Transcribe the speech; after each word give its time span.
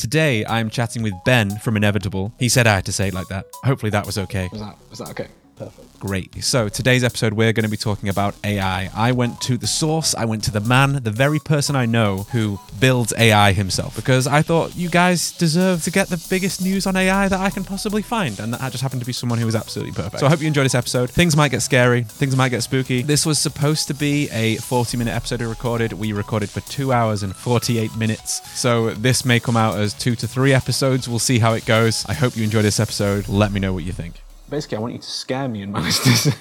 Today, 0.00 0.46
I'm 0.46 0.70
chatting 0.70 1.02
with 1.02 1.12
Ben 1.26 1.58
from 1.58 1.76
Inevitable. 1.76 2.32
He 2.38 2.48
said 2.48 2.66
I 2.66 2.74
had 2.74 2.86
to 2.86 2.92
say 2.92 3.08
it 3.08 3.14
like 3.14 3.28
that. 3.28 3.44
Hopefully, 3.64 3.90
that 3.90 4.06
was 4.06 4.16
okay. 4.16 4.48
Was 4.50 4.62
that 4.62 4.78
was 4.88 4.98
that 5.00 5.10
okay? 5.10 5.28
Perfect. 5.60 6.00
Great. 6.00 6.42
So, 6.42 6.70
today's 6.70 7.04
episode, 7.04 7.34
we're 7.34 7.52
going 7.52 7.64
to 7.64 7.70
be 7.70 7.76
talking 7.76 8.08
about 8.08 8.34
AI. 8.42 8.88
I 8.94 9.12
went 9.12 9.38
to 9.42 9.58
the 9.58 9.66
source, 9.66 10.14
I 10.14 10.24
went 10.24 10.42
to 10.44 10.50
the 10.50 10.60
man, 10.60 11.02
the 11.02 11.10
very 11.10 11.38
person 11.38 11.76
I 11.76 11.84
know 11.84 12.26
who 12.32 12.58
builds 12.78 13.12
AI 13.18 13.52
himself, 13.52 13.94
because 13.94 14.26
I 14.26 14.40
thought 14.40 14.74
you 14.74 14.88
guys 14.88 15.32
deserve 15.32 15.82
to 15.84 15.90
get 15.90 16.08
the 16.08 16.16
biggest 16.30 16.62
news 16.62 16.86
on 16.86 16.96
AI 16.96 17.28
that 17.28 17.38
I 17.38 17.50
can 17.50 17.64
possibly 17.64 18.00
find. 18.00 18.40
And 18.40 18.54
that 18.54 18.72
just 18.72 18.82
happened 18.82 19.02
to 19.02 19.06
be 19.06 19.12
someone 19.12 19.38
who 19.38 19.44
was 19.44 19.54
absolutely 19.54 19.92
perfect. 19.92 20.20
So, 20.20 20.26
I 20.26 20.30
hope 20.30 20.40
you 20.40 20.46
enjoy 20.46 20.62
this 20.62 20.74
episode. 20.74 21.10
Things 21.10 21.36
might 21.36 21.50
get 21.50 21.60
scary, 21.60 22.04
things 22.04 22.34
might 22.34 22.48
get 22.48 22.62
spooky. 22.62 23.02
This 23.02 23.26
was 23.26 23.38
supposed 23.38 23.86
to 23.88 23.94
be 23.94 24.30
a 24.30 24.56
40 24.56 24.96
minute 24.96 25.14
episode 25.14 25.40
we 25.42 25.46
recorded. 25.46 25.92
We 25.92 26.14
recorded 26.14 26.48
for 26.48 26.60
two 26.60 26.94
hours 26.94 27.22
and 27.22 27.36
48 27.36 27.94
minutes. 27.96 28.40
So, 28.58 28.94
this 28.94 29.26
may 29.26 29.38
come 29.38 29.58
out 29.58 29.76
as 29.76 29.92
two 29.92 30.16
to 30.16 30.26
three 30.26 30.54
episodes. 30.54 31.10
We'll 31.10 31.18
see 31.18 31.38
how 31.38 31.52
it 31.52 31.66
goes. 31.66 32.06
I 32.08 32.14
hope 32.14 32.34
you 32.34 32.44
enjoy 32.44 32.62
this 32.62 32.80
episode. 32.80 33.28
Let 33.28 33.52
me 33.52 33.60
know 33.60 33.74
what 33.74 33.84
you 33.84 33.92
think 33.92 34.14
basically, 34.50 34.78
I 34.78 34.80
want 34.80 34.92
you 34.94 34.98
to 34.98 35.10
scare 35.10 35.48
me 35.48 35.62
and 35.62 35.72
my 35.72 35.80
listeners, 35.84 36.34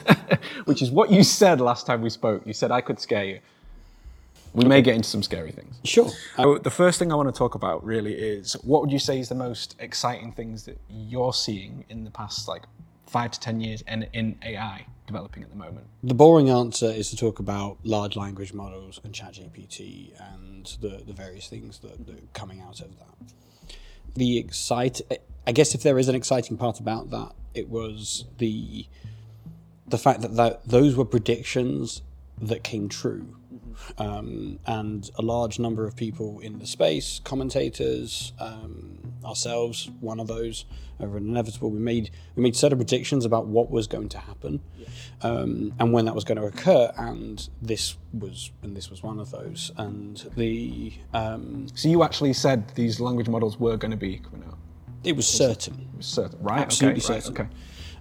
which 0.66 0.82
is 0.82 0.92
what 0.92 1.12
you 1.12 1.24
said 1.24 1.62
last 1.62 1.86
time 1.86 2.02
we 2.02 2.10
spoke. 2.10 2.46
You 2.46 2.54
said 2.54 2.72
I 2.72 2.82
could 2.82 3.00
scare 3.00 3.24
you. 3.24 3.40
We 4.54 4.66
may 4.66 4.82
get 4.82 4.96
into 4.96 5.08
some 5.08 5.22
scary 5.22 5.52
things. 5.52 5.76
Sure. 5.84 6.10
So 6.36 6.58
the 6.58 6.72
first 6.72 6.98
thing 6.98 7.12
I 7.12 7.16
want 7.16 7.34
to 7.34 7.38
talk 7.38 7.54
about 7.54 7.86
really 7.86 8.14
is 8.14 8.54
what 8.64 8.82
would 8.82 8.92
you 8.92 8.98
say 8.98 9.20
is 9.20 9.30
the 9.30 9.36
most 9.36 9.76
exciting 9.80 10.32
things 10.32 10.64
that 10.64 10.80
you're 10.90 11.34
seeing 11.34 11.86
in 11.90 12.04
the 12.04 12.10
past 12.10 12.48
like 12.48 12.64
five 13.06 13.32
to 13.32 13.40
ten 13.40 13.62
years 13.62 13.84
in, 13.88 14.08
in 14.14 14.40
AI 14.44 14.86
developing 15.06 15.44
at 15.44 15.50
the 15.50 15.56
moment? 15.56 15.86
The 16.04 16.16
boring 16.16 16.50
answer 16.50 16.88
is 16.88 17.10
to 17.12 17.16
talk 17.16 17.40
about 17.40 17.78
large 17.84 18.16
language 18.16 18.54
models 18.54 19.00
and 19.04 19.14
ChatGPT 19.14 20.12
and 20.34 20.66
the, 20.82 21.04
the 21.06 21.14
various 21.14 21.48
things 21.48 21.80
that, 21.80 22.06
that 22.08 22.16
are 22.16 22.28
coming 22.34 22.62
out 22.62 22.82
of 22.82 22.98
that. 22.98 23.34
The 24.16 24.40
excite, 24.40 25.02
I 25.50 25.52
guess 25.52 25.74
if 25.74 25.82
there 25.82 25.98
is 25.98 26.08
an 26.08 26.14
exciting 26.14 26.58
part 26.58 26.80
about 26.80 27.10
that, 27.10 27.32
it 27.56 27.70
was 27.70 28.26
the 28.38 28.86
the 29.88 29.98
fact 29.98 30.22
that, 30.22 30.36
that 30.36 30.68
those 30.68 30.96
were 30.96 31.06
predictions 31.06 32.04
that 32.40 32.64
came 32.64 32.88
true. 32.88 33.36
Mm-hmm. 33.52 34.00
Um, 34.00 34.60
and 34.68 35.10
a 35.18 35.24
large 35.24 35.58
number 35.58 35.88
of 35.88 35.96
people 35.96 36.40
in 36.40 36.60
the 36.60 36.68
space, 36.68 37.20
commentators, 37.24 38.32
um, 38.40 39.16
ourselves, 39.26 39.90
one 40.02 40.20
of 40.20 40.28
those 40.28 40.66
over 41.00 41.18
at 41.18 41.24
Inevitable, 41.24 41.72
we 41.72 41.80
made 41.80 42.12
we 42.36 42.44
made 42.44 42.56
certain 42.56 42.78
predictions 42.78 43.26
about 43.26 43.48
what 43.48 43.72
was 43.72 43.88
going 43.88 44.10
to 44.10 44.20
happen, 44.20 44.62
yeah. 44.78 44.86
um, 45.24 45.74
and 45.80 45.92
when 45.92 46.06
that 46.06 46.14
was 46.14 46.26
going 46.26 46.38
to 46.38 46.46
occur, 46.46 46.92
and 46.96 47.50
this 47.60 47.98
was 48.14 48.52
and 48.62 48.78
this 48.78 48.92
was 48.92 49.02
one 49.02 49.20
of 49.20 49.32
those. 49.32 49.72
And 49.78 50.16
the 50.38 50.94
um, 51.12 51.66
so 51.74 51.90
you 51.90 52.04
actually 52.04 52.34
said 52.34 52.70
these 52.76 53.00
language 53.00 53.28
models 53.28 53.60
were 53.60 53.78
going 53.78 53.90
to 53.90 53.98
be 53.98 54.20
coming 54.20 54.44
out. 54.48 54.60
It 55.04 55.16
was 55.16 55.28
certain. 55.28 55.90
It 55.94 55.98
was 55.98 56.06
certain, 56.06 56.42
right? 56.42 56.60
Absolutely 56.60 57.04
okay, 57.04 57.20
certain. 57.20 57.34
Right, 57.36 57.46
okay. 57.46 57.56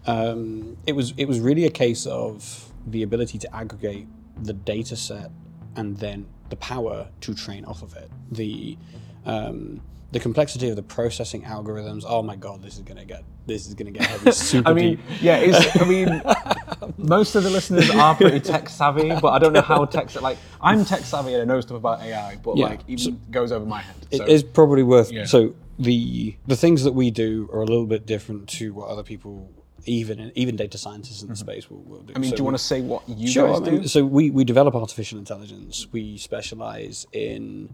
Um, 0.06 0.77
it 0.86 0.92
was 0.92 1.12
it 1.16 1.27
was 1.27 1.41
really 1.41 1.66
a 1.66 1.70
case 1.70 2.06
of 2.06 2.72
the 2.86 3.02
ability 3.02 3.38
to 3.38 3.54
aggregate 3.54 4.06
the 4.42 4.52
data 4.52 4.96
set 4.96 5.30
and 5.76 5.96
then 5.98 6.26
the 6.48 6.56
power 6.56 7.08
to 7.20 7.34
train 7.34 7.64
off 7.64 7.82
of 7.82 7.94
it. 7.96 8.10
The 8.30 8.78
um, 9.26 9.80
the 10.10 10.20
complexity 10.20 10.70
of 10.70 10.76
the 10.76 10.82
processing 10.82 11.42
algorithms. 11.42 12.04
Oh 12.06 12.22
my 12.22 12.36
god, 12.36 12.62
this 12.62 12.76
is 12.76 12.82
gonna 12.82 13.04
get 13.04 13.24
this 13.46 13.66
is 13.66 13.74
gonna 13.74 13.91
get 13.91 14.06
heavy. 14.06 14.30
Super 14.32 14.70
I 14.70 14.72
mean, 14.72 14.96
deep. 14.96 15.00
yeah, 15.20 15.70
I 15.74 15.84
mean, 15.84 16.22
most 16.96 17.34
of 17.34 17.42
the 17.42 17.50
listeners 17.50 17.91
are 17.91 18.14
pretty 18.14 18.41
tech 18.41 18.69
savvy, 18.69 19.08
but 19.08 19.28
I 19.28 19.38
don't 19.38 19.52
know 19.52 19.60
how 19.60 19.84
tech 19.84 20.14
like 20.20 20.38
I'm 20.60 20.84
tech 20.84 21.00
savvy 21.00 21.34
and 21.34 21.42
I 21.42 21.44
know 21.44 21.60
stuff 21.60 21.76
about 21.76 22.00
AI, 22.00 22.36
but 22.36 22.56
yeah, 22.56 22.66
like 22.66 22.80
even 22.88 23.04
so 23.04 23.10
goes 23.30 23.52
over 23.52 23.66
my 23.66 23.82
head. 23.82 23.96
So. 24.10 24.22
It 24.22 24.28
is 24.28 24.42
probably 24.42 24.82
worth 24.82 25.12
yeah. 25.12 25.24
so 25.24 25.54
the 25.78 26.36
the 26.46 26.56
things 26.56 26.82
that 26.84 26.92
we 26.92 27.10
do 27.10 27.48
are 27.52 27.62
a 27.62 27.66
little 27.66 27.86
bit 27.86 28.06
different 28.06 28.48
to 28.48 28.72
what 28.74 28.88
other 28.88 29.02
people 29.02 29.50
even 29.86 30.32
even 30.34 30.56
data 30.56 30.78
scientists 30.78 31.22
in 31.22 31.28
the 31.28 31.34
mm-hmm. 31.34 31.40
space 31.40 31.70
will, 31.70 31.82
will 31.82 32.02
do. 32.02 32.12
I 32.14 32.18
mean, 32.18 32.30
so 32.30 32.36
do 32.36 32.40
you 32.40 32.44
want 32.44 32.58
to 32.58 32.62
say 32.62 32.80
what 32.80 33.08
you 33.08 33.28
sure, 33.28 33.48
guys 33.48 33.69
I 33.69 33.70
mean, 33.70 33.82
do? 33.82 33.88
So 33.88 34.04
we, 34.04 34.30
we 34.30 34.44
develop 34.44 34.75
artificial 34.75 35.19
intelligence. 35.19 35.86
We 35.92 36.19
specialize 36.19 37.06
in 37.12 37.72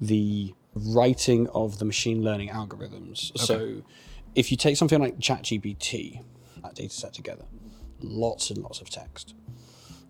the 0.00 0.54
writing 0.74 1.48
of 1.48 1.78
the 1.78 1.84
machine 1.84 2.22
learning 2.22 2.50
algorithms. 2.50 3.30
Okay. 3.30 3.44
So 3.44 3.82
if 4.34 4.50
you 4.50 4.56
take 4.56 4.76
something 4.76 5.00
like 5.00 5.18
ChatGPT, 5.18 6.22
that 6.62 6.74
data 6.74 6.94
set 6.94 7.14
together, 7.14 7.44
lots 8.00 8.50
and 8.50 8.62
lots 8.62 8.80
of 8.80 8.90
text. 8.90 9.34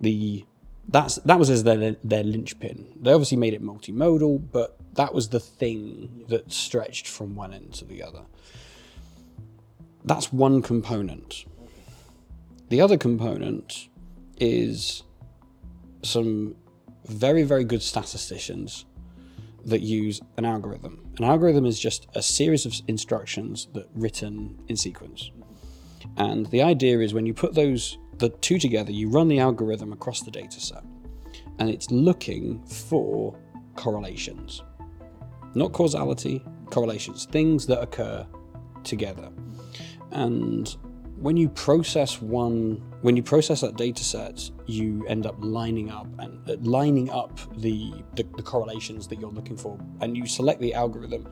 The 0.00 0.44
that's 0.88 1.16
that 1.16 1.38
was 1.38 1.50
as 1.50 1.65
their 1.65 1.97
their 2.03 2.25
linchpin. 2.25 2.87
They 3.00 3.12
obviously 3.12 3.38
made 3.38 3.54
it 3.54 3.62
multimodal, 3.62 4.50
but 4.53 4.78
that 4.97 5.15
was 5.15 5.29
the 5.29 5.41
thing 5.41 6.25
that 6.29 6.53
stretched 6.53 7.07
from 7.07 7.34
one 7.34 7.55
end 7.55 7.75
to 7.75 7.84
the 7.84 8.03
other. 8.03 8.23
That's 10.05 10.33
one 10.33 10.62
component. 10.62 11.45
The 12.69 12.81
other 12.81 12.97
component 12.97 13.89
is 14.39 15.03
some 16.03 16.57
very 17.07 17.43
very 17.43 17.65
good 17.65 17.83
statisticians 17.83 18.84
that 19.65 19.81
use 19.81 20.21
an 20.37 20.45
algorithm. 20.45 21.03
An 21.19 21.25
algorithm 21.25 21.67
is 21.67 21.78
just 21.78 22.07
a 22.15 22.23
series 22.23 22.67
of 22.67 22.75
instructions 22.87 23.69
that 23.75 23.89
written 23.95 24.59
in 24.69 24.77
sequence. 24.77 25.31
And 26.17 26.47
the 26.47 26.63
idea 26.63 27.01
is 27.01 27.13
when 27.13 27.27
you 27.27 27.34
put 27.34 27.55
those 27.55 27.99
the 28.19 28.28
two 28.28 28.59
together, 28.59 28.93
you 28.93 29.11
run 29.11 29.28
the 29.28 29.41
algorithm 29.41 29.93
across 29.93 30.23
the 30.23 30.31
data 30.31 30.61
set, 30.61 30.84
and 31.59 31.69
it's 31.69 31.91
looking 31.91 32.65
for 32.65 33.39
correlations. 33.75 34.63
Not 35.56 35.72
causality, 35.72 36.44
correlations, 36.71 37.25
things 37.25 37.67
that 37.67 37.81
occur 37.81 38.27
together. 38.84 39.31
And 40.11 40.69
when 41.17 41.39
you 41.39 41.49
process 41.49 42.21
one, 42.21 42.83
when 43.00 43.17
you 43.17 43.22
process 43.22 43.62
that 43.62 43.77
data 43.77 44.05
set, 44.05 44.50
you 44.66 45.06
end 45.06 45.25
up 45.25 45.34
lining 45.39 45.91
up 45.91 46.06
and 46.19 46.49
uh, 46.49 46.56
lining 46.61 47.09
up 47.09 47.41
the, 47.56 47.93
the, 48.16 48.25
the 48.37 48.43
correlations 48.43 49.09
that 49.09 49.19
you're 49.19 49.33
looking 49.33 49.56
for, 49.56 49.78
and 50.03 50.15
you 50.15 50.27
select 50.27 50.61
the 50.61 50.75
algorithm 50.75 51.27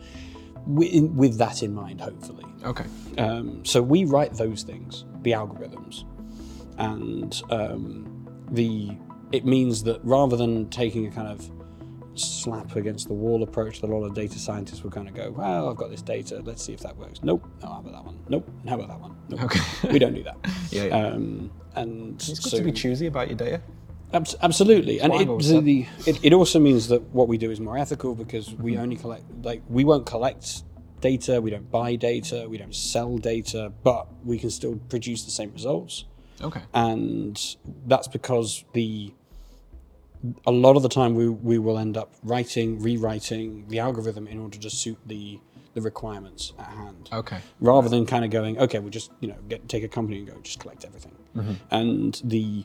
with, 0.67 1.05
with 1.11 1.37
that 1.37 1.63
in 1.63 1.75
mind, 1.75 2.01
hopefully. 2.01 2.47
Okay. 2.65 2.87
Um, 3.19 3.63
so 3.63 3.83
we 3.83 4.07
write 4.07 4.33
those 4.33 4.63
things, 4.63 5.05
the 5.21 5.33
algorithms, 5.33 6.05
and 6.79 7.43
um, 7.51 8.27
the 8.51 8.97
it 9.33 9.45
means 9.45 9.83
that 9.83 10.01
rather 10.03 10.37
than 10.37 10.71
taking 10.71 11.07
a 11.07 11.11
kind 11.11 11.29
of 11.29 11.51
slap 12.15 12.77
against 12.77 13.09
the 13.09 13.15
wall 13.15 13.43
approach 13.43 13.81
that 13.81 13.91
a 13.91 13.95
lot 13.95 14.05
of 14.05 14.15
data 14.15 14.39
scientists 14.39 14.83
will 14.83 14.91
kind 14.91 15.09
of 15.09 15.15
go, 15.15 15.31
well, 15.31 15.69
I've 15.69 15.77
got 15.77 15.91
this 15.91 16.03
data, 16.03 16.41
let's 16.45 16.63
see 16.63 16.73
if 16.73 16.81
that 16.81 16.97
works. 16.97 17.21
Nope, 17.23 17.49
no, 17.63 17.69
how 17.69 17.79
about 17.81 17.93
that 17.93 18.05
one? 18.05 18.19
Nope, 18.29 18.51
how 18.69 18.75
about 18.75 18.89
that 18.89 19.01
one? 19.01 19.17
Nope. 19.29 19.43
Okay. 19.45 19.61
we 19.93 19.99
don't 19.99 20.15
do 20.15 20.23
that. 20.23 20.37
yeah, 20.71 20.85
yeah. 20.85 21.07
Um, 21.07 21.51
and 21.75 22.15
it's 22.15 22.39
good 22.39 22.51
so, 22.51 22.59
to 22.59 22.65
be 22.65 22.73
choosy 22.73 23.07
about 23.07 23.29
your 23.29 23.37
data. 23.37 23.61
Ab- 24.13 24.29
absolutely, 24.43 25.01
and 25.01 25.13
it, 25.15 25.27
the, 25.27 25.87
it, 26.07 26.21
it 26.23 26.33
also 26.33 26.61
means 26.61 26.89
that 26.89 27.03
what 27.11 27.27
we 27.27 27.37
do 27.37 27.51
is 27.51 27.61
more 27.61 27.77
ethical 27.77 28.15
because 28.15 28.49
mm-hmm. 28.49 28.63
we 28.63 28.79
only 28.79 28.97
collect, 28.97 29.25
like, 29.43 29.63
we 29.69 29.85
won't 29.85 30.07
collect 30.07 30.63
data, 31.01 31.41
we 31.41 31.51
don't 31.51 31.71
buy 31.71 31.97
data, 31.97 32.47
we 32.49 32.57
don't 32.57 32.75
sell 32.75 33.19
data, 33.19 33.73
but 33.83 34.07
we 34.25 34.39
can 34.39 34.51
still 34.51 34.77
produce 34.89 35.25
the 35.25 35.31
same 35.31 35.53
results. 35.53 36.05
Okay. 36.41 36.63
And 36.73 37.41
that's 37.87 38.09
because 38.09 38.65
the 38.73 39.13
a 40.47 40.53
lot 40.53 40.77
of 40.77 40.83
the 40.83 40.89
time 40.89 41.15
we, 41.15 41.29
we 41.29 41.59
will 41.59 41.79
end 41.79 41.97
up 41.97 42.15
writing, 42.23 42.81
rewriting 42.81 43.67
the 43.69 43.79
algorithm 43.79 44.27
in 44.27 44.39
order 44.39 44.59
to 44.59 44.71
suit 44.71 44.99
the 45.07 45.41
the 45.75 45.81
requirements 45.81 46.53
at 46.57 46.67
hand. 46.67 47.09
Okay. 47.13 47.41
Rather 47.59 47.89
than 47.89 48.07
kind 48.07 48.25
of 48.25 48.31
going, 48.31 48.57
okay, 48.59 48.79
we'll 48.79 48.91
just 48.91 49.11
you 49.21 49.29
know 49.29 49.37
get 49.49 49.69
take 49.69 49.83
a 49.83 49.89
company 49.89 50.19
and 50.19 50.29
go 50.29 50.39
just 50.41 50.61
collect 50.61 50.85
everything. 50.85 51.17
Mm-hmm. 51.37 51.53
And 51.71 52.21
the 52.25 52.65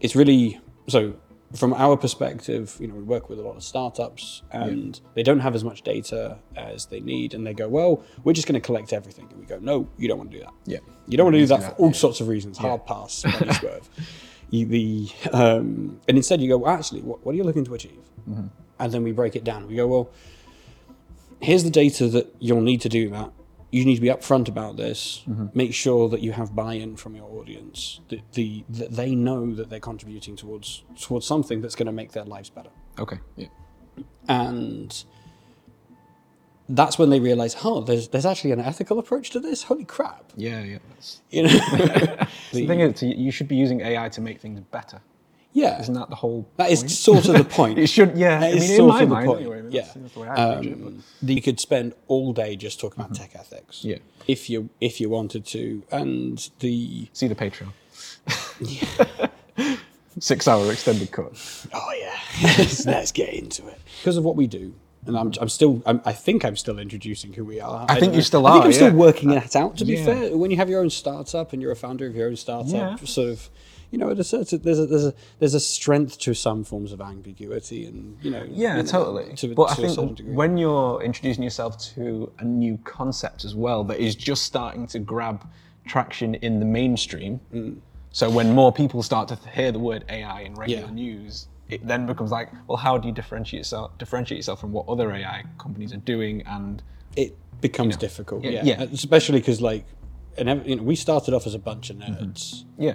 it's 0.00 0.14
really 0.14 0.60
so 0.86 1.14
from 1.54 1.74
our 1.74 1.96
perspective, 1.96 2.76
you 2.80 2.86
know, 2.86 2.94
we 2.94 3.02
work 3.02 3.28
with 3.28 3.38
a 3.38 3.42
lot 3.42 3.56
of 3.56 3.62
startups 3.62 4.42
and 4.50 4.96
yeah. 4.96 5.10
they 5.14 5.22
don't 5.22 5.40
have 5.40 5.54
as 5.54 5.62
much 5.62 5.82
data 5.82 6.38
as 6.56 6.86
they 6.86 7.00
need, 7.00 7.34
and 7.34 7.46
they 7.46 7.52
go, 7.52 7.68
well, 7.68 8.02
we're 8.24 8.32
just 8.32 8.48
going 8.48 8.60
to 8.60 8.64
collect 8.64 8.92
everything, 8.92 9.28
and 9.30 9.38
we 9.38 9.46
go, 9.46 9.58
no, 9.58 9.86
you 9.98 10.08
don't 10.08 10.18
want 10.18 10.30
to 10.30 10.38
do 10.38 10.42
that. 10.42 10.54
Yeah. 10.64 10.78
You 11.06 11.16
don't 11.16 11.26
want 11.26 11.34
to 11.34 11.40
do 11.40 11.46
that, 11.46 11.60
that 11.60 11.76
for 11.76 11.82
all 11.82 11.88
yeah. 11.88 11.92
sorts 11.92 12.20
of 12.20 12.28
reasons. 12.28 12.58
Yeah. 12.58 12.68
Hard 12.68 12.86
pass, 12.86 13.24
swerve. 13.58 13.88
you, 14.52 14.66
the 14.66 15.08
um, 15.32 16.00
and 16.06 16.16
instead 16.16 16.40
you 16.40 16.48
go, 16.48 16.58
well, 16.58 16.74
actually, 16.74 17.00
what, 17.00 17.24
what 17.24 17.32
are 17.32 17.36
you 17.36 17.42
looking 17.42 17.64
to 17.64 17.74
achieve? 17.74 18.04
Mm-hmm. 18.28 18.46
And 18.78 18.92
then 18.92 19.02
we 19.02 19.12
break 19.12 19.34
it 19.34 19.44
down. 19.44 19.66
We 19.66 19.76
go, 19.76 19.86
well, 19.86 20.10
here's 21.40 21.64
the 21.64 21.70
data 21.70 22.06
that 22.08 22.34
you'll 22.38 22.60
need 22.60 22.80
to 22.82 22.88
do 22.88 23.08
that. 23.10 23.32
You 23.70 23.86
need 23.86 23.94
to 23.94 24.02
be 24.02 24.08
upfront 24.08 24.48
about 24.48 24.76
this. 24.76 25.22
Mm-hmm. 25.26 25.46
Make 25.54 25.72
sure 25.72 26.10
that 26.10 26.20
you 26.20 26.32
have 26.32 26.54
buy-in 26.54 26.96
from 26.96 27.16
your 27.16 27.30
audience. 27.40 28.00
That 28.10 28.20
the 28.34 28.64
that 28.68 28.92
they 28.92 29.14
know 29.14 29.54
that 29.54 29.70
they're 29.70 29.80
contributing 29.80 30.36
towards 30.36 30.84
towards 31.00 31.26
something 31.26 31.62
that's 31.62 31.74
going 31.74 31.86
to 31.86 31.92
make 31.92 32.12
their 32.12 32.24
lives 32.24 32.50
better. 32.50 32.70
Okay. 32.98 33.18
Yeah. 33.36 33.48
And 34.28 35.04
that's 36.74 36.98
when 36.98 37.10
they 37.10 37.20
realize, 37.20 37.56
oh, 37.64 37.80
there's 37.82 38.08
there's 38.08 38.26
actually 38.26 38.52
an 38.52 38.60
ethical 38.60 38.98
approach 38.98 39.30
to 39.30 39.40
this. 39.40 39.62
Holy 39.64 39.84
crap! 39.84 40.32
Yeah, 40.36 40.62
yeah. 40.62 40.78
You 41.30 41.42
know, 41.44 41.48
the 42.52 42.66
thing 42.66 42.80
is, 42.80 43.02
you 43.02 43.30
should 43.30 43.48
be 43.48 43.56
using 43.56 43.80
AI 43.80 44.08
to 44.10 44.20
make 44.20 44.40
things 44.40 44.60
better. 44.70 45.00
Yeah. 45.54 45.78
Isn't 45.80 45.94
that 45.94 46.08
the 46.08 46.16
whole? 46.16 46.48
That 46.56 46.70
is 46.70 46.80
point? 46.80 46.90
sort 46.90 47.28
of 47.28 47.34
the 47.34 47.44
point. 47.58 47.78
It 47.78 47.88
should. 47.88 48.16
Yeah. 48.16 48.40
That 48.40 48.52
I 48.52 48.56
is 48.56 48.62
mean, 48.62 48.70
in 48.70 48.76
sort 48.78 48.88
my 48.88 49.02
of 49.02 49.08
the 49.08 49.14
mind, 49.14 49.26
point. 49.26 49.40
anyway. 49.40 49.58
I 49.58 49.62
mean, 49.62 49.72
yeah. 49.72 49.80
that's, 49.82 49.94
that's 49.94 50.14
the 50.14 50.20
way 50.20 50.28
I 50.28 50.32
approach 50.52 50.66
it. 50.66 50.80
But 50.80 50.88
Um, 50.88 51.02
you 51.20 51.42
could 51.42 51.60
spend 51.60 51.92
all 52.08 52.32
day 52.32 52.56
just 52.56 52.80
talking 52.80 53.02
about 53.04 53.14
tech 53.14 53.32
ethics. 53.34 53.84
Yeah. 53.84 53.98
If 54.26 54.48
you 54.48 54.70
if 54.80 54.98
you 55.00 55.10
wanted 55.10 55.44
to, 55.46 55.82
and 55.92 56.48
the 56.60 57.08
see 57.12 57.28
the 57.28 57.34
Patreon. 57.34 57.72
Six 60.18 60.46
hour 60.46 60.70
extended 60.70 61.10
cut. 61.10 61.32
oh 61.72 61.92
yeah, 61.98 62.18
let's, 62.58 62.84
let's 62.84 63.12
get 63.12 63.30
into 63.32 63.66
it 63.68 63.80
because 64.00 64.16
of 64.18 64.24
what 64.24 64.36
we 64.36 64.46
do. 64.46 64.74
And 65.06 65.18
I'm, 65.18 65.32
I'm 65.40 65.48
still, 65.48 65.82
I'm, 65.84 66.00
I 66.04 66.12
think 66.12 66.44
I'm 66.44 66.54
still 66.56 66.78
introducing 66.78 67.32
who 67.32 67.44
we 67.44 67.60
are. 67.60 67.86
I 67.88 67.98
think 67.98 68.14
you 68.14 68.22
still 68.22 68.46
are. 68.46 68.50
I 68.50 68.54
think 68.54 68.66
I'm 68.66 68.72
still 68.72 68.88
yeah. 68.88 68.94
working 68.94 69.30
that 69.30 69.56
out. 69.56 69.76
To 69.78 69.84
be 69.84 69.94
Yeah. 69.94 70.04
fair, 70.04 70.36
when 70.36 70.50
you 70.52 70.56
have 70.58 70.68
your 70.70 70.80
own 70.80 70.90
startup 70.90 71.52
and 71.52 71.60
you're 71.60 71.72
a 71.72 71.76
founder 71.76 72.06
of 72.06 72.14
your 72.14 72.28
own 72.28 72.36
startup, 72.36 72.72
Yeah. 72.72 72.96
sort 73.04 73.30
of, 73.30 73.50
you 73.90 73.98
know, 73.98 74.14
there's 74.14 74.32
a, 74.32 74.44
there's 74.58 74.78
a 74.78 74.86
there's 74.86 75.04
a 75.06 75.14
there's 75.40 75.54
a 75.54 75.60
strength 75.60 76.18
to 76.20 76.34
some 76.34 76.62
forms 76.62 76.92
of 76.92 77.00
ambiguity, 77.00 77.84
and 77.84 78.16
you 78.22 78.30
know, 78.30 78.44
Yeah, 78.48 78.76
you 78.76 78.82
know, 78.84 78.88
totally. 78.88 79.34
To, 79.36 79.54
but 79.54 79.74
to 79.74 79.82
I 79.82 79.86
a 79.86 79.88
certain 79.88 80.06
think 80.06 80.16
degree. 80.18 80.34
when 80.34 80.56
you're 80.56 81.02
introducing 81.02 81.42
yourself 81.42 81.76
to 81.94 82.30
a 82.38 82.44
new 82.44 82.78
concept 82.84 83.44
as 83.44 83.54
well 83.56 83.82
that 83.84 83.98
is 83.98 84.14
just 84.14 84.44
starting 84.44 84.86
to 84.88 84.98
grab 85.00 85.44
traction 85.84 86.36
in 86.36 86.60
the 86.60 86.64
mainstream, 86.64 87.40
Mm. 87.52 87.78
so 88.12 88.30
when 88.30 88.54
more 88.54 88.72
people 88.72 89.02
start 89.02 89.26
to 89.28 89.38
hear 89.52 89.72
the 89.72 89.80
word 89.80 90.04
AI 90.08 90.42
in 90.42 90.54
regular 90.54 90.84
Yeah. 90.86 90.90
news, 90.94 91.48
it 91.72 91.86
then 91.86 92.06
becomes 92.06 92.30
like, 92.30 92.50
well, 92.68 92.76
how 92.76 92.98
do 92.98 93.08
you 93.08 93.14
differentiate 93.14 93.60
yourself, 93.60 93.96
differentiate 93.98 94.38
yourself 94.38 94.60
from 94.60 94.72
what 94.72 94.86
other 94.88 95.10
AI 95.12 95.44
companies 95.58 95.92
are 95.92 95.98
doing? 95.98 96.42
And 96.46 96.82
it 97.16 97.36
becomes 97.60 97.96
difficult. 97.96 98.44
Yeah, 98.44 98.50
Yeah, 98.50 98.64
yeah. 98.64 98.82
especially 98.92 99.40
because 99.40 99.60
like, 99.60 99.86
and 100.36 100.66
you 100.66 100.76
know, 100.76 100.82
we 100.82 100.96
started 100.96 101.34
off 101.34 101.46
as 101.46 101.54
a 101.54 101.58
bunch 101.58 101.90
of 101.90 101.96
nerds. 101.96 102.64
Mm-hmm. 102.64 102.82
yeah, 102.82 102.94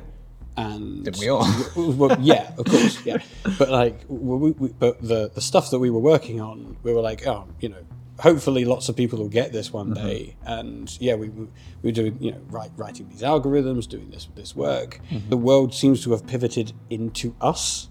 and 0.57 1.05
Didn't 1.05 1.19
we 1.19 1.29
all? 1.29 1.47
well, 1.75 2.17
yeah, 2.19 2.51
of 2.57 2.65
course, 2.65 3.05
yeah. 3.05 3.17
But 3.59 3.69
like, 3.69 4.01
we, 4.07 4.51
we, 4.51 4.69
but 4.69 5.01
the 5.01 5.29
the 5.33 5.41
stuff 5.41 5.69
that 5.71 5.79
we 5.79 5.89
were 5.89 5.99
working 5.99 6.41
on, 6.41 6.77
we 6.83 6.93
were 6.93 7.01
like, 7.01 7.27
oh, 7.27 7.47
you 7.59 7.69
know, 7.69 7.83
hopefully 8.19 8.65
lots 8.65 8.89
of 8.89 8.95
people 8.95 9.19
will 9.19 9.29
get 9.29 9.51
this 9.51 9.71
one 9.71 9.93
day. 9.93 10.35
Mm-hmm. 10.41 10.59
And 10.59 10.97
yeah, 10.99 11.15
we 11.15 11.29
we 11.29 11.45
we 11.81 11.89
were 11.89 11.91
doing, 11.91 12.17
you 12.19 12.31
know, 12.31 12.41
write, 12.49 12.71
writing 12.75 13.07
these 13.09 13.21
algorithms, 13.21 13.87
doing 13.87 14.09
this 14.09 14.27
this 14.35 14.55
work. 14.55 14.99
Mm-hmm. 15.11 15.29
The 15.29 15.37
world 15.37 15.73
seems 15.73 16.03
to 16.03 16.11
have 16.11 16.25
pivoted 16.25 16.73
into 16.89 17.35
us, 17.39 17.89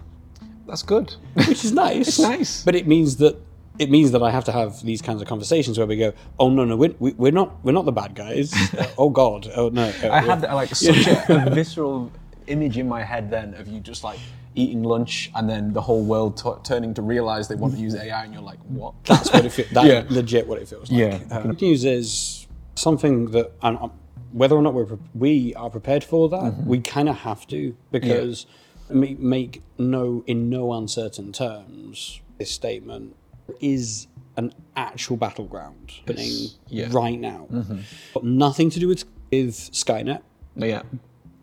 that's 0.67 0.83
good. 0.83 1.15
which 1.35 1.65
is 1.65 1.73
nice. 1.73 2.09
It's 2.09 2.19
nice. 2.19 2.65
but 2.65 2.75
it 2.75 2.87
means 2.87 3.17
that. 3.17 3.37
It 3.79 3.91
means 3.91 4.13
that 4.13 4.23
I 4.23 4.31
have 4.31 4.45
to 4.45 4.53
have 4.53 4.83
these 4.83 5.03
kinds 5.03 5.21
of 5.21 5.29
conversations 5.29 5.77
where 5.77 5.87
we 5.87 5.97
go, 5.99 6.15
"Oh 6.39 6.49
no, 6.49 6.65
no, 6.65 6.77
we're, 6.79 6.95
we- 6.99 7.13
we're 7.13 7.31
not, 7.31 7.63
we're 7.63 7.73
not 7.73 7.85
the 7.85 7.93
bad 7.93 8.15
guys. 8.15 8.51
Uh, 8.73 8.89
oh 8.99 9.11
God, 9.11 9.51
oh 9.55 9.69
no." 9.69 9.93
uh, 10.03 10.09
I 10.11 10.21
had 10.23 10.41
like 10.41 10.75
such 10.75 11.07
a, 11.07 11.47
a 11.47 11.51
visceral 11.51 12.11
image 12.47 12.79
in 12.79 12.89
my 12.89 13.03
head 13.03 13.29
then 13.31 13.53
of 13.53 13.69
you 13.69 13.81
just 13.81 14.03
like 14.03 14.19
eating 14.55 14.83
lunch 14.83 15.31
and 15.35 15.47
then 15.51 15.75
the 15.75 15.83
whole 15.83 16.03
world 16.03 16.39
t- 16.39 16.49
turning 16.65 16.95
to 16.95 17.03
realize 17.03 17.49
they 17.49 17.55
want 17.55 17.75
to 17.75 17.79
use 17.79 17.95
AI 17.95 18.25
and 18.25 18.33
you're 18.33 18.41
like, 18.43 18.59
what? 18.61 18.95
That's 19.05 19.31
what 19.31 19.45
it 19.45 19.51
feels. 19.53 19.69
That's 19.69 19.87
Yeah. 19.93 20.05
legit 20.09 20.47
what 20.47 20.59
it 20.63 20.69
feels 20.69 20.91
like. 20.91 20.99
Yeah. 20.99 21.19
Uh, 21.31 21.43
good 21.43 21.61
news 21.61 21.85
is 21.85 22.47
something 22.77 23.27
that, 23.33 23.53
and 23.61 23.77
um, 23.77 23.93
whether 24.33 24.57
or 24.57 24.63
not 24.63 24.73
we're 24.73 24.87
pre- 24.87 24.99
we 25.15 25.55
are 25.55 25.69
prepared 25.69 26.03
for 26.03 26.31
that, 26.31 26.41
Mm-hmm. 26.55 26.67
we 26.67 26.81
kind 26.81 27.11
of 27.11 27.17
have 27.17 27.47
to 27.49 27.77
because 27.93 28.47
make, 28.91 29.19
make 29.19 29.63
no 29.79 30.23
in 30.27 30.49
no 30.51 30.73
uncertain 30.73 31.33
terms 31.33 32.21
this 32.39 32.51
statement 32.51 33.17
is 33.61 34.07
an 34.37 34.53
actual 34.77 35.17
battleground 35.17 35.93
happening 36.07 36.49
Yeah. 36.69 36.89
right 36.91 37.19
now. 37.19 37.47
Mm-hmm. 37.51 37.79
Got 38.15 38.25
nothing 38.25 38.69
to 38.71 38.79
do 38.81 38.89
with, 38.89 39.05
with 39.33 39.55
Skynet 39.73 40.21
yeah. 40.57 40.83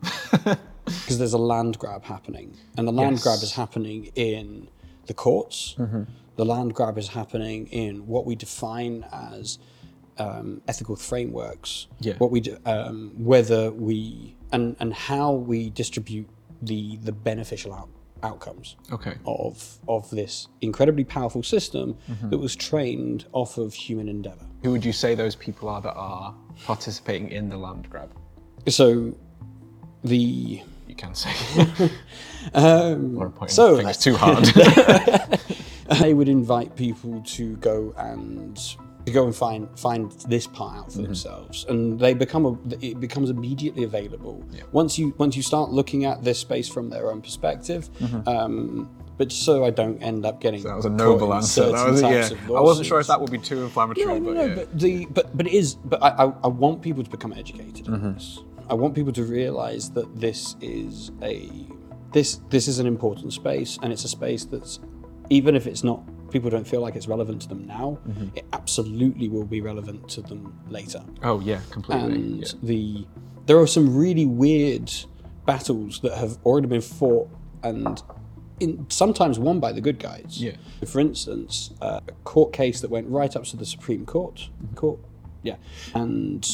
because 0.84 1.18
there's 1.18 1.32
a 1.32 1.38
land 1.38 1.78
grab 1.78 2.04
happening, 2.04 2.56
and 2.76 2.86
the 2.86 2.92
land 2.92 3.12
Yes. 3.16 3.22
grab 3.22 3.42
is 3.42 3.52
happening 3.52 4.10
in 4.14 4.68
the 5.06 5.14
courts. 5.14 5.76
The 6.36 6.44
land 6.44 6.74
grab 6.74 6.98
is 6.98 7.08
happening 7.08 7.66
in 7.68 8.06
what 8.06 8.26
we 8.26 8.34
define 8.34 9.04
as 9.12 9.58
um, 10.18 10.62
ethical 10.68 10.96
frameworks. 10.96 11.86
Yeah. 12.00 12.14
What 12.18 12.30
we 12.30 12.40
do, 12.40 12.58
um, 12.66 13.12
whether 13.16 13.70
we 13.72 14.36
and 14.52 14.76
and 14.80 14.92
how 14.94 15.32
we 15.32 15.70
distribute 15.70 16.28
the 16.66 16.96
the 16.98 17.12
beneficial 17.12 17.72
out, 17.74 17.88
outcomes 18.22 18.76
Okay. 18.92 19.14
of 19.26 19.78
of 19.88 20.08
this 20.10 20.48
incredibly 20.60 21.04
powerful 21.04 21.42
system 21.42 21.96
that 22.30 22.38
was 22.38 22.56
trained 22.56 23.26
off 23.32 23.58
of 23.58 23.74
human 23.74 24.08
endeavor. 24.08 24.46
Who 24.62 24.70
would 24.72 24.84
you 24.84 24.92
say 24.92 25.14
those 25.14 25.34
people 25.36 25.68
are 25.68 25.80
that 25.82 25.94
are 25.94 26.34
participating 26.64 27.28
in 27.28 27.48
the 27.48 27.56
land 27.58 27.88
grab? 27.90 28.10
So 28.68 29.14
the 30.02 30.62
You 30.88 30.94
can 30.96 31.14
say. 31.14 31.30
um, 32.54 33.34
so 33.48 33.76
fingers 33.76 33.98
too 33.98 34.14
hard. 34.16 34.44
they 36.00 36.14
would 36.14 36.28
invite 36.28 36.76
people 36.76 37.22
to 37.26 37.56
go 37.56 37.94
and 37.98 38.58
to 39.06 39.12
go 39.12 39.24
and 39.26 39.34
find 39.36 39.68
find 39.78 40.10
this 40.28 40.46
part 40.46 40.76
out 40.78 40.84
for 40.86 40.98
Mm-hmm. 40.98 41.02
themselves, 41.04 41.66
and 41.68 41.98
they 42.00 42.14
become 42.14 42.46
a, 42.46 42.52
it 42.80 43.00
becomes 43.00 43.28
immediately 43.30 43.84
available 43.84 44.44
once 44.72 44.98
you 44.98 45.14
once 45.18 45.36
you 45.36 45.42
start 45.42 45.70
looking 45.70 46.04
at 46.04 46.22
this 46.24 46.38
space 46.38 46.68
from 46.68 46.88
their 46.90 47.10
own 47.10 47.20
perspective. 47.20 47.88
Um, 48.26 48.88
but 49.16 49.30
so 49.30 49.64
I 49.64 49.70
don't 49.70 50.02
end 50.02 50.26
up 50.26 50.40
getting 50.40 50.60
Mm-hmm. 50.60 50.68
that 50.68 50.76
was 50.76 50.84
a 50.86 50.90
noble 50.90 51.32
answer. 51.34 51.70
That 51.70 51.88
was, 51.90 52.02
yeah. 52.02 52.30
I 52.48 52.60
wasn't 52.60 52.86
sure 52.86 52.98
if 52.98 53.06
that 53.06 53.20
would 53.20 53.30
be 53.30 53.38
too 53.38 53.62
inflammatory, 53.62 54.18
No, 54.18 54.18
no, 54.18 54.24
but 54.26 54.34
no, 54.34 54.44
yeah. 54.46 54.54
but 54.56 54.78
the 54.80 55.06
but 55.06 55.36
but 55.36 55.46
it 55.46 55.52
is. 55.52 55.74
But 55.76 56.02
I 56.02 56.08
I, 56.08 56.24
I 56.44 56.48
want 56.48 56.82
people 56.82 57.04
to 57.04 57.10
become 57.10 57.32
educated 57.32 57.86
Mm-hmm. 57.86 58.06
in 58.06 58.14
this. 58.14 58.40
I 58.68 58.74
want 58.74 58.94
people 58.94 59.12
to 59.12 59.22
realize 59.24 59.90
that 59.90 60.18
this 60.18 60.56
is 60.62 61.12
a 61.22 61.50
this 62.12 62.40
this 62.50 62.66
is 62.66 62.78
an 62.78 62.86
important 62.86 63.32
space, 63.34 63.78
and 63.82 63.92
it's 63.92 64.04
a 64.04 64.08
space 64.08 64.44
that's 64.46 64.80
even 65.30 65.54
if 65.54 65.66
it's 65.66 65.84
not 65.84 66.00
people 66.34 66.50
don't 66.50 66.66
feel 66.66 66.80
like 66.86 66.96
it's 66.96 67.08
relevant 67.08 67.40
to 67.42 67.48
them 67.48 67.62
now, 67.66 67.88
Mm-hmm. 68.08 68.36
it 68.38 68.44
absolutely 68.52 69.28
will 69.34 69.46
be 69.56 69.60
relevant 69.70 70.00
to 70.16 70.20
them 70.20 70.42
later. 70.68 71.02
oh 71.22 71.38
yeah, 71.40 71.60
completely. 71.70 72.04
And 72.04 72.40
yeah. 72.42 72.52
the 72.62 73.06
there 73.46 73.58
are 73.58 73.66
some 73.78 73.86
really 74.04 74.26
weird 74.26 74.90
battles 75.46 76.00
that 76.00 76.14
have 76.22 76.38
already 76.44 76.66
been 76.66 76.80
fought 76.80 77.28
and 77.62 78.02
in, 78.60 78.86
sometimes 78.88 79.38
won 79.38 79.60
by 79.60 79.70
the 79.72 79.80
good 79.80 79.98
guys. 79.98 80.42
Yeah. 80.46 80.56
For 80.86 80.98
instance, 81.00 81.72
uh, 81.80 82.00
a 82.08 82.12
court 82.24 82.52
case 82.52 82.80
that 82.82 82.90
went 82.90 83.06
right 83.08 83.34
up 83.36 83.44
to 83.44 83.56
the 83.56 83.66
Supreme 83.66 84.04
Court. 84.06 84.48
Court, 84.74 84.98
yeah, 85.42 85.56
and 85.94 86.44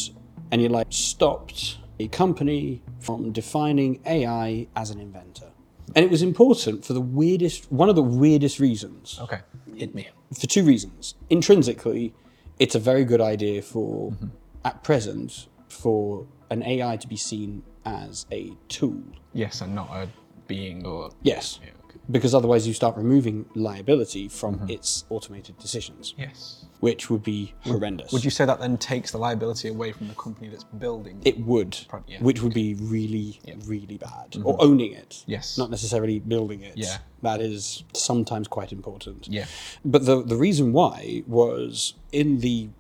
and 0.51 0.61
you 0.63 0.69
like 0.69 0.89
stopped 0.91 1.79
a 1.99 2.09
company 2.09 2.83
from 2.99 3.33
defining 3.33 4.01
AI 4.07 4.67
as 4.75 4.91
an 4.91 4.99
inventor, 5.01 5.51
and 5.95 6.05
it 6.05 6.11
was 6.11 6.23
important 6.23 6.85
for 6.85 6.93
the 6.93 7.01
weirdest 7.01 7.71
one 7.71 7.89
of 7.89 7.97
the 7.97 8.03
weirdest 8.03 8.61
reasons 8.61 9.19
Okay. 9.21 9.41
Hit 9.77 9.95
me. 9.95 10.09
for 10.39 10.47
two 10.47 10.65
reasons. 10.65 11.15
Intrinsically, 11.31 12.15
it's 12.59 12.75
a 12.75 12.79
very 12.79 13.05
good 13.05 13.21
idea 13.21 13.63
for, 13.63 14.11
mm-hmm. 14.11 14.27
at 14.65 14.83
present, 14.85 15.49
for 15.69 16.27
an 16.51 16.63
AI 16.63 16.97
to 16.97 17.09
be 17.09 17.17
seen 17.17 17.63
as 17.85 18.27
a 18.31 18.53
tool. 18.69 19.03
Yes, 19.33 19.63
and 19.63 19.75
not 19.75 19.89
a 19.91 20.09
being 20.47 20.87
or. 20.87 21.11
Yes. 21.23 21.61
Yeah, 21.63 21.71
okay. 21.85 21.99
Because 22.11 22.35
otherwise, 22.35 22.67
you 22.69 22.75
start 22.75 22.97
removing 22.97 23.47
liability 23.55 24.29
from 24.29 24.57
mm-hmm. 24.57 24.71
its 24.71 25.05
automated 25.09 25.59
decisions, 25.59 26.15
Yes. 26.19 26.67
Which 26.81 27.11
would 27.11 27.23
be 27.23 27.55
horrendous. 27.61 28.13
Would 28.13 28.25
you 28.25 28.31
say 28.31 28.45
that 28.47 28.59
then 28.59 28.77
takes 28.79 29.13
the 29.13 29.19
liability 29.19 29.69
away 29.69 29.93
from 29.93 30.09
the 30.09 30.15
company 30.15 30.49
that's 30.49 30.65
building? 30.65 31.21
It 31.25 31.39
would, 31.41 31.79
yeah. 32.07 32.23
which 32.23 32.43
would 32.43 32.55
be 32.55 32.75
really, 32.75 33.41
really 33.67 33.99
bad. 33.99 34.31
Mm-hmm. 34.33 34.47
Or 34.47 34.57
owning 34.61 34.93
it. 34.93 35.23
Yes. 35.27 35.59
Not 35.59 35.71
necessarily 35.71 36.19
building 36.19 36.63
it. 36.63 36.77
Yeah. 36.77 36.99
That 37.23 37.41
is 37.41 37.85
sometimes 37.95 38.49
quite 38.49 38.73
important. 38.73 39.29
Yeah. 39.29 39.45
But 39.85 40.07
the 40.07 40.23
the 40.23 40.37
reason 40.37 40.73
why 40.73 41.23
was 41.27 41.95
in 42.13 42.41
the 42.41 42.71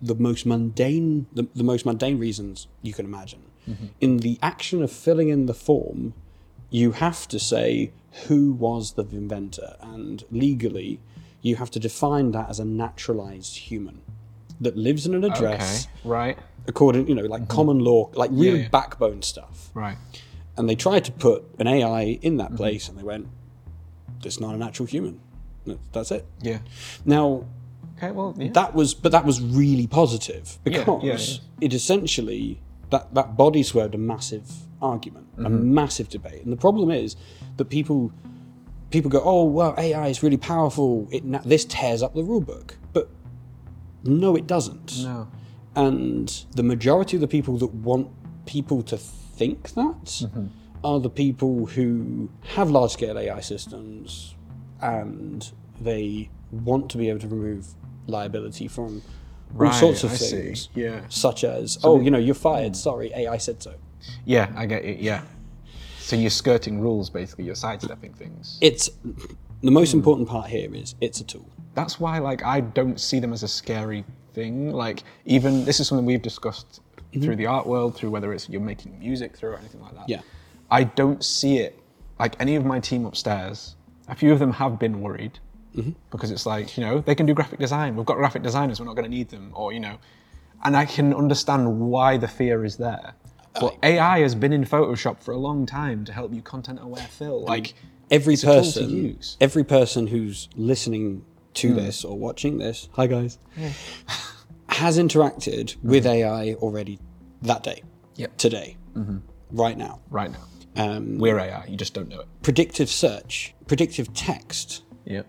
the 0.00 0.14
most 0.14 0.46
mundane 0.46 1.26
the, 1.32 1.46
the 1.54 1.64
most 1.64 1.84
mundane 1.84 2.18
reasons 2.18 2.68
you 2.82 2.92
can 2.92 3.04
imagine. 3.04 3.42
Mm-hmm. 3.68 3.86
In 4.00 4.18
the 4.18 4.38
action 4.40 4.82
of 4.82 4.90
filling 4.90 5.28
in 5.28 5.46
the 5.46 5.54
form, 5.54 6.14
you 6.70 6.92
have 6.92 7.26
to 7.28 7.38
say 7.38 7.92
who 8.26 8.52
was 8.52 8.92
the 8.92 9.02
inventor, 9.02 9.76
and 9.80 10.24
legally, 10.30 11.00
you 11.42 11.56
have 11.56 11.70
to 11.72 11.78
define 11.80 12.32
that 12.32 12.48
as 12.50 12.60
a 12.60 12.64
naturalized 12.64 13.56
human 13.56 14.02
that 14.60 14.76
lives 14.76 15.06
in 15.06 15.14
an 15.14 15.24
Okay. 15.24 15.34
address 15.34 15.88
Right. 16.04 16.38
according, 16.66 17.08
you 17.08 17.14
know, 17.14 17.24
like 17.24 17.48
common 17.48 17.78
law, 17.78 18.10
like 18.14 18.30
real 18.32 18.58
yeah. 18.58 18.68
backbone 18.68 19.22
stuff. 19.22 19.70
Right. 19.74 19.96
And 20.56 20.68
they 20.68 20.74
tried 20.74 21.04
to 21.06 21.12
put 21.12 21.44
an 21.58 21.66
AI 21.66 22.18
in 22.20 22.36
that 22.36 22.54
place, 22.56 22.88
and 22.88 22.98
they 22.98 23.02
went, 23.02 23.28
"It's 24.22 24.38
not 24.40 24.54
a 24.54 24.58
natural 24.58 24.86
human. 24.86 25.20
That's 25.92 26.10
it." 26.10 26.26
Yeah. 26.42 26.58
Now, 27.04 27.44
Okay. 27.96 28.12
Well. 28.12 28.34
Yeah. 28.38 28.50
that 28.52 28.74
was 28.74 28.94
but 28.94 29.12
that 29.12 29.24
was 29.26 29.40
really 29.42 29.86
positive 29.86 30.58
because 30.64 31.02
yeah, 31.04 31.12
yeah. 31.14 31.66
it 31.66 31.74
essentially 31.74 32.60
that 32.90 33.12
that 33.14 33.36
body 33.36 33.62
swerved 33.62 33.94
a 33.94 33.98
massive 33.98 34.50
argument 34.80 35.26
a 35.36 35.42
Mm-hmm. 35.42 35.74
massive 35.74 36.08
debate 36.08 36.42
and 36.42 36.50
the 36.52 36.56
problem 36.56 36.90
is 36.90 37.14
that 37.58 37.66
people 37.66 38.10
people 38.90 39.10
go 39.10 39.20
oh 39.24 39.44
well 39.44 39.74
ai 39.78 40.08
is 40.08 40.22
really 40.22 40.36
powerful 40.36 41.08
it 41.10 41.22
this 41.44 41.64
tears 41.64 42.02
up 42.02 42.14
the 42.14 42.22
rule 42.24 42.40
book 42.40 42.76
but 42.92 43.08
no 44.04 44.34
it 44.36 44.46
doesn't 44.46 45.02
no. 45.02 45.28
and 45.76 46.44
the 46.56 46.62
majority 46.62 47.16
of 47.16 47.20
the 47.20 47.28
people 47.28 47.56
that 47.58 47.72
want 47.74 48.08
people 48.46 48.82
to 48.82 48.96
think 48.96 49.70
that 49.74 50.04
Mm-hmm. 50.04 50.46
are 50.84 50.98
the 51.00 51.10
people 51.10 51.66
who 51.66 52.28
have 52.54 52.70
large 52.70 52.90
scale 52.92 53.18
AI 53.18 53.40
systems 53.40 54.34
and 54.80 55.50
they 55.80 56.28
want 56.50 56.90
to 56.90 56.98
be 56.98 57.08
able 57.08 57.20
to 57.20 57.28
remove 57.28 57.66
liability 58.06 58.66
from 58.68 59.02
all 59.58 59.72
sorts 59.72 60.04
of 60.04 60.12
I 60.12 60.14
see. 60.16 60.30
things. 60.36 60.68
Yeah. 60.74 61.02
Such 61.08 61.44
as, 61.44 61.78
oh, 61.84 62.00
you 62.00 62.10
know, 62.10 62.18
you're 62.18 62.34
fired. 62.34 62.74
Sorry, 62.76 63.12
AI 63.14 63.36
said 63.36 63.62
so. 63.62 63.74
Yeah, 64.24 64.50
I 64.56 64.66
get 64.66 64.84
it. 64.84 65.00
Yeah. 65.00 65.22
So 66.10 66.16
you're 66.16 66.28
skirting 66.28 66.80
rules, 66.80 67.08
basically. 67.08 67.44
You're 67.44 67.54
sidestepping 67.54 68.14
things. 68.14 68.58
It's 68.60 68.90
the 69.62 69.70
most 69.70 69.94
important 69.94 70.28
part 70.28 70.50
here 70.50 70.74
is 70.74 70.96
it's 71.00 71.20
a 71.20 71.24
tool. 71.24 71.48
That's 71.74 72.00
why, 72.00 72.18
like, 72.18 72.42
I 72.44 72.62
don't 72.62 72.98
see 72.98 73.20
them 73.20 73.32
as 73.32 73.44
a 73.44 73.48
scary 73.48 74.04
thing. 74.32 74.72
Like, 74.72 75.04
even 75.24 75.64
this 75.64 75.78
is 75.78 75.86
something 75.86 76.04
we've 76.04 76.20
discussed 76.20 76.80
mm-hmm. 76.96 77.22
through 77.22 77.36
the 77.36 77.46
art 77.46 77.64
world, 77.64 77.94
through 77.94 78.10
whether 78.10 78.32
it's 78.32 78.48
you're 78.48 78.60
making 78.60 78.98
music 78.98 79.36
through 79.36 79.50
or 79.50 79.58
anything 79.58 79.80
like 79.82 79.94
that. 79.94 80.08
Yeah. 80.08 80.22
I 80.68 80.82
don't 80.82 81.24
see 81.24 81.58
it 81.58 81.78
like 82.18 82.34
any 82.40 82.56
of 82.56 82.64
my 82.64 82.80
team 82.80 83.06
upstairs. 83.06 83.76
A 84.08 84.16
few 84.16 84.32
of 84.32 84.40
them 84.40 84.52
have 84.54 84.80
been 84.80 85.02
worried 85.02 85.38
mm-hmm. 85.76 85.92
because 86.10 86.32
it's 86.32 86.44
like 86.44 86.76
you 86.76 86.84
know 86.84 86.98
they 86.98 87.14
can 87.14 87.24
do 87.24 87.34
graphic 87.34 87.60
design. 87.60 87.94
We've 87.94 88.04
got 88.04 88.16
graphic 88.16 88.42
designers. 88.42 88.80
We're 88.80 88.86
not 88.86 88.96
going 88.96 89.08
to 89.08 89.16
need 89.16 89.28
them, 89.28 89.52
or 89.54 89.72
you 89.72 89.78
know, 89.78 89.96
and 90.64 90.76
I 90.76 90.86
can 90.86 91.14
understand 91.14 91.78
why 91.78 92.16
the 92.16 92.26
fear 92.26 92.64
is 92.64 92.78
there. 92.78 93.14
But 93.58 93.76
AI 93.82 94.20
has 94.20 94.34
been 94.34 94.52
in 94.52 94.64
Photoshop 94.64 95.20
for 95.22 95.32
a 95.32 95.36
long 95.38 95.66
time 95.66 96.04
to 96.04 96.12
help 96.12 96.32
you 96.32 96.42
content 96.42 96.78
aware 96.80 97.02
fill. 97.10 97.44
Like 97.44 97.74
Every 98.10 98.34
it's 98.34 98.42
a 98.42 98.46
tool 98.46 98.54
to 98.54 98.60
person, 98.62 98.90
use. 98.90 99.36
every 99.40 99.64
person 99.64 100.06
who's 100.08 100.48
listening 100.56 101.24
to 101.54 101.70
Hmm. 101.70 101.76
this 101.76 102.04
or 102.04 102.18
watching 102.18 102.58
this, 102.58 102.88
hi 102.92 103.06
guys, 103.06 103.38
has 104.68 104.98
interacted 104.98 105.76
with 105.82 106.06
AI 106.06 106.54
already 106.54 106.98
that 107.42 107.62
day, 107.62 107.82
Mm-hmm. 107.82 108.20
Yep. 108.22 108.30
Mm-hmm. 108.30 108.36
today, 108.36 108.76
right 109.52 109.76
now. 109.78 110.00
right 110.10 110.30
now, 110.30 110.44
Um, 110.76 111.18
we're 111.18 111.38
AI. 111.38 111.66
You 111.66 111.76
just 111.76 111.94
don't 111.94 112.08
know 112.08 112.20
it. 112.20 112.26
predictive 112.42 112.88
search, 112.88 113.54
predictive 113.66 114.12
text 114.14 114.82
Yep. 115.06 115.26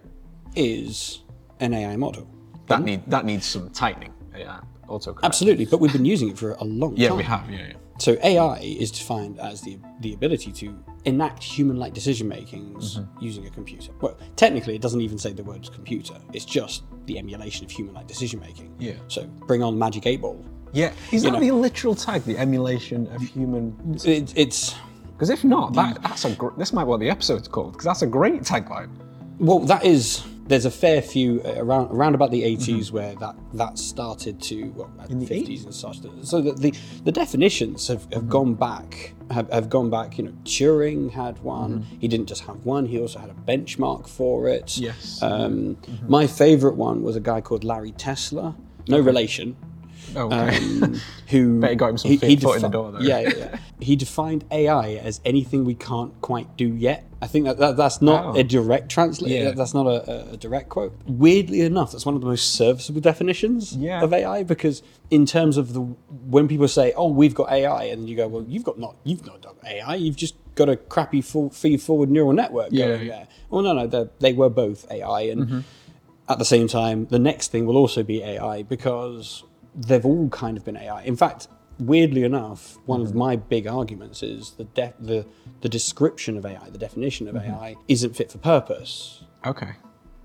is 0.55 1.21
an 1.59 1.73
AI 1.73 1.95
model. 1.95 2.27
That 2.67 2.83
need 2.83 3.03
that 3.07 3.25
needs 3.25 3.45
some 3.45 3.69
tightening. 3.71 4.13
AI 4.35 4.59
autocorrect. 4.87 5.23
Absolutely, 5.23 5.65
but 5.65 5.79
we've 5.79 5.91
been 5.93 6.05
using 6.05 6.29
it 6.29 6.37
for 6.37 6.53
a 6.53 6.63
long 6.63 6.95
Yeah, 6.95 7.09
time. 7.09 7.17
Yeah, 7.17 7.17
we 7.17 7.23
have. 7.23 7.49
Yeah, 7.49 7.57
yeah. 7.67 7.73
So 8.01 8.17
AI 8.23 8.57
is 8.59 8.89
defined 8.91 9.39
as 9.39 9.61
the 9.61 9.77
the 9.99 10.13
ability 10.13 10.51
to 10.53 10.67
enact 11.05 11.43
human-like 11.43 11.93
decision 11.93 12.27
makings 12.27 12.97
Mm-hmm. 12.97 13.23
using 13.27 13.45
a 13.45 13.51
computer. 13.51 13.91
Well, 14.01 14.17
technically, 14.35 14.75
it 14.75 14.81
doesn't 14.81 15.01
even 15.01 15.17
say 15.19 15.33
the 15.33 15.43
word 15.43 15.69
computer. 15.71 16.15
It's 16.33 16.45
just 16.45 16.83
the 17.05 17.19
emulation 17.19 17.63
of 17.65 17.69
human-like 17.71 18.07
decision 18.07 18.39
making. 18.39 18.73
Yeah. 18.79 18.93
So 19.07 19.21
bring 19.49 19.61
on 19.61 19.77
Magic 19.77 20.07
Eight 20.07 20.21
Ball. 20.21 20.43
Yeah, 20.73 20.93
is 21.11 21.21
that 21.23 21.33
know. 21.33 21.39
the 21.39 21.51
literal 21.51 21.93
tag, 21.95 22.23
the 22.23 22.37
emulation 22.37 23.05
of 23.15 23.21
human? 23.21 23.75
It, 24.05 24.33
it's 24.35 24.73
Because 25.13 25.29
if 25.29 25.43
not, 25.43 25.73
that 25.73 26.01
that's 26.01 26.25
a 26.25 26.31
gr- 26.35 26.55
this 26.57 26.71
might 26.73 26.85
be 26.85 26.89
what 26.89 26.99
the 27.01 27.09
episode's 27.09 27.47
called 27.47 27.73
because 27.73 27.85
that's 27.85 28.01
a 28.01 28.07
great 28.07 28.41
tagline. 28.41 28.89
well, 29.37 29.59
that 29.59 29.85
is. 29.85 30.23
There's 30.47 30.65
a 30.65 30.71
fair 30.71 31.01
few 31.01 31.41
uh, 31.45 31.53
around 31.57 31.91
around 31.91 32.13
about 32.15 32.31
the 32.31 32.41
80s 32.43 32.57
Mm-hmm. 32.67 32.95
where 32.95 33.15
that 33.15 33.35
that 33.53 33.77
started 33.77 34.41
to 34.43 34.65
well, 34.75 34.91
uh, 34.99 35.05
50s 35.07 35.63
and 35.65 35.73
such. 35.73 35.99
So 36.23 36.41
the 36.41 36.51
the, 36.53 36.73
the 37.05 37.11
definitions 37.11 37.87
have, 37.87 38.01
have 38.11 38.23
Mm-hmm. 38.23 38.29
gone 38.29 38.53
back 38.55 39.13
have, 39.31 39.49
have 39.51 39.69
gone 39.69 39.89
back. 39.89 40.17
You 40.17 40.25
know, 40.25 40.33
Turing 40.43 41.11
had 41.11 41.39
one. 41.41 41.83
Mm-hmm. 41.83 41.99
He 41.99 42.07
didn't 42.09 42.25
just 42.27 42.41
have 42.43 42.57
one. 42.65 42.85
He 42.85 42.99
also 42.99 43.19
had 43.19 43.29
a 43.29 43.33
benchmark 43.33 44.07
for 44.09 44.47
it. 44.49 44.77
Yes. 44.77 45.21
Um, 45.21 45.77
My 46.07 46.27
favorite 46.27 46.75
one 46.75 47.01
was 47.01 47.15
a 47.15 47.21
guy 47.21 47.39
called 47.39 47.63
Larry 47.63 47.93
Tesler. 47.93 48.53
No 48.89 48.99
relation. 48.99 49.55
Oh, 50.15 50.25
okay. 50.25 50.57
Um, 50.57 50.99
who 51.29 51.59
Bet 51.61 51.69
he 51.69 51.75
got 51.77 51.89
him 51.91 51.97
some 51.97 52.11
he- 52.11 52.17
he 52.17 52.33
in 52.33 52.39
the 52.39 52.67
door, 52.67 52.91
though. 52.91 52.99
Yeah, 52.99 53.19
yeah, 53.19 53.29
yeah. 53.37 53.59
he 53.79 53.95
defined 53.95 54.43
AI 54.51 54.95
as 54.95 55.21
anything 55.23 55.63
we 55.63 55.75
can't 55.75 56.19
quite 56.21 56.57
do 56.57 56.67
yet. 56.67 57.05
I 57.23 57.27
think 57.27 57.45
that, 57.45 57.57
that 57.59 57.77
that's 57.77 58.01
not 58.01 58.25
Wow. 58.25 58.33
a 58.39 58.43
direct 58.43 58.89
translation. 58.89 59.45
Yeah. 59.45 59.51
That's 59.51 59.73
not 59.75 59.85
a, 59.85 60.31
a 60.33 60.37
direct 60.37 60.69
quote. 60.69 60.93
Weirdly 61.05 61.61
enough, 61.61 61.91
that's 61.91 62.05
one 62.05 62.15
of 62.15 62.21
the 62.21 62.27
most 62.27 62.55
serviceable 62.55 62.99
definitions 63.01 63.75
Yeah. 63.75 64.01
of 64.03 64.11
AI 64.11 64.41
because 64.43 64.81
in 65.11 65.25
terms 65.27 65.57
of 65.57 65.73
the 65.73 65.81
when 65.81 66.47
people 66.47 66.67
say, 66.67 66.93
"Oh, 66.95 67.09
we've 67.11 67.35
got 67.35 67.51
AI," 67.51 67.83
and 67.85 68.09
you 68.09 68.15
go, 68.15 68.27
"Well, 68.27 68.43
you've 68.47 68.63
got 68.63 68.79
not 68.79 68.95
you've 69.03 69.25
not 69.25 69.41
got 69.41 69.55
AI. 69.65 69.95
You've 69.95 70.15
just 70.15 70.35
got 70.55 70.67
a 70.67 70.75
crappy 70.75 71.21
full 71.21 71.49
feed 71.51 71.81
forward 71.81 72.09
neural 72.09 72.33
network 72.33 72.69
Yeah. 72.71 72.87
going 72.87 73.07
there." 73.07 73.27
Well, 73.51 73.61
no, 73.61 73.73
no, 73.73 73.85
they 73.87 74.09
they 74.19 74.33
were 74.33 74.49
both 74.49 74.89
AI, 74.91 75.21
and 75.21 75.41
Mm-hmm. 75.41 75.59
at 76.27 76.39
the 76.39 76.45
same 76.45 76.67
time, 76.67 77.05
the 77.11 77.19
next 77.19 77.51
thing 77.51 77.65
will 77.67 77.77
also 77.77 78.01
be 78.03 78.23
AI 78.23 78.63
because 78.63 79.43
they've 79.75 80.05
all 80.05 80.27
kind 80.29 80.57
of 80.57 80.65
been 80.65 80.75
AI. 80.77 81.03
In 81.03 81.15
fact, 81.15 81.47
weirdly 81.79 82.23
enough, 82.23 82.77
one 82.85 82.99
Mm-hmm. 83.01 83.09
of 83.09 83.15
my 83.15 83.35
big 83.35 83.67
arguments 83.67 84.21
is 84.23 84.51
the 84.51 84.65
de- 84.65 84.93
the 84.99 85.25
the 85.61 85.69
description 85.69 86.37
of 86.37 86.45
AI, 86.45 86.69
the 86.69 86.77
definition 86.77 87.27
of 87.27 87.35
Mm-hmm. 87.35 87.51
AI, 87.53 87.75
isn't 87.87 88.15
fit 88.15 88.31
for 88.31 88.37
purpose. 88.39 89.23
okay. 89.45 89.73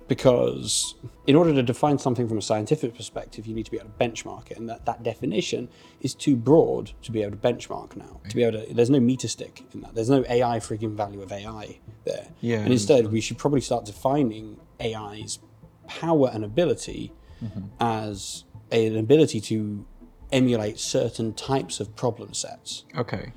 Because 0.08 0.94
in 1.26 1.34
order 1.34 1.52
to 1.52 1.64
define 1.64 1.98
something 1.98 2.28
from 2.28 2.38
a 2.38 2.42
scientific 2.42 2.94
perspective, 2.94 3.44
you 3.44 3.54
need 3.54 3.64
to 3.64 3.72
be 3.72 3.76
able 3.76 3.88
to 3.88 3.98
benchmark 4.04 4.52
it, 4.52 4.56
and 4.56 4.68
that, 4.68 4.86
that 4.86 5.02
definition 5.02 5.68
is 6.00 6.14
too 6.14 6.36
broad 6.36 6.92
to 7.02 7.10
be 7.10 7.22
able 7.22 7.32
to 7.32 7.36
benchmark 7.38 7.96
now. 7.96 8.20
To 8.28 8.36
be 8.36 8.44
able 8.44 8.60
to, 8.64 8.72
there's 8.72 8.88
no 8.88 9.00
meter 9.00 9.26
stick 9.26 9.64
in 9.74 9.80
that. 9.80 9.96
There's 9.96 10.08
no 10.08 10.24
AI 10.28 10.60
freaking 10.60 10.94
value 10.94 11.22
of 11.22 11.32
AI 11.32 11.80
there. 12.04 12.28
Yeah, 12.40 12.60
And 12.60 12.72
instead, 12.72 13.08
we 13.10 13.20
should 13.20 13.36
probably 13.36 13.60
start 13.60 13.84
defining 13.84 14.58
AI's 14.80 15.40
power 15.88 16.30
and 16.32 16.44
ability 16.44 17.12
as 17.80 18.44
an 18.70 18.96
ability 18.96 19.40
to 19.40 19.84
emulate 20.32 20.78
certain 20.78 21.32
types 21.34 21.80
of 21.80 21.94
problem 21.96 22.34
sets. 22.34 22.84
Okay. 22.96 23.32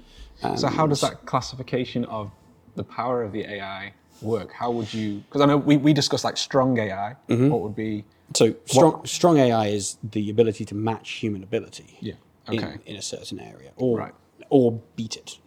so 0.57 0.67
how 0.67 0.87
does 0.87 1.01
that 1.01 1.25
classification 1.25 2.05
of 2.05 2.31
the 2.75 2.83
power 2.83 3.23
of 3.23 3.31
the 3.31 3.45
AI 3.45 3.93
work? 4.21 4.51
How 4.53 4.71
would 4.71 4.93
you? 4.93 5.17
Because 5.19 5.41
I 5.41 5.45
know 5.45 5.57
we, 5.57 5.77
we 5.77 5.93
discussed 5.93 6.23
like 6.23 6.37
strong 6.37 6.77
AI. 6.79 7.15
Mm-hmm. 7.27 7.49
What 7.49 7.61
would 7.61 7.75
be? 7.75 8.05
So 8.35 8.55
strong, 8.65 9.05
strong 9.05 9.37
AI 9.37 9.67
is 9.67 9.97
the 10.03 10.29
ability 10.29 10.63
to 10.65 10.75
match 10.75 11.11
human 11.11 11.43
ability. 11.43 11.97
Yeah. 11.99 12.13
in- 12.13 12.19
Okay. 12.63 12.77
In, 12.85 12.95
a 12.95 13.01
certain 13.01 13.39
area, 13.39 13.71
or 13.75 13.97
Right. 13.99 14.13
or 14.49 14.79
beat 14.95 15.15
it. 15.17 15.37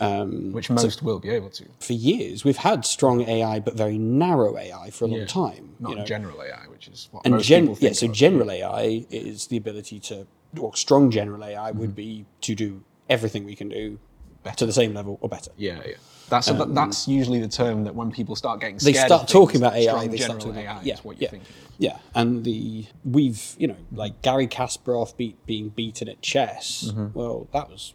Um, 0.00 0.52
Which 0.52 0.70
most 0.70 1.02
will 1.02 1.20
be 1.20 1.30
able 1.30 1.50
to. 1.50 1.64
for 1.80 1.92
years, 1.92 2.44
we've 2.44 2.56
had 2.56 2.84
strong 2.84 3.22
AI, 3.22 3.60
but 3.60 3.74
very 3.74 3.96
narrow 3.98 4.56
AI 4.58 4.90
for 4.90 5.04
a 5.04 5.08
long 5.08 5.20
Yeah. 5.20 5.26
time. 5.26 5.76
Not 5.78 5.90
you 5.90 5.96
know? 5.96 6.04
general 6.04 6.42
AI, 6.42 6.66
which 6.68 6.88
is 6.88 7.08
what 7.12 7.24
and 7.24 7.34
most 7.34 7.46
gen- 7.46 7.68
people 7.68 7.78
yeah, 7.80 7.92
so 7.92 8.08
general 8.08 8.50
AI 8.50 9.06
is 9.10 9.46
the 9.48 9.56
ability 9.56 10.00
to, 10.00 10.26
or 10.58 10.74
strong 10.76 11.10
general 11.10 11.44
AI 11.44 11.70
would 11.70 11.90
Mm-hmm. 11.90 11.96
be 11.96 12.26
to 12.42 12.54
do 12.54 12.82
everything 13.08 13.44
we 13.44 13.54
can 13.54 13.68
do 13.68 13.98
to 14.56 14.66
the 14.66 14.72
same 14.72 14.92
level 14.94 15.18
or 15.20 15.28
better. 15.28 15.50
Yeah, 15.56 15.80
yeah. 15.86 15.94
That's 16.28 16.46
that, 16.46 16.74
that's 16.74 17.06
usually 17.06 17.40
the 17.40 17.48
term 17.48 17.84
that 17.84 17.94
when 17.94 18.10
people 18.10 18.34
start 18.34 18.60
getting 18.60 18.76
Um, 18.76 18.80
They 18.82 18.92
start 18.94 19.22
of 19.22 19.28
talking 19.28 19.60
about 19.60 19.74
AI. 19.74 20.06
They 20.08 20.16
start 20.16 20.40
talking 20.40 20.56
AI 20.58 20.72
about, 20.72 20.84
yeah, 20.86 20.94
is 20.94 21.04
what 21.04 21.20
yeah, 21.20 21.28
thinking. 21.28 21.48
yeah. 21.78 21.98
And 22.14 22.44
the 22.44 22.86
we've 23.04 23.54
you 23.58 23.66
know 23.68 23.76
like 23.92 24.22
Garry 24.22 24.46
Kasparov 24.46 25.16
beat 25.16 25.44
being 25.46 25.68
beaten 25.68 26.08
at 26.08 26.22
chess. 26.22 26.84
Mm-hmm. 26.88 27.18
Well, 27.18 27.46
that 27.52 27.68
was 27.70 27.92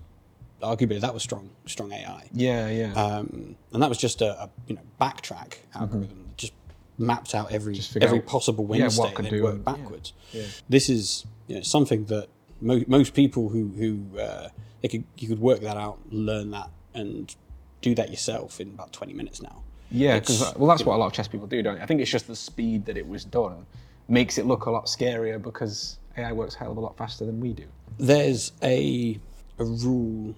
arguably 0.62 1.00
that 1.02 1.14
was 1.14 1.24
strong 1.24 1.50
strong 1.66 1.92
AI. 1.92 2.30
Yeah, 2.34 2.70
yeah. 2.70 2.94
um, 2.94 3.56
and 3.74 3.82
that 3.82 3.90
was 3.90 3.98
just 3.98 4.22
a, 4.22 4.44
a 4.44 4.50
you 4.68 4.76
know 4.76 4.82
backtrack 5.02 5.58
algorithm 5.74 6.26
that 6.28 6.38
just 6.38 6.54
mapped 7.00 7.34
out 7.34 7.52
every 7.52 7.80
every 8.00 8.20
out, 8.20 8.26
possible 8.28 8.64
yeah, 8.66 8.82
Wednesday 8.84 9.14
and 9.18 9.26
then 9.26 9.42
worked 9.44 9.56
and- 9.58 9.66
yeah, 9.68 9.74
backwards. 9.84 10.14
yeah. 10.34 10.44
This 10.68 10.90
is 10.90 11.26
you 11.48 11.56
know 11.56 11.62
something 11.62 12.06
that 12.06 12.28
mo- 12.62 12.84
most 12.88 13.14
people 13.14 13.50
who 13.50 13.70
who 13.70 14.20
uh, 14.20 14.50
they 14.82 14.88
could 14.88 15.04
you 15.18 15.28
could 15.28 15.40
work 15.40 15.62
that 15.62 15.78
out, 15.78 16.00
learn 16.12 16.52
that, 16.52 16.70
and 16.94 17.36
do 17.82 17.96
that 17.96 18.10
yourself 18.10 18.60
in 18.60 18.70
about 18.70 18.92
twenty 18.94 19.14
minutes 19.14 19.42
now. 19.42 19.64
Yeah, 19.92 20.20
because 20.20 20.54
well, 20.56 20.68
that's 20.70 20.84
what 20.86 20.96
a 20.96 20.98
lot 20.98 21.08
of 21.08 21.14
chess 21.14 21.28
people 21.28 21.48
do, 21.48 21.62
don't 21.64 21.76
they? 21.78 21.82
I 21.82 21.86
think 21.86 22.00
it's 22.02 22.12
just 22.12 22.28
the 22.28 22.36
speed 22.36 22.86
that 22.86 22.96
it 22.98 23.08
was 23.08 23.26
done 23.26 23.66
makes 24.08 24.38
it 24.38 24.46
look 24.46 24.66
a 24.66 24.72
lot 24.72 24.86
scarier 24.86 25.42
because 25.42 25.98
AI 26.18 26.32
works 26.32 26.56
hell 26.56 26.72
of 26.72 26.78
a 26.78 26.80
lot 26.80 26.98
faster 26.98 27.26
than 27.26 27.40
we 27.40 27.54
do. 27.54 27.66
There's 27.98 28.52
a 28.64 29.20
a 29.58 29.64
rule 29.66 30.36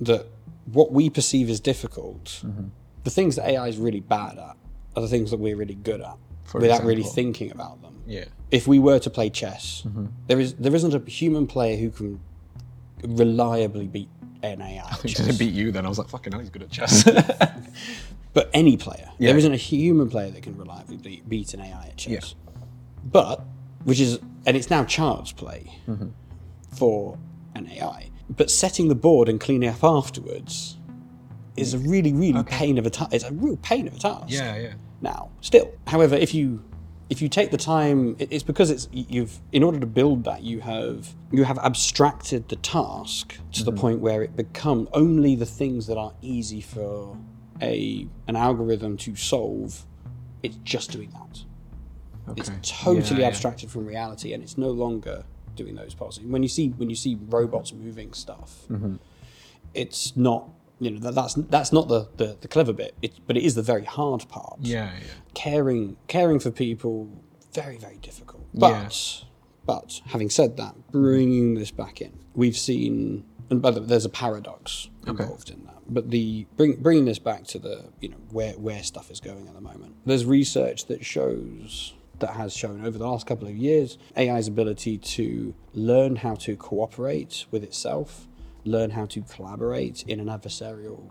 that 0.00 0.26
what 0.72 0.92
we 0.92 1.10
perceive 1.10 1.50
as 1.50 1.60
difficult, 1.60 2.24
Mm-hmm. 2.44 2.68
the 3.04 3.10
things 3.10 3.36
that 3.36 3.48
AI 3.48 3.66
is 3.68 3.76
really 3.76 4.00
bad 4.00 4.38
at, 4.38 4.56
are 4.96 5.02
the 5.02 5.08
things 5.08 5.30
that 5.30 5.38
we're 5.38 5.56
really 5.56 5.74
good 5.74 6.00
at, 6.00 6.16
For 6.44 6.60
without 6.60 6.84
really 6.84 7.02
thinking 7.02 7.50
about 7.50 7.82
them. 7.82 7.99
Yeah. 8.10 8.24
if 8.50 8.66
we 8.66 8.78
were 8.78 8.98
to 9.06 9.10
play 9.10 9.30
chess, 9.30 9.82
Mm-hmm. 9.86 10.06
there 10.28 10.40
is 10.40 10.54
there 10.54 10.74
isn't 10.74 10.94
a 10.94 11.02
human 11.10 11.46
player 11.46 11.76
who 11.82 11.90
can 11.90 12.20
reliably 13.02 13.86
beat 13.86 14.08
an 14.42 14.60
AI. 14.60 14.90
chess. 15.06 15.14
didn't 15.26 15.38
beat 15.38 15.54
you 15.54 15.70
then. 15.72 15.84
I 15.86 15.88
was 15.88 15.98
like, 15.98 16.08
fucking 16.08 16.32
hell, 16.32 16.40
he's 16.40 16.50
good 16.50 16.62
at 16.62 16.70
chess. 16.70 17.04
But 18.32 18.48
any 18.54 18.76
player, 18.76 19.08
Yeah. 19.18 19.30
there 19.30 19.38
isn't 19.38 19.52
a 19.52 19.56
human 19.72 20.08
player 20.08 20.30
that 20.30 20.42
can 20.44 20.56
reliably 20.56 20.96
beat, 20.98 21.28
beat 21.28 21.52
an 21.52 21.60
AI 21.60 21.86
at 21.88 21.96
chess. 21.96 22.10
Yeah. 22.36 22.60
But 23.04 23.44
which 23.84 23.98
is 23.98 24.20
and 24.46 24.56
it's 24.56 24.70
now 24.70 24.84
child's 24.84 25.32
play 25.32 25.62
Mm-hmm. 25.88 26.08
for 26.70 27.18
an 27.56 27.68
AI. 27.68 28.10
But 28.28 28.48
setting 28.50 28.86
the 28.88 28.94
board 28.94 29.28
and 29.28 29.40
cleaning 29.40 29.68
up 29.68 29.82
afterwards 29.82 30.76
is 31.56 31.74
a 31.74 31.78
really 31.78 32.12
really 32.12 32.44
pain 32.44 32.78
of 32.78 32.86
a 32.86 32.90
task. 32.90 33.12
It's 33.12 33.24
a 33.24 33.32
real 33.32 33.56
pain 33.56 33.88
of 33.88 33.94
a 33.96 33.98
task. 33.98 34.26
yeah, 34.28 34.56
yeah. 34.56 34.74
now 35.00 35.30
still 35.40 35.72
however 35.88 36.14
if 36.14 36.32
you 36.32 36.62
if 37.10 37.20
you 37.20 37.28
take 37.28 37.50
the 37.50 37.58
time, 37.58 38.16
it's 38.18 38.42
because 38.44 38.70
it's 38.70 38.88
you've 38.92 39.40
in 39.52 39.62
order 39.62 39.78
to 39.80 39.86
build 39.86 40.24
that 40.24 40.42
you 40.42 40.60
have 40.60 41.14
you 41.32 41.44
have 41.44 41.58
abstracted 41.58 42.48
the 42.48 42.56
task 42.56 43.36
to 43.52 43.64
the 43.64 43.72
point 43.72 43.98
where 44.00 44.22
it 44.22 44.36
becomes 44.36 44.88
only 44.94 45.34
the 45.34 45.44
things 45.46 45.86
that 45.88 45.98
are 45.98 46.12
easy 46.22 46.60
for 46.60 47.16
a 47.60 48.06
an 48.28 48.36
algorithm 48.36 48.96
to 48.98 49.16
solve. 49.16 49.84
It's 50.42 50.56
just 50.64 50.92
doing 50.92 51.10
that. 51.10 51.44
It's 52.36 52.50
totally 52.62 53.16
Yeah, 53.20 53.22
yeah. 53.22 53.26
abstracted 53.26 53.70
from 53.70 53.86
reality, 53.86 54.32
and 54.32 54.42
it's 54.42 54.56
no 54.56 54.70
longer 54.70 55.24
doing 55.56 55.74
those 55.74 55.94
parts. 55.94 56.20
When 56.20 56.42
you 56.44 56.48
see 56.48 56.68
when 56.68 56.88
you 56.88 56.96
see 56.96 57.18
robots 57.28 57.72
moving 57.72 58.12
stuff, 58.12 58.66
Mm-hmm. 58.70 58.94
it's 59.74 60.16
not 60.16 60.48
you 60.80 60.90
know 60.90 60.98
that, 61.00 61.14
that's 61.14 61.34
that's 61.34 61.72
not 61.72 61.88
the, 61.88 62.08
the, 62.16 62.36
the 62.40 62.48
clever 62.48 62.72
bit. 62.72 62.94
It, 63.02 63.12
but 63.26 63.36
it 63.36 63.44
is 63.44 63.54
the 63.54 63.62
very 63.62 63.84
hard 63.84 64.28
part. 64.28 64.58
Yeah, 64.60 64.90
yeah. 64.98 65.06
Caring 65.34 65.96
caring 66.08 66.40
for 66.40 66.50
people, 66.50 67.08
very 67.54 67.76
very 67.76 67.98
difficult. 67.98 68.44
But 68.54 68.70
Yeah. 69.22 69.26
but 69.66 70.00
having 70.06 70.30
said 70.30 70.56
that, 70.56 70.74
bringing 70.90 71.54
this 71.54 71.70
back 71.70 72.00
in, 72.00 72.18
we've 72.34 72.56
seen 72.56 73.24
and 73.50 73.60
by 73.60 73.72
the 73.72 73.80
way, 73.80 73.86
there's 73.88 74.04
a 74.04 74.08
paradox 74.10 74.88
involved 75.06 75.50
in 75.50 75.64
that. 75.64 75.74
But 75.88 76.10
the 76.10 76.46
bring, 76.56 76.76
bringing 76.76 77.04
this 77.04 77.18
back 77.18 77.44
to 77.48 77.58
the 77.58 77.84
you 78.00 78.08
know 78.10 78.16
where 78.30 78.52
where 78.52 78.82
stuff 78.82 79.10
is 79.10 79.20
going 79.20 79.48
at 79.48 79.54
the 79.54 79.60
moment. 79.60 79.96
There's 80.06 80.24
research 80.24 80.86
that 80.86 81.04
shows 81.04 81.94
that 82.20 82.30
has 82.34 82.54
shown 82.54 82.84
over 82.84 82.98
the 82.98 83.06
last 83.06 83.26
couple 83.26 83.48
of 83.48 83.56
years 83.56 83.96
AI's 84.16 84.46
ability 84.46 84.98
to 84.98 85.54
learn 85.72 86.16
how 86.16 86.34
to 86.34 86.54
cooperate 86.54 87.46
with 87.50 87.64
itself, 87.64 88.28
learn 88.64 88.90
how 88.90 89.06
to 89.06 89.22
collaborate 89.22 90.04
in 90.06 90.20
an 90.20 90.26
adversarial 90.26 91.10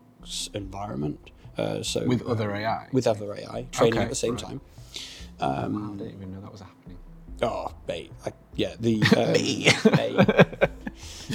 environment. 0.53 1.32
Uh, 1.58 1.84
so 1.84 2.06
With 2.06 2.25
other 2.25 2.53
AI. 2.56 2.88
with 2.91 3.08
other 3.08 3.34
AI 3.34 3.68
training 3.72 3.94
Okay, 3.96 4.03
at 4.03 4.10
the 4.10 4.15
same 4.15 4.36
right. 4.36 4.44
time. 4.44 4.62
I 5.41 5.63
didn't 5.68 6.13
even 6.13 6.34
know 6.34 6.41
that 6.41 6.51
was 6.51 6.62
happening. 6.62 6.98
Oh, 7.41 7.72
bait. 7.88 8.12
I, 8.25 8.34
yeah, 8.56 8.75
the 8.79 9.01
um. 9.18 10.20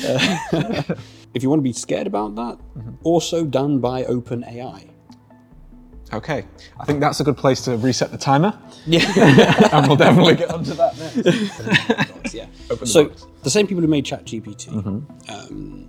Uh, 0.05 0.95
if 1.35 1.43
you 1.43 1.49
want 1.49 1.61
to 1.61 1.63
be 1.65 1.73
scared 1.73 2.07
about 2.07 2.35
that, 2.37 2.59
also 3.03 3.45
done 3.45 3.79
by 3.79 4.05
OpenAI. 4.05 4.91
Okay, 6.13 6.45
I 6.79 6.85
think 6.85 7.01
that's 7.01 7.21
a 7.21 7.25
good 7.25 7.37
place 7.39 7.63
to 7.63 7.77
reset 7.79 8.13
the 8.13 8.19
timer, 8.19 8.57
Yeah. 8.87 9.01
and 9.73 9.87
we'll 9.89 9.97
definitely 9.97 10.37
get 10.37 10.51
onto 10.51 10.75
that 10.75 10.97
next. 10.99 12.35
yeah. 12.35 12.47
Open 12.71 12.81
the 12.81 12.87
so 12.87 13.07
box. 13.09 13.27
the 13.43 13.51
same 13.51 13.67
people 13.67 13.81
who 13.83 13.89
made 13.89 14.05
ChatGPT 14.05 14.69
um, 15.31 15.89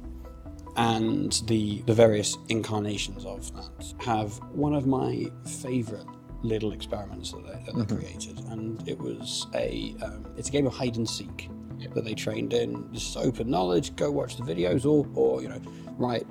and 0.78 1.42
the 1.48 1.82
the 1.86 1.94
various 1.94 2.38
incarnations 2.50 3.26
of 3.26 3.54
that 3.56 3.94
have 4.00 4.34
one 4.52 4.74
of 4.74 4.86
my 4.88 5.26
favorite 5.46 6.06
little 6.44 6.74
experiments 6.74 7.32
that 7.32 7.44
they, 7.46 7.72
that 7.72 7.88
they 7.88 7.96
created, 7.96 8.40
and 8.50 8.88
it 8.88 8.98
was 9.00 9.48
a 9.56 9.96
um, 10.04 10.26
it's 10.38 10.50
a 10.50 10.52
game 10.52 10.68
of 10.68 10.74
hide 10.74 10.98
and 10.98 11.10
seek 11.10 11.50
that 11.94 12.04
they 12.04 12.14
trained 12.14 12.54
in. 12.54 12.92
Just 12.94 13.16
open 13.18 13.50
knowledge. 13.50 13.96
Go 13.96 14.12
watch 14.12 14.38
the 14.38 14.44
videos, 14.44 14.86
or 14.86 15.08
or 15.16 15.42
you 15.42 15.50
know, 15.50 15.62
right 15.98 16.26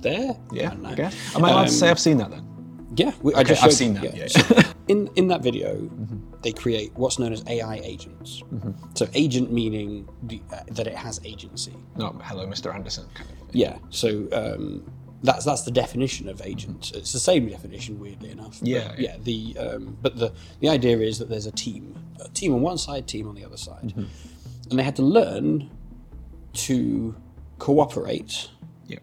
there. 0.00 0.36
Yeah. 0.52 0.74
I 0.84 0.94
guess. 0.94 1.36
Am 1.36 1.44
I 1.44 1.50
allowed 1.50 1.64
to 1.66 1.70
say 1.72 1.86
Um, 1.86 1.90
I've 1.90 2.00
seen 2.00 2.16
that 2.18 2.30
then? 2.30 2.46
Yeah, 2.96 3.12
we, 3.22 3.34
I 3.34 3.44
just 3.44 3.62
I've 3.62 3.72
seen 3.72 3.94
that, 3.94 4.16
yeah. 4.16 4.26
So 4.26 4.62
in 4.88 5.08
in 5.14 5.28
that 5.28 5.42
video, 5.42 5.88
they 6.42 6.52
create 6.52 6.92
what's 6.94 7.18
known 7.20 7.32
as 7.32 7.44
AI 7.46 7.76
agents. 7.84 8.42
So 8.94 9.06
agent 9.14 9.52
meaning 9.52 10.08
the, 10.24 10.42
uh, 10.52 10.62
that 10.72 10.86
it 10.88 10.96
has 10.96 11.20
agency. 11.24 11.76
No, 11.96 12.18
hello, 12.24 12.46
Mr. 12.46 12.74
Anderson. 12.74 13.06
Kind 13.14 13.30
of. 13.30 13.36
Yeah. 13.52 13.78
So 13.90 14.28
um, 14.32 14.90
that's 15.22 15.44
that's 15.44 15.62
the 15.62 15.70
definition 15.70 16.28
of 16.28 16.40
agent. 16.44 16.92
It's 16.94 17.12
the 17.12 17.18
same 17.20 17.48
definition, 17.48 17.98
weirdly 17.98 18.30
enough. 18.30 18.58
Yeah, 18.62 18.94
yeah. 18.98 19.16
The 19.22 19.56
um, 19.58 19.96
but 20.02 20.16
the 20.18 20.32
the 20.60 20.68
idea 20.68 20.98
is 20.98 21.18
that 21.18 21.28
there's 21.28 21.46
a 21.46 21.52
team, 21.52 21.94
a 22.24 22.28
team 22.28 22.54
on 22.54 22.60
one 22.62 22.78
side, 22.78 23.06
team 23.06 23.28
on 23.28 23.34
the 23.34 23.44
other 23.44 23.56
side, 23.58 23.92
and 24.70 24.78
they 24.78 24.82
had 24.82 24.96
to 24.96 25.02
learn 25.02 25.70
to 26.52 27.14
cooperate 27.58 28.48
Yeah. 28.86 28.98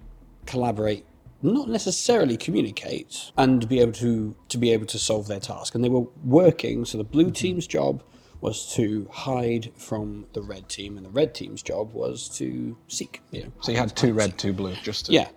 collaborate 0.46 1.06
not 1.44 1.70
necessarily 1.70 2.36
communicate 2.36 3.32
and 3.38 3.70
be 3.70 3.80
able 3.80 3.92
to 3.94 4.36
to 4.50 4.58
be 4.58 4.72
able 4.72 4.88
to 4.88 4.98
solve 4.98 5.28
their 5.28 5.40
task 5.40 5.76
and 5.76 5.84
they 5.84 5.90
were 5.90 6.08
working 6.26 6.84
so 6.84 6.98
the 6.98 7.04
blue 7.04 7.30
team's 7.30 7.68
job 7.68 8.02
was 8.42 8.74
to 8.76 9.08
hide 9.12 9.72
from 9.76 10.28
the 10.34 10.42
red 10.42 10.70
team 10.70 10.98
and 10.98 11.06
the 11.06 11.10
red 11.10 11.34
team's 11.34 11.62
job 11.62 11.94
was 11.94 12.30
to 12.38 12.78
seek 12.88 13.22
you 13.32 13.44
know, 13.44 13.52
So 13.62 13.72
you 13.72 13.78
had 13.78 13.96
two 13.96 14.14
red, 14.14 14.38
two 14.38 14.54
blue, 14.54 14.76
just 14.84 15.08
to, 15.08 15.14
yeah. 15.14 15.30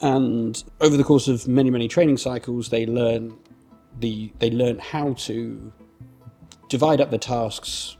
And 0.00 0.62
over 0.80 0.96
the 0.96 1.04
course 1.04 1.26
of 1.26 1.48
many, 1.48 1.70
many 1.70 1.88
training 1.88 2.18
cycles, 2.18 2.68
they 2.68 2.86
learn 2.86 3.36
the 3.98 4.32
they 4.38 4.50
learn 4.50 4.78
how 4.78 5.14
to 5.14 5.72
divide 6.68 7.00
up 7.00 7.10
the 7.10 7.18
tasks 7.18 7.96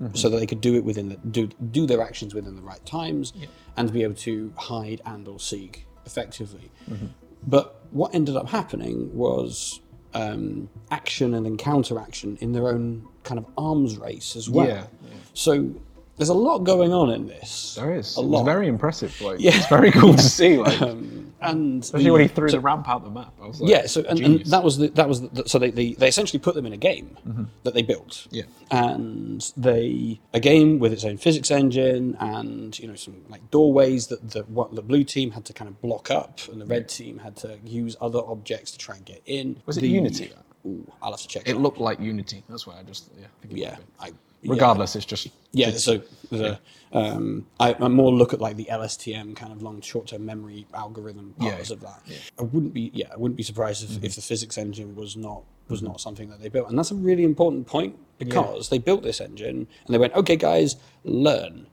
mm-hmm. 0.00 0.14
so 0.14 0.28
that 0.28 0.38
they 0.38 0.46
could 0.46 0.60
do 0.60 0.74
it 0.74 0.84
within 0.84 1.08
the 1.08 1.16
do 1.16 1.46
do 1.70 1.86
their 1.86 2.02
actions 2.02 2.34
within 2.34 2.56
the 2.56 2.62
right 2.62 2.84
times 2.84 3.32
and 3.76 3.92
be 3.92 4.02
able 4.02 4.14
to 4.14 4.52
hide 4.56 5.00
and 5.06 5.26
or 5.28 5.38
seek 5.38 5.86
effectively. 6.04 6.70
Mm-hmm. 6.90 7.06
But 7.46 7.80
what 7.90 8.14
ended 8.14 8.36
up 8.36 8.48
happening 8.48 9.14
was 9.14 9.80
um, 10.14 10.68
action 10.90 11.34
and 11.34 11.46
then 11.46 11.56
counteraction 11.56 12.36
in 12.40 12.52
their 12.52 12.68
own 12.68 13.06
kind 13.22 13.38
of 13.38 13.46
arms 13.56 13.96
race 13.96 14.36
as 14.36 14.48
well. 14.48 14.66
Yeah, 14.66 14.86
yeah. 15.08 15.16
So 15.34 15.74
there's 16.20 16.28
a 16.28 16.34
lot 16.34 16.58
going 16.58 16.92
on 16.92 17.10
in 17.10 17.26
this. 17.26 17.74
There 17.76 17.94
is. 17.96 18.16
a 18.16 18.20
It 18.20 18.24
lot. 18.24 18.44
very 18.44 18.68
impressive. 18.68 19.18
Like, 19.20 19.40
Yeah. 19.40 19.56
It's 19.56 19.66
very 19.68 19.90
cool 19.90 20.14
to 20.14 20.22
see. 20.38 20.58
Like, 20.58 20.80
Um, 20.82 21.32
and 21.40 21.82
especially 21.82 22.04
the- 22.04 22.12
when 22.12 22.20
he 22.20 22.28
threw 22.28 22.48
so- 22.50 22.56
the 22.58 22.60
ramp 22.60 22.86
out 22.88 23.02
the 23.04 23.10
map. 23.10 23.32
I 23.42 23.46
was 23.46 23.60
like, 23.60 23.70
yeah, 23.70 23.86
so 23.86 24.02
and, 24.06 24.20
and 24.20 24.46
that 24.46 24.62
was 24.62 24.76
the, 24.76 24.88
that 24.88 25.08
was 25.08 25.22
the, 25.30 25.48
so 25.48 25.58
they, 25.58 25.70
they 25.70 25.94
they 25.94 26.08
essentially 26.08 26.38
put 26.38 26.54
them 26.54 26.66
in 26.66 26.74
a 26.74 26.76
game 26.76 27.16
that 27.64 27.72
they 27.72 27.80
built. 27.82 28.26
Yeah. 28.30 28.42
and 28.70 29.50
they 29.56 30.20
a 30.34 30.40
game 30.40 30.78
with 30.78 30.92
its 30.92 31.04
own 31.04 31.16
physics 31.16 31.50
engine 31.50 32.16
and 32.20 32.78
you 32.78 32.86
know 32.86 32.94
some 32.94 33.16
like 33.30 33.50
doorways 33.50 34.08
that 34.08 34.30
the 34.32 34.42
what 34.42 34.74
the 34.74 34.82
blue 34.82 35.02
team 35.04 35.30
had 35.30 35.44
to 35.46 35.52
kind 35.54 35.68
of 35.70 35.80
block 35.80 36.10
up 36.10 36.40
and 36.52 36.60
the 36.60 36.66
red 36.66 36.88
team 36.88 37.18
had 37.18 37.34
to 37.36 37.58
use 37.64 37.96
other 38.00 38.20
objects 38.34 38.70
to 38.72 38.78
try 38.78 38.96
and 38.96 39.04
get 39.06 39.22
in. 39.24 39.62
Was 39.66 39.78
it 39.78 39.84
Unity? 39.84 40.32
Ooh, 40.66 40.86
I'll 41.02 41.12
have 41.12 41.20
to 41.22 41.28
check. 41.28 41.44
It 41.48 41.54
that. 41.54 41.58
looked 41.58 41.78
like 41.78 41.98
Unity. 42.00 42.44
That's 42.50 42.66
why 42.66 42.78
I 42.78 42.82
just 42.82 43.10
yeah. 43.18 43.26
I 43.42 43.46
yeah, 43.48 43.76
might 43.98 44.14
I, 44.42 44.46
yeah. 44.46 44.52
Regardless, 44.52 44.96
it's 44.96 45.04
just 45.04 45.28
Yeah, 45.52 45.70
so 45.72 46.02
the 46.30 46.58
um, 46.92 47.46
I, 47.60 47.74
I 47.74 47.88
more 47.88 48.12
look 48.12 48.32
at 48.32 48.40
like 48.40 48.56
the 48.56 48.68
LSTM 48.70 49.36
kind 49.36 49.52
of 49.52 49.62
long 49.62 49.80
short-term 49.80 50.24
memory 50.24 50.66
algorithm 50.74 51.34
Yeah, 51.38 51.52
parts 51.52 51.70
of 51.70 51.80
that. 51.80 52.02
I 52.38 52.42
wouldn't 52.42 52.74
be 52.74 52.90
yeah, 52.94 53.08
I 53.12 53.16
wouldn't 53.16 53.36
be 53.36 53.42
surprised 53.42 53.84
if, 53.84 54.02
if 54.02 54.14
the 54.16 54.22
physics 54.22 54.58
engine 54.58 54.96
was 54.96 55.16
not 55.16 55.42
was 55.68 55.82
not 55.82 56.00
something 56.00 56.28
that 56.30 56.40
they 56.40 56.48
built, 56.48 56.68
and 56.68 56.78
that's 56.78 56.90
a 56.90 56.96
really 56.96 57.22
important 57.24 57.66
point 57.66 57.96
because 58.18 58.68
they 58.70 58.78
built 58.78 59.02
this 59.02 59.20
engine 59.20 59.66
and 59.86 59.94
they 59.94 59.98
went, 59.98 60.14
okay, 60.14 60.36
guys, 60.36 60.76
learn. 61.04 61.66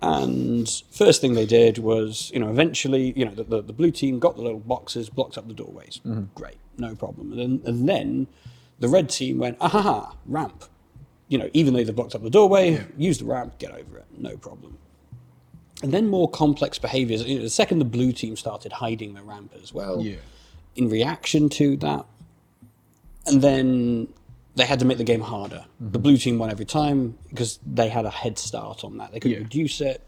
And 0.00 0.68
first 0.90 1.20
thing 1.20 1.34
they 1.34 1.46
did 1.46 1.78
was, 1.78 2.30
you 2.34 2.40
know, 2.40 2.50
eventually, 2.50 3.12
you 3.16 3.24
know, 3.24 3.30
the, 3.30 3.44
the, 3.44 3.62
the 3.62 3.72
blue 3.72 3.90
team 3.90 4.18
got 4.18 4.36
the 4.36 4.42
little 4.42 4.60
boxes, 4.60 5.08
blocked 5.08 5.38
up 5.38 5.46
the 5.46 5.54
doorways. 5.54 6.00
Great, 6.34 6.58
no 6.76 6.94
problem. 6.94 7.32
And 7.32 7.40
then, 7.40 7.62
and 7.64 7.88
then 7.88 8.26
the 8.80 8.88
red 8.88 9.08
team 9.08 9.38
went, 9.38 9.56
ah 9.60 9.68
ha, 9.68 9.82
ha, 9.82 10.16
ramp 10.26 10.64
you 11.34 11.38
know, 11.40 11.50
even 11.52 11.74
though 11.74 11.82
they've 11.82 11.96
blocked 11.96 12.14
up 12.14 12.22
the 12.22 12.30
doorway, 12.30 12.64
use 12.96 13.18
the 13.18 13.24
ramp, 13.24 13.58
get 13.58 13.72
over 13.72 13.98
it, 13.98 14.04
no 14.16 14.36
problem. 14.36 14.78
And 15.82 15.90
then 15.92 16.06
more 16.08 16.30
complex 16.30 16.78
behaviors. 16.78 17.24
You 17.24 17.38
know, 17.38 17.42
the 17.42 17.50
second 17.50 17.80
the 17.80 17.84
blue 17.96 18.12
team 18.12 18.36
started 18.36 18.70
hiding 18.70 19.14
the 19.14 19.22
ramp 19.22 19.50
as 19.60 19.74
well, 19.74 20.00
Yeah. 20.00 20.18
in 20.76 20.88
reaction 20.88 21.48
to 21.60 21.76
that, 21.78 22.06
and 23.26 23.42
then 23.42 24.06
they 24.54 24.64
had 24.64 24.78
to 24.78 24.84
make 24.84 24.98
the 24.98 25.04
game 25.12 25.22
harder. 25.22 25.64
Mm-hmm. 25.66 25.90
The 25.90 25.98
blue 25.98 26.16
team 26.16 26.38
won 26.38 26.50
every 26.52 26.66
time 26.66 27.18
because 27.30 27.58
they 27.66 27.88
had 27.88 28.04
a 28.04 28.10
head 28.10 28.38
start 28.38 28.84
on 28.84 28.96
that. 28.98 29.10
They 29.10 29.18
couldn't 29.18 29.38
Yeah. 29.38 29.42
reduce 29.42 29.80
it. 29.80 30.00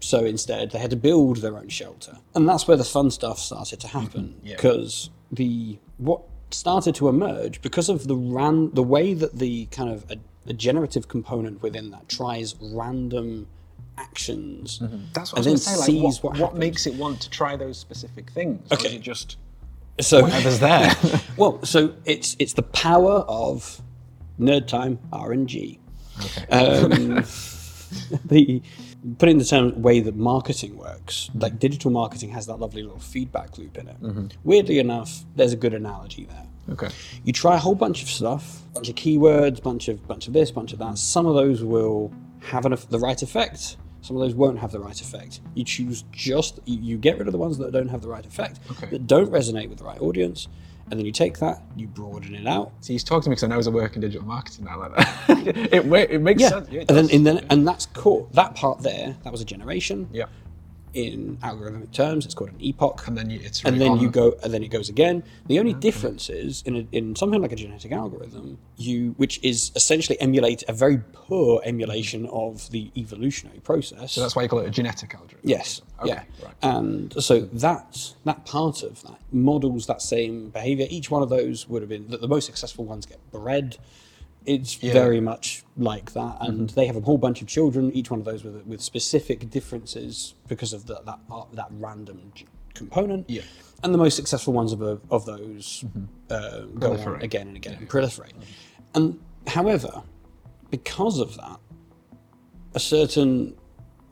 So 0.00 0.18
instead, 0.26 0.72
they 0.72 0.78
had 0.80 0.90
to 0.90 0.96
build 0.96 1.38
their 1.38 1.56
own 1.56 1.68
shelter, 1.70 2.18
and 2.34 2.46
that's 2.46 2.68
where 2.68 2.76
the 2.76 2.84
fun 2.84 3.10
stuff 3.10 3.38
started 3.38 3.80
to 3.80 3.88
happen. 3.88 4.34
Yeah. 4.44 4.56
Because 4.56 5.08
the 5.32 5.78
what 5.96 6.20
started 6.50 6.94
to 6.96 7.08
emerge 7.08 7.62
because 7.62 7.88
of 7.88 8.06
the 8.06 8.14
ran 8.14 8.70
the 8.74 8.82
way 8.82 9.14
that 9.14 9.38
the 9.38 9.64
kind 9.78 9.88
of 9.90 10.04
a, 10.10 10.16
a 10.46 10.52
generative 10.52 11.08
component 11.08 11.62
within 11.62 11.90
that 11.90 12.08
tries 12.08 12.54
random 12.60 13.46
actions. 13.96 14.80
That's 15.12 15.32
what 15.32 15.38
I 15.38 15.42
and 15.42 15.46
was 15.46 15.46
then 15.46 15.52
going 15.52 15.56
to 15.56 15.58
say. 15.58 15.76
Like, 15.76 15.86
sees 15.86 16.22
what, 16.22 16.32
what 16.38 16.52
what, 16.52 16.56
makes 16.56 16.86
it 16.86 16.94
want 16.94 17.20
to 17.22 17.30
try 17.30 17.56
those 17.56 17.78
specific 17.78 18.30
things? 18.30 18.70
Or 18.70 18.78
is 18.78 18.84
Okay. 18.86 18.96
it 18.96 19.02
just 19.02 19.36
So 20.00 20.22
whatever's 20.22 20.58
there? 20.60 20.92
well, 21.36 21.62
so 21.64 21.94
it's 22.04 22.36
it's 22.38 22.54
the 22.54 22.62
power 22.62 23.24
of 23.28 23.80
nerd 24.40 24.66
time 24.66 24.98
RNG. 25.12 25.78
Um, 26.50 27.24
the 28.24 28.60
put 29.18 29.28
it 29.28 29.32
in 29.32 29.38
the 29.38 29.44
term 29.44 29.82
way 29.82 30.00
that 30.00 30.16
marketing 30.16 30.76
works, 30.76 31.30
like 31.34 31.58
digital 31.58 31.90
marketing 31.90 32.30
has 32.30 32.46
that 32.46 32.56
lovely 32.56 32.82
little 32.82 32.98
feedback 32.98 33.58
loop 33.58 33.76
in 33.78 33.88
it. 33.88 34.02
Mm-hmm. 34.02 34.26
Weirdly 34.44 34.78
enough, 34.78 35.24
there's 35.36 35.52
a 35.52 35.56
good 35.56 35.74
analogy 35.74 36.24
there. 36.26 36.46
okay. 36.72 36.88
You 37.24 37.32
try 37.32 37.54
a 37.56 37.58
whole 37.58 37.74
bunch 37.74 38.02
of 38.02 38.08
stuff, 38.08 38.62
a 38.70 38.74
bunch 38.74 38.88
of 38.88 38.94
keywords, 38.94 39.62
bunch 39.62 39.88
of 39.88 40.06
bunch 40.08 40.26
of 40.26 40.32
this, 40.32 40.50
bunch 40.50 40.72
of 40.72 40.78
that. 40.78 40.96
Some 40.98 41.26
of 41.26 41.34
those 41.34 41.62
will 41.62 42.12
have 42.40 42.64
an, 42.66 42.74
the 42.90 42.98
right 42.98 43.20
effect. 43.22 43.76
Some 44.00 44.16
of 44.16 44.20
those 44.22 44.34
won't 44.34 44.58
have 44.58 44.70
the 44.70 44.80
right 44.80 44.98
effect. 45.00 45.40
You 45.54 45.64
choose 45.64 46.04
just 46.12 46.60
you, 46.66 46.78
you 46.80 46.96
get 46.98 47.18
rid 47.18 47.26
of 47.26 47.32
the 47.32 47.38
ones 47.38 47.56
that 47.58 47.72
don't 47.72 47.88
have 47.88 48.02
the 48.02 48.08
right 48.08 48.24
effect, 48.26 48.58
Okay. 48.70 48.86
that 48.90 49.06
don't 49.06 49.30
resonate 49.30 49.68
with 49.70 49.78
the 49.78 49.84
right 49.84 50.00
audience, 50.00 50.48
and 50.90 50.98
then 50.98 51.06
you 51.06 51.12
take 51.12 51.38
that, 51.38 51.62
you 51.76 51.86
broaden 51.86 52.34
it 52.34 52.46
out. 52.46 52.72
So 52.80 52.92
he's 52.92 53.04
talking 53.04 53.22
to 53.24 53.28
me 53.30 53.32
because 53.34 53.44
I 53.44 53.46
know 53.48 53.56
he's 53.56 53.66
a 53.66 53.70
work 53.70 53.94
in 53.96 54.00
digital 54.02 54.26
marketing 54.26 54.66
now 54.66 54.78
like 54.78 54.94
that. 54.96 55.28
it, 55.72 56.10
it 56.10 56.20
makes 56.20 56.42
Yeah, 56.42 56.48
sense. 56.50 56.68
Yeah, 56.70 56.84
and 56.88 56.96
then, 56.96 57.08
and 57.10 57.26
then 57.26 57.46
and 57.50 57.66
that's 57.66 57.86
cool. 57.86 58.28
That 58.34 58.54
part 58.54 58.80
there, 58.82 59.16
that 59.24 59.32
was 59.32 59.40
a 59.40 59.44
generation. 59.44 60.08
yeah. 60.12 60.26
In 60.94 61.38
algorithmic 61.42 61.92
terms, 61.92 62.24
it's 62.24 62.34
called 62.34 62.50
an 62.50 62.60
epoch. 62.60 63.06
And 63.06 63.16
then 63.16 63.30
you 63.30 63.40
iterate 63.40 63.64
and 63.64 63.80
then 63.80 63.98
you 63.98 64.08
go 64.08 64.34
and 64.42 64.54
then 64.54 64.62
it 64.62 64.68
goes 64.68 64.88
again. 64.88 65.22
The 65.46 65.58
only 65.58 65.74
ah, 65.74 65.78
difference 65.78 66.30
is 66.30 66.62
in, 66.62 66.76
a, 66.76 66.86
in 66.92 67.16
something 67.16 67.42
like 67.42 67.52
a 67.52 67.56
genetic 67.56 67.92
algorithm 67.92 68.58
you 68.76 69.14
which 69.16 69.42
is 69.42 69.70
essentially 69.76 70.20
emulate 70.20 70.62
a 70.68 70.72
very 70.72 70.98
poor 71.12 71.60
emulation 71.64 72.26
of 72.26 72.70
the 72.70 72.90
evolutionary 72.96 73.60
process. 73.60 74.12
So 74.12 74.20
that's 74.20 74.34
why 74.34 74.42
you 74.42 74.48
call 74.48 74.60
it 74.60 74.66
a 74.66 74.70
genetic 74.70 75.14
algorithm. 75.14 75.40
yes. 75.42 75.80
Okay, 76.00 76.08
yeah. 76.08 76.22
right. 76.44 76.54
and 76.62 77.22
so 77.22 77.40
that 77.40 78.14
that 78.24 78.44
part 78.44 78.82
of 78.82 79.02
that 79.02 79.18
models 79.32 79.86
that 79.86 80.02
same 80.02 80.50
behavior. 80.50 80.86
Each 80.90 81.10
one 81.10 81.22
of 81.22 81.28
those 81.28 81.68
would 81.68 81.82
have 81.82 81.88
been 81.88 82.08
the, 82.08 82.18
the 82.18 82.28
most 82.28 82.46
successful 82.46 82.84
ones 82.84 83.06
get 83.06 83.18
bred 83.30 83.78
it's 84.46 84.82
Yeah. 84.82 84.92
very 84.92 85.20
much 85.20 85.64
like 85.76 86.12
that 86.12 86.36
and 86.40 86.68
Mm-hmm. 86.68 86.74
they 86.74 86.86
have 86.86 86.96
a 86.96 87.00
whole 87.00 87.18
bunch 87.18 87.40
of 87.42 87.48
children 87.48 87.90
each 87.92 88.10
one 88.10 88.20
of 88.20 88.26
those 88.26 88.44
with, 88.44 88.64
with 88.66 88.80
specific 88.80 89.48
differences 89.50 90.34
because 90.48 90.72
of 90.72 90.86
the, 90.86 91.00
that 91.06 91.26
part, 91.28 91.48
that 91.54 91.68
random 91.72 92.32
component. 92.74 93.28
Yeah. 93.30 93.42
and 93.82 93.92
the 93.94 93.98
most 93.98 94.16
successful 94.16 94.52
ones 94.52 94.72
of, 94.72 94.82
of 94.82 95.24
those 95.26 95.84
uh, 96.30 96.60
go 96.78 96.92
on 96.96 97.22
again 97.22 97.48
and 97.48 97.56
again. 97.56 97.74
And 97.74 97.88
proliferate. 97.88 98.32
And 98.94 99.18
however 99.46 100.02
because 100.70 101.20
of 101.20 101.36
that 101.36 101.58
a 102.74 102.80
certain 102.80 103.54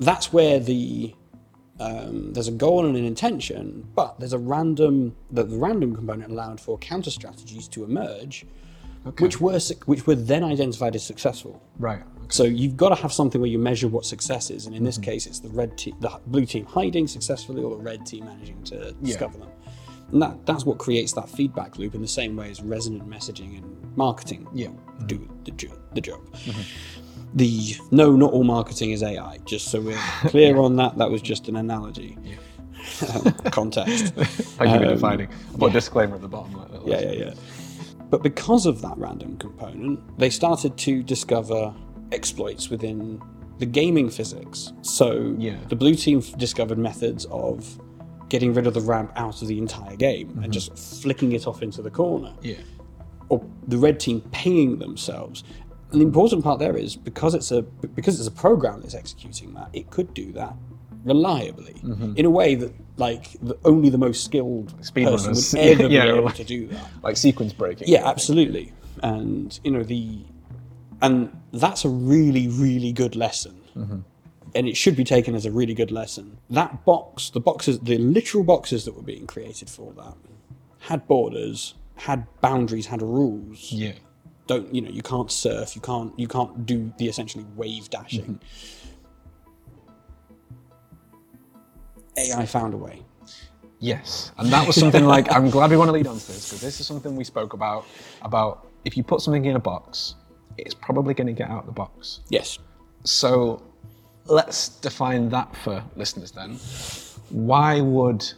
that's 0.00 0.32
where 0.32 0.58
the 0.60 1.14
um, 1.80 2.32
there's 2.32 2.46
a 2.48 2.52
goal 2.52 2.86
and 2.86 2.96
an 2.96 3.04
intention, 3.04 3.88
but 3.96 4.20
there's 4.20 4.32
a 4.34 4.38
random 4.38 5.16
the, 5.32 5.42
the 5.42 5.56
random 5.56 5.96
component 5.96 6.30
allowed 6.30 6.60
for 6.60 6.78
counter 6.78 7.10
strategies 7.10 7.66
to 7.68 7.82
emerge, 7.82 8.44
which 9.18 9.40
were 9.40 9.58
which 9.86 10.06
were 10.06 10.14
then 10.14 10.44
identified 10.44 10.94
as 10.94 11.04
successful. 11.04 11.62
Right. 11.78 12.02
So 12.28 12.44
you've 12.44 12.76
got 12.76 12.88
to 12.90 12.94
have 12.94 13.12
something 13.12 13.40
where 13.40 13.50
you 13.50 13.58
measure 13.58 13.88
what 13.88 14.06
success 14.06 14.50
is, 14.50 14.66
and 14.66 14.74
in 14.74 14.84
this 14.84 14.96
case, 14.96 15.26
it's 15.26 15.40
the 15.40 15.50
red 15.50 15.76
team, 15.76 15.96
the 16.00 16.18
blue 16.28 16.46
team 16.46 16.64
hiding 16.64 17.06
successfully, 17.06 17.62
or 17.62 17.76
the 17.76 17.82
red 17.82 18.06
team 18.06 18.24
managing 18.24 18.62
to 18.64 18.92
discover 19.02 19.36
them. 19.38 19.48
And 20.12 20.20
that, 20.22 20.44
that's 20.46 20.64
what 20.66 20.78
creates 20.78 21.12
that 21.14 21.28
feedback 21.28 21.78
loop 21.78 21.94
in 21.94 22.02
the 22.02 22.08
same 22.08 22.36
way 22.36 22.50
as 22.50 22.62
resonant 22.62 23.08
messaging 23.08 23.58
and 23.58 23.96
marketing 23.96 24.46
Yeah. 24.54 24.68
do 25.06 25.26
the, 25.44 25.50
jo- 25.52 25.78
the 25.94 26.00
job. 26.02 26.20
The 27.34 27.74
no, 27.90 28.14
not 28.14 28.32
all 28.32 28.44
marketing 28.44 28.90
is 28.90 29.02
AI. 29.02 29.38
Just 29.46 29.68
so 29.68 29.80
we're 29.80 29.96
clear 30.26 30.58
on 30.58 30.76
that, 30.76 30.98
that 30.98 31.10
was 31.10 31.22
just 31.22 31.48
an 31.48 31.56
analogy. 31.56 32.18
Um, 33.14 33.32
context. 33.52 34.14
Thank 34.14 34.72
you 34.80 34.86
for 34.86 34.94
defining. 34.94 35.28
I 35.54 35.58
put 35.58 35.70
a 35.70 35.72
disclaimer 35.72 36.16
at 36.16 36.20
the 36.20 36.28
bottom. 36.28 36.54
Like 36.54 36.70
that. 36.72 36.80
Um, 36.82 36.86
Yeah, 36.88 37.00
yeah, 37.00 37.12
yeah. 37.12 37.34
But 38.12 38.22
because 38.22 38.66
of 38.66 38.82
that 38.82 38.98
random 38.98 39.38
component, 39.38 39.98
they 40.18 40.28
started 40.28 40.76
to 40.76 41.02
discover 41.02 41.74
exploits 42.12 42.68
within 42.68 43.22
the 43.58 43.64
gaming 43.64 44.10
physics. 44.10 44.74
So 44.82 45.34
Yeah. 45.38 45.56
the 45.70 45.76
blue 45.76 45.94
team 45.94 46.20
discovered 46.36 46.76
methods 46.76 47.24
of 47.30 47.80
getting 48.28 48.52
rid 48.52 48.66
of 48.66 48.74
the 48.74 48.82
ramp 48.82 49.12
out 49.16 49.40
of 49.40 49.48
the 49.48 49.56
entire 49.56 49.96
game 49.96 50.28
and 50.28 50.40
mm-hmm. 50.40 50.50
just 50.50 50.78
flicking 51.02 51.32
it 51.32 51.46
off 51.46 51.62
into 51.62 51.80
the 51.80 51.90
corner 51.90 52.34
Yeah. 52.42 52.56
or 53.30 53.40
the 53.66 53.78
red 53.78 53.98
team 53.98 54.20
paying 54.30 54.78
themselves. 54.78 55.42
And 55.90 55.98
the 55.98 56.04
important 56.04 56.44
part 56.44 56.58
there 56.58 56.76
is 56.76 56.96
because 56.96 57.34
it's 57.34 57.50
a 57.50 57.62
because 57.62 58.18
it's 58.18 58.28
a 58.28 58.38
program 58.46 58.82
that's 58.82 58.94
executing 58.94 59.54
that, 59.54 59.70
it 59.72 59.88
could 59.88 60.12
do 60.12 60.32
that 60.32 60.54
reliably 61.04 61.74
mm-hmm. 61.74 62.14
in 62.16 62.24
a 62.24 62.30
way 62.30 62.54
that 62.54 62.72
like 62.96 63.32
the, 63.40 63.58
only 63.64 63.90
the 63.90 63.98
most 63.98 64.24
skilled 64.24 64.68
person 64.78 65.32
Speedrunners. 65.32 65.52
would 65.54 65.62
ever 65.80 65.88
Yeah, 65.88 66.04
be 66.04 66.08
able 66.10 66.24
like- 66.24 66.34
to 66.36 66.44
do 66.44 66.66
that. 66.68 66.86
Like 67.02 67.16
sequence 67.16 67.52
breaking. 67.52 67.88
Yeah, 67.88 68.08
absolutely. 68.08 68.72
And 69.02 69.58
you 69.64 69.70
know 69.70 69.82
the, 69.82 70.20
and 71.00 71.36
that's 71.52 71.84
a 71.84 71.88
really 71.88 72.46
really 72.46 72.92
good 72.92 73.16
lesson, 73.16 73.58
mm-hmm. 73.74 74.00
and 74.54 74.68
it 74.68 74.76
should 74.76 74.96
be 74.96 75.02
taken 75.02 75.34
as 75.34 75.44
a 75.46 75.50
really 75.50 75.74
good 75.74 75.90
lesson. 75.90 76.38
That 76.50 76.84
box, 76.84 77.30
the 77.30 77.40
boxes, 77.40 77.80
the 77.80 77.98
literal 77.98 78.44
boxes 78.44 78.84
that 78.84 78.94
were 78.94 79.02
being 79.02 79.26
created 79.26 79.68
for 79.70 79.92
that, 79.94 80.14
had 80.78 81.08
borders, 81.08 81.74
had 81.96 82.26
boundaries, 82.42 82.86
had 82.86 83.02
rules. 83.02 83.72
Yeah. 83.72 83.94
Don't 84.46 84.72
you 84.72 84.82
know? 84.82 84.90
You 84.90 85.02
can't 85.02 85.30
surf. 85.32 85.74
You 85.74 85.80
can't. 85.82 86.16
You 86.18 86.28
can't 86.28 86.66
do 86.66 86.92
the 86.98 87.08
essentially 87.08 87.46
wave 87.56 87.90
dashing. 87.90 88.38
Mm-hmm. 88.38 88.81
AI 92.16 92.46
found 92.46 92.74
a 92.74 92.76
way. 92.76 93.02
Yes, 93.78 94.30
and 94.38 94.48
that 94.52 94.64
was 94.66 94.76
something 94.76 95.04
like 95.06 95.32
I'm 95.32 95.50
glad 95.50 95.70
we 95.70 95.76
want 95.76 95.88
to 95.88 95.92
lead 95.92 96.06
on 96.06 96.16
to 96.16 96.26
this 96.26 96.48
because 96.48 96.60
this 96.60 96.78
is 96.78 96.86
something 96.86 97.16
we 97.16 97.24
spoke 97.24 97.52
about. 97.52 97.84
About 98.22 98.68
if 98.84 98.96
you 98.96 99.02
put 99.02 99.20
something 99.20 99.44
in 99.44 99.56
a 99.56 99.60
box, 99.60 100.14
it's 100.56 100.74
probably 100.74 101.14
going 101.14 101.26
to 101.26 101.32
get 101.32 101.50
out 101.50 101.60
of 101.60 101.66
the 101.66 101.72
box. 101.72 102.20
Yes. 102.28 102.58
So 103.04 103.62
let's 104.26 104.68
define 104.68 105.28
that 105.30 105.54
for 105.56 105.82
listeners 105.96 106.30
then. 106.30 106.58
Why 107.30 107.80
would 107.80 108.30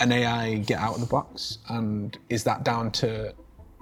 an 0.00 0.10
AI 0.10 0.56
get 0.56 0.80
out 0.80 0.94
of 0.94 1.00
the 1.00 1.06
box? 1.06 1.58
And 1.68 2.18
is 2.28 2.42
that 2.44 2.64
down 2.64 2.90
to 2.92 3.32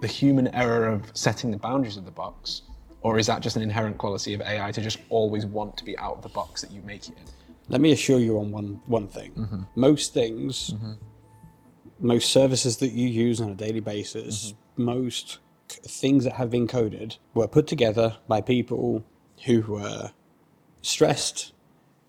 the 0.01 0.07
human 0.07 0.49
error 0.49 0.87
of 0.87 1.11
setting 1.14 1.51
the 1.51 1.57
boundaries 1.57 1.97
of 1.97 2.05
the 2.05 2.11
box? 2.11 2.62
Or 3.03 3.19
is 3.19 3.27
that 3.29 3.40
just 3.40 3.57
an 3.57 3.62
inherent 3.62 3.97
quality 3.97 4.35
of 4.35 4.43
AI 4.43 4.71
to 4.73 4.81
just 4.83 4.99
always 5.09 5.47
want 5.47 5.77
to 5.79 5.85
be 5.85 5.97
out 5.97 6.16
of 6.16 6.23
the 6.23 6.29
box 6.29 6.61
that 6.61 6.71
you 6.71 6.83
make 6.83 7.09
it 7.09 7.16
in? 7.16 7.25
Let 7.70 7.80
me 7.80 7.92
assure 7.92 8.18
you 8.18 8.38
on 8.38 8.50
one 8.50 8.80
one 8.87 9.09
thing. 9.09 9.33
Mm-hmm. 9.33 9.62
Most 9.76 10.12
things, 10.12 10.70
mm-hmm. 10.70 10.92
most 12.00 12.30
services 12.33 12.76
that 12.78 12.92
you 12.92 13.09
use 13.09 13.40
on 13.40 13.50
a 13.50 13.54
daily 13.54 13.80
basis, 13.80 14.52
mm-hmm. 14.52 14.85
most 14.85 15.38
c- 15.70 15.80
things 15.87 16.24
that 16.24 16.35
have 16.35 16.50
been 16.50 16.66
coded 16.66 17.16
were 17.33 17.48
put 17.48 17.66
together 17.68 18.16
by 18.28 18.40
people 18.40 19.04
who 19.46 19.62
were 19.62 20.11
stressed, 20.83 21.52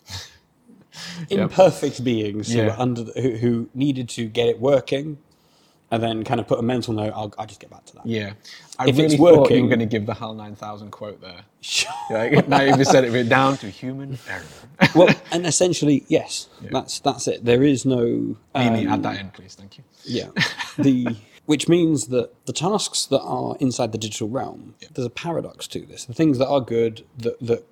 imperfect 1.29 2.03
beings 2.03 2.51
who 2.51 2.57
Yeah. 2.57 2.65
were 2.67 2.79
under 2.79 3.03
the, 3.03 3.21
who, 3.21 3.29
who 3.37 3.69
needed 3.73 4.09
to 4.09 4.25
get 4.25 4.47
it 4.49 4.59
working, 4.59 5.17
and 5.91 6.01
then 6.01 6.23
kind 6.23 6.39
of 6.39 6.47
put 6.47 6.57
a 6.57 6.61
mental 6.61 6.93
note. 6.93 7.11
I'll, 7.15 7.33
I'll 7.37 7.45
just 7.45 7.59
get 7.59 7.69
back 7.69 7.85
to 7.87 7.95
that. 7.95 8.05
Yeah. 8.05 8.33
I 8.79 8.87
If 8.87 8.95
really 8.95 9.05
it's 9.07 9.15
thought 9.15 9.33
you 9.33 9.39
working- 9.41 9.63
were 9.63 9.69
going 9.69 9.79
to 9.79 9.85
give 9.85 10.05
the 10.05 10.13
HAL 10.13 10.33
9000 10.35 10.89
quote 10.91 11.21
there. 11.21 11.41
Like, 12.09 12.47
now 12.47 12.61
you've 12.61 12.77
just 12.77 12.91
said 12.91 13.03
it, 13.05 13.11
we're 13.11 13.23
down 13.23 13.57
to 13.57 13.69
human 13.69 14.17
error. 14.29 14.43
well, 14.95 15.15
and 15.31 15.45
essentially, 15.45 16.03
yes, 16.07 16.49
that's 16.61 16.99
that's 16.99 17.27
it. 17.27 17.45
There 17.45 17.63
is 17.63 17.85
no. 17.85 18.35
Um, 18.55 18.75
add 18.87 19.03
that 19.03 19.19
in, 19.19 19.29
please. 19.29 19.55
Thank 19.55 19.77
you. 19.77 19.83
Yeah. 20.03 20.27
The 20.77 21.15
which 21.45 21.69
means 21.69 22.07
that 22.07 22.31
the 22.47 22.53
tasks 22.53 23.05
that 23.05 23.21
are 23.21 23.55
inside 23.61 23.91
the 23.93 23.97
digital 23.97 24.27
realm, 24.27 24.75
there's 24.93 25.05
a 25.05 25.09
paradox 25.11 25.67
to 25.67 25.79
this. 25.85 26.03
The 26.05 26.13
things 26.13 26.37
that 26.39 26.47
are 26.47 26.59
good 26.61 27.05
that 27.17 27.39
that 27.39 27.65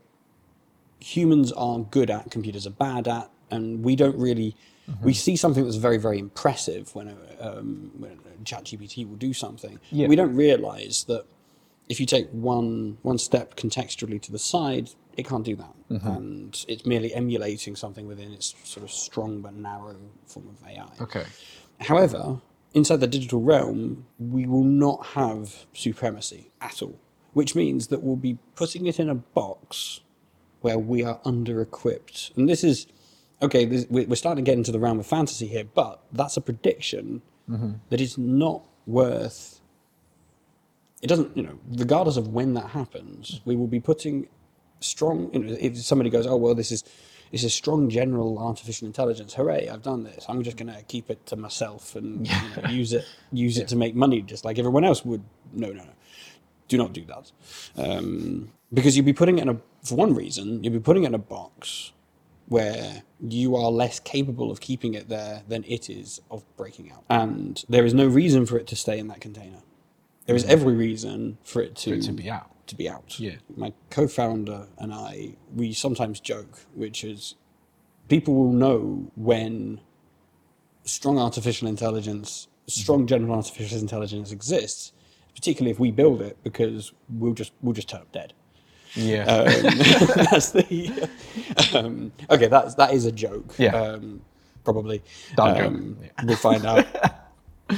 humans 1.00 1.52
are 1.54 1.80
good 1.80 2.10
at, 2.10 2.32
computers 2.32 2.66
are 2.68 2.72
bad 2.72 3.08
at, 3.08 3.30
and 3.52 3.84
we 3.84 3.96
don't 3.96 4.18
really. 4.18 4.56
We 5.02 5.14
see 5.14 5.36
something 5.36 5.64
that's 5.64 5.78
very, 5.78 5.98
very 5.98 6.20
impressive 6.20 6.94
when 6.96 7.08
a, 7.10 7.58
um, 7.58 7.92
when 7.98 8.12
a 8.12 8.44
ChatGPT 8.44 9.08
will 9.08 9.18
do 9.18 9.34
something. 9.34 9.80
Yeah. 9.92 10.08
We 10.08 10.16
don't 10.16 10.36
realize 10.36 11.06
that 11.08 11.26
if 11.90 12.00
you 12.00 12.06
take 12.06 12.30
one 12.30 12.98
one 13.02 13.18
step 13.18 13.56
contextually 13.56 14.22
to 14.22 14.32
the 14.32 14.40
side, 14.40 14.92
it 15.18 15.28
can't 15.28 15.44
do 15.44 15.56
that, 15.56 15.74
and 15.90 16.66
it's 16.68 16.86
merely 16.86 17.14
emulating 17.14 17.76
something 17.76 18.08
within 18.08 18.32
its 18.32 18.56
sort 18.64 18.84
of 18.84 18.92
strong 18.92 19.42
but 19.42 19.54
narrow 19.54 19.96
form 20.28 20.50
of 20.50 20.68
AI. 20.68 20.88
Okay. 21.02 21.26
However, 21.82 22.40
inside 22.74 23.00
the 23.00 23.08
digital 23.08 23.42
realm, 23.42 24.06
we 24.20 24.46
will 24.46 24.64
not 24.64 25.08
have 25.08 25.66
supremacy 25.74 26.52
at 26.62 26.82
all, 26.82 27.00
which 27.34 27.56
means 27.56 27.88
that 27.88 28.04
we'll 28.04 28.16
be 28.16 28.38
putting 28.56 28.86
it 28.86 29.00
in 29.00 29.10
a 29.10 29.16
box 29.16 30.02
where 30.62 30.78
we 30.78 31.04
are 31.04 31.20
under 31.26 31.62
equipped. 31.62 32.32
And 32.36 32.48
this 32.48 32.64
is, 32.64 32.88
okay, 33.42 33.66
this, 33.66 33.86
we- 33.90 34.06
we're 34.06 34.16
starting 34.16 34.44
to 34.44 34.50
get 34.50 34.58
into 34.58 34.72
the 34.72 34.80
realm 34.80 35.00
of 35.00 35.06
fantasy 35.08 35.48
here, 35.48 35.64
but 35.74 36.02
that's 36.12 36.38
a 36.38 36.42
prediction 36.42 37.22
that 37.90 38.00
is 38.00 38.16
not 38.18 38.62
worth. 38.86 39.60
It 41.02 41.08
doesn't, 41.08 41.36
you 41.36 41.42
know, 41.44 41.58
regardless 41.78 42.16
of 42.18 42.28
when 42.28 42.54
that 42.54 42.70
happens, 42.72 43.42
we 43.46 43.56
will 43.56 43.68
be 43.68 43.80
putting 43.80 44.28
strong. 44.82 45.32
You 45.34 45.40
know, 45.40 45.58
if 45.60 45.78
somebody 45.82 46.10
goes, 46.12 46.28
"Oh 46.28 46.36
well, 46.36 46.54
this 46.54 46.72
is 46.72 46.84
this 47.32 47.44
is 47.44 47.54
strong 47.54 47.90
general 47.90 48.38
artificial 48.38 48.86
intelligence. 48.86 49.34
Hooray! 49.34 49.68
I've 49.68 49.82
done 49.82 50.04
this. 50.04 50.26
I'm 50.30 50.44
just 50.44 50.58
going 50.58 50.72
to 50.72 50.82
keep 50.84 51.10
it 51.10 51.26
to 51.28 51.36
myself 51.36 51.96
and 51.96 52.28
you 52.28 52.34
know, 52.62 52.70
use 52.70 52.94
it 52.94 53.06
use 53.32 53.58
it 53.58 53.68
to 53.70 53.76
make 53.76 53.96
money, 53.96 54.22
just 54.22 54.46
like 54.46 54.60
everyone 54.60 54.84
else 54.84 55.04
would." 55.06 55.24
No, 55.54 55.70
no, 55.70 55.84
no. 55.86 55.94
Do 56.68 56.78
not 56.78 56.94
do 56.94 57.04
that, 57.06 57.32
um, 57.78 58.52
because 58.72 58.96
you'll 58.96 59.06
be 59.08 59.14
putting 59.14 59.40
it 59.40 59.42
in 59.42 59.50
a. 59.50 59.58
For 59.84 59.96
one 59.96 60.14
reason, 60.14 60.64
you'll 60.64 60.74
be 60.74 60.80
putting 60.80 61.04
it 61.04 61.08
in 61.08 61.16
a 61.16 61.18
box 61.18 61.94
where 62.50 63.04
you 63.22 63.56
are 63.56 63.72
less 63.72 64.00
capable 64.00 64.52
of 64.52 64.60
keeping 64.60 64.94
it 64.94 65.08
there 65.08 65.44
than 65.48 65.64
it 65.66 65.90
is 65.90 66.20
of 66.30 66.44
breaking 66.58 66.92
out, 66.92 67.04
and 67.10 67.64
there 67.70 67.86
is 67.86 67.94
no 67.94 68.08
reason 68.08 68.46
for 68.46 68.58
it 68.58 68.68
to 68.68 68.76
stay 68.76 69.00
in 69.00 69.08
that 69.08 69.22
container. 69.22 69.62
There 70.26 70.36
is 70.36 70.46
every 70.46 70.76
reason 70.76 71.38
for 71.44 71.62
it 71.62 71.76
to 71.78 72.02
to 72.02 72.12
be 72.12 72.30
out. 72.30 72.52
To 72.68 72.76
be 72.76 72.88
out. 72.88 73.20
Yeah. 73.20 73.38
My 73.56 73.74
co-founder 73.90 74.68
and 74.78 74.94
I, 74.94 75.38
we 75.56 75.74
sometimes 75.74 76.20
joke, 76.20 76.60
which 76.76 77.04
is, 77.04 77.34
people 78.10 78.36
will 78.36 78.54
know 78.54 79.12
when 79.16 79.82
strong 80.84 81.18
artificial 81.18 81.68
intelligence 81.68 82.48
strong 82.70 83.00
mm-hmm. 83.00 83.08
general 83.08 83.36
artificial 83.36 83.80
intelligence 83.80 84.32
exists, 84.32 84.94
particularly 85.36 85.72
if 85.72 85.80
we 85.80 85.92
build 85.92 86.22
it, 86.22 86.38
because 86.44 86.94
we'll 87.10 87.34
just 87.34 87.52
we'll 87.62 87.74
just 87.74 87.90
turn 87.90 88.02
up 88.02 88.12
dead. 88.12 88.34
Yeah. 88.96 89.24
Um, 89.26 89.46
that's 90.32 90.52
the 90.52 91.10
um, 91.74 92.12
okay. 92.30 92.48
That's 92.48 92.76
that 92.76 92.94
is 92.94 93.06
a 93.06 93.12
joke. 93.12 93.56
Yeah. 93.58 93.76
Um, 93.76 94.22
probably. 94.64 95.02
Joke. 95.36 95.58
Um, 95.58 95.98
We'll 96.24 96.36
find 96.38 96.66
out. 96.66 96.86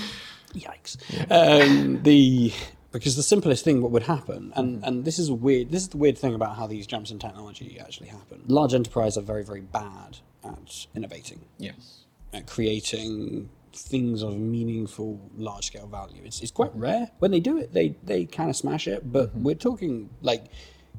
Yikes. 0.53 0.97
Um, 1.31 2.01
the 2.03 2.53
because 2.91 3.15
the 3.15 3.23
simplest 3.23 3.63
thing 3.63 3.81
what 3.81 3.91
would 3.91 4.03
happen, 4.03 4.51
and 4.55 4.83
and 4.83 5.05
this 5.05 5.17
is 5.19 5.29
a 5.29 5.33
weird. 5.33 5.71
This 5.71 5.83
is 5.83 5.89
the 5.89 5.97
weird 5.97 6.17
thing 6.17 6.33
about 6.35 6.55
how 6.57 6.67
these 6.67 6.85
jumps 6.87 7.11
in 7.11 7.19
technology 7.19 7.77
actually 7.79 8.07
happen. 8.07 8.43
Large 8.47 8.73
enterprises 8.73 9.17
are 9.17 9.21
very 9.21 9.43
very 9.43 9.61
bad 9.61 10.17
at 10.43 10.87
innovating 10.95 11.41
yes. 11.59 12.05
at 12.33 12.47
creating 12.47 13.49
things 13.73 14.21
of 14.23 14.37
meaningful 14.37 15.19
large 15.37 15.67
scale 15.67 15.87
value. 15.87 16.21
It's, 16.25 16.41
it's 16.41 16.51
quite 16.51 16.75
rare. 16.75 17.11
When 17.19 17.31
they 17.31 17.39
do 17.39 17.57
it, 17.57 17.73
they, 17.73 17.95
they 18.03 18.25
kind 18.25 18.49
of 18.49 18.55
smash 18.57 18.87
it, 18.87 19.09
but 19.11 19.29
Mm-hmm. 19.29 19.43
we're 19.43 19.55
talking 19.55 20.09
like 20.21 20.45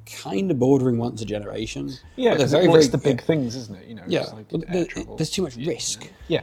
kind 0.06 0.50
of 0.50 0.58
bordering 0.58 0.98
once 0.98 1.22
a 1.22 1.24
generation. 1.24 1.92
Yeah, 2.16 2.34
they're 2.34 2.68
well, 2.68 2.76
it's 2.76 2.88
the 2.88 2.98
big 2.98 3.20
yeah, 3.20 3.26
things, 3.26 3.54
isn't 3.56 3.76
it? 3.76 3.86
You 3.88 3.94
know, 3.96 4.02
Yeah, 4.06 4.26
like 4.32 4.46
air 4.68 4.84
travel. 4.86 5.16
there's 5.16 5.30
too 5.30 5.42
much 5.42 5.56
risk 5.56 6.08
Yeah. 6.28 6.42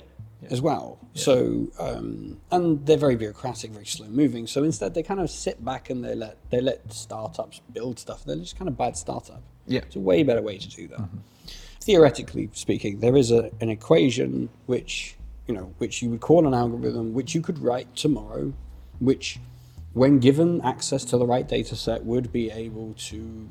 as 0.49 0.61
well. 0.61 0.97
So, 1.13 1.67
um, 1.79 2.39
and 2.51 2.85
they're 2.85 2.97
very 2.97 3.15
bureaucratic, 3.15 3.71
very 3.71 3.85
slow 3.85 4.07
moving. 4.07 4.47
So 4.47 4.63
instead, 4.63 4.93
they 4.93 5.03
kind 5.03 5.19
of 5.19 5.29
sit 5.29 5.63
back 5.63 5.89
and 5.89 6.03
they 6.03 6.15
let 6.15 6.37
they 6.49 6.61
let 6.61 6.91
startups 6.93 7.61
build 7.73 7.99
stuff. 7.99 8.23
They're 8.23 8.37
just 8.37 8.57
kind 8.57 8.67
of 8.69 8.77
bad 8.77 8.95
startup. 8.97 9.41
Yeah. 9.67 9.81
it's 9.81 9.95
a 9.95 9.99
way 9.99 10.23
better 10.23 10.41
way 10.41 10.57
to 10.57 10.67
do 10.69 10.87
that. 10.87 11.01
Theoretically 11.81 12.49
speaking, 12.53 12.99
there 12.99 13.15
is 13.15 13.31
a, 13.31 13.51
an 13.61 13.69
equation 13.69 14.49
which 14.65 15.15
you 15.47 15.53
know 15.53 15.73
which 15.77 16.01
you 16.01 16.09
would 16.09 16.21
call 16.21 16.45
an 16.47 16.53
algorithm, 16.53 17.13
which 17.13 17.33
you 17.35 17.41
could 17.41 17.59
write 17.59 17.95
tomorrow, 17.95 18.53
which, 18.99 19.39
when 19.93 20.19
given 20.19 20.61
access 20.61 21.03
to 21.05 21.17
the 21.17 21.25
right 21.25 21.47
data 21.47 21.75
set, 21.75 22.03
would 22.05 22.31
be 22.31 22.51
able 22.51 22.93
to 22.97 23.49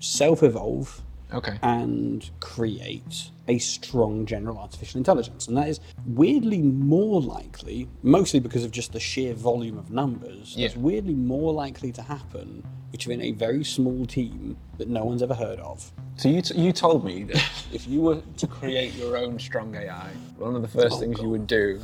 self-evolve 0.00 1.02
Okay. 1.32 1.58
and 1.62 2.30
create 2.40 3.30
a 3.48 3.58
strong 3.58 4.24
general 4.24 4.56
artificial 4.56 4.96
intelligence. 4.96 5.46
And 5.46 5.56
that 5.58 5.68
is 5.68 5.78
weirdly 6.06 6.62
more 6.62 7.20
likely, 7.20 7.86
mostly 8.02 8.40
because 8.40 8.64
of 8.64 8.70
just 8.70 8.92
the 8.92 9.00
sheer 9.00 9.34
volume 9.34 9.76
of 9.76 9.90
numbers, 9.90 10.54
Yeah. 10.56 10.66
it's 10.66 10.76
weirdly 10.76 11.14
more 11.14 11.52
likely 11.52 11.92
to 11.92 12.02
happen 12.02 12.64
between 12.92 13.20
a 13.20 13.32
very 13.32 13.62
small 13.62 14.06
team 14.06 14.56
that 14.78 14.88
no 14.88 15.04
one's 15.04 15.22
ever 15.22 15.34
heard 15.34 15.60
of. 15.60 15.92
So 16.16 16.30
you, 16.30 16.40
t- 16.40 16.58
you 16.58 16.72
told 16.72 17.04
me 17.04 17.24
that 17.24 17.36
if 17.72 17.86
you 17.86 18.00
were 18.00 18.22
to 18.38 18.46
create 18.46 18.94
your 18.94 19.18
own 19.18 19.38
strong 19.38 19.74
AI, 19.74 20.08
one 20.38 20.56
of 20.56 20.62
the 20.62 20.68
first 20.68 20.94
Oh, 20.96 21.00
things 21.00 21.16
God. 21.16 21.22
you 21.24 21.28
would 21.28 21.46
do 21.46 21.78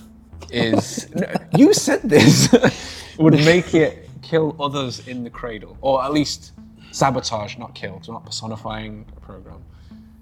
is 0.50 1.08
no, 1.14 1.26
you 1.56 1.74
said 1.74 2.00
this 2.02 2.48
would 3.18 3.34
make 3.44 3.74
it 3.74 4.08
kill 4.22 4.56
others 4.60 5.06
in 5.06 5.24
the 5.24 5.30
cradle, 5.30 5.76
or 5.80 6.02
at 6.04 6.12
least 6.12 6.52
sabotage, 6.90 7.56
not 7.58 7.74
kill. 7.74 8.00
So 8.02 8.12
not 8.12 8.24
personifying 8.24 9.06
a 9.16 9.20
program. 9.20 9.62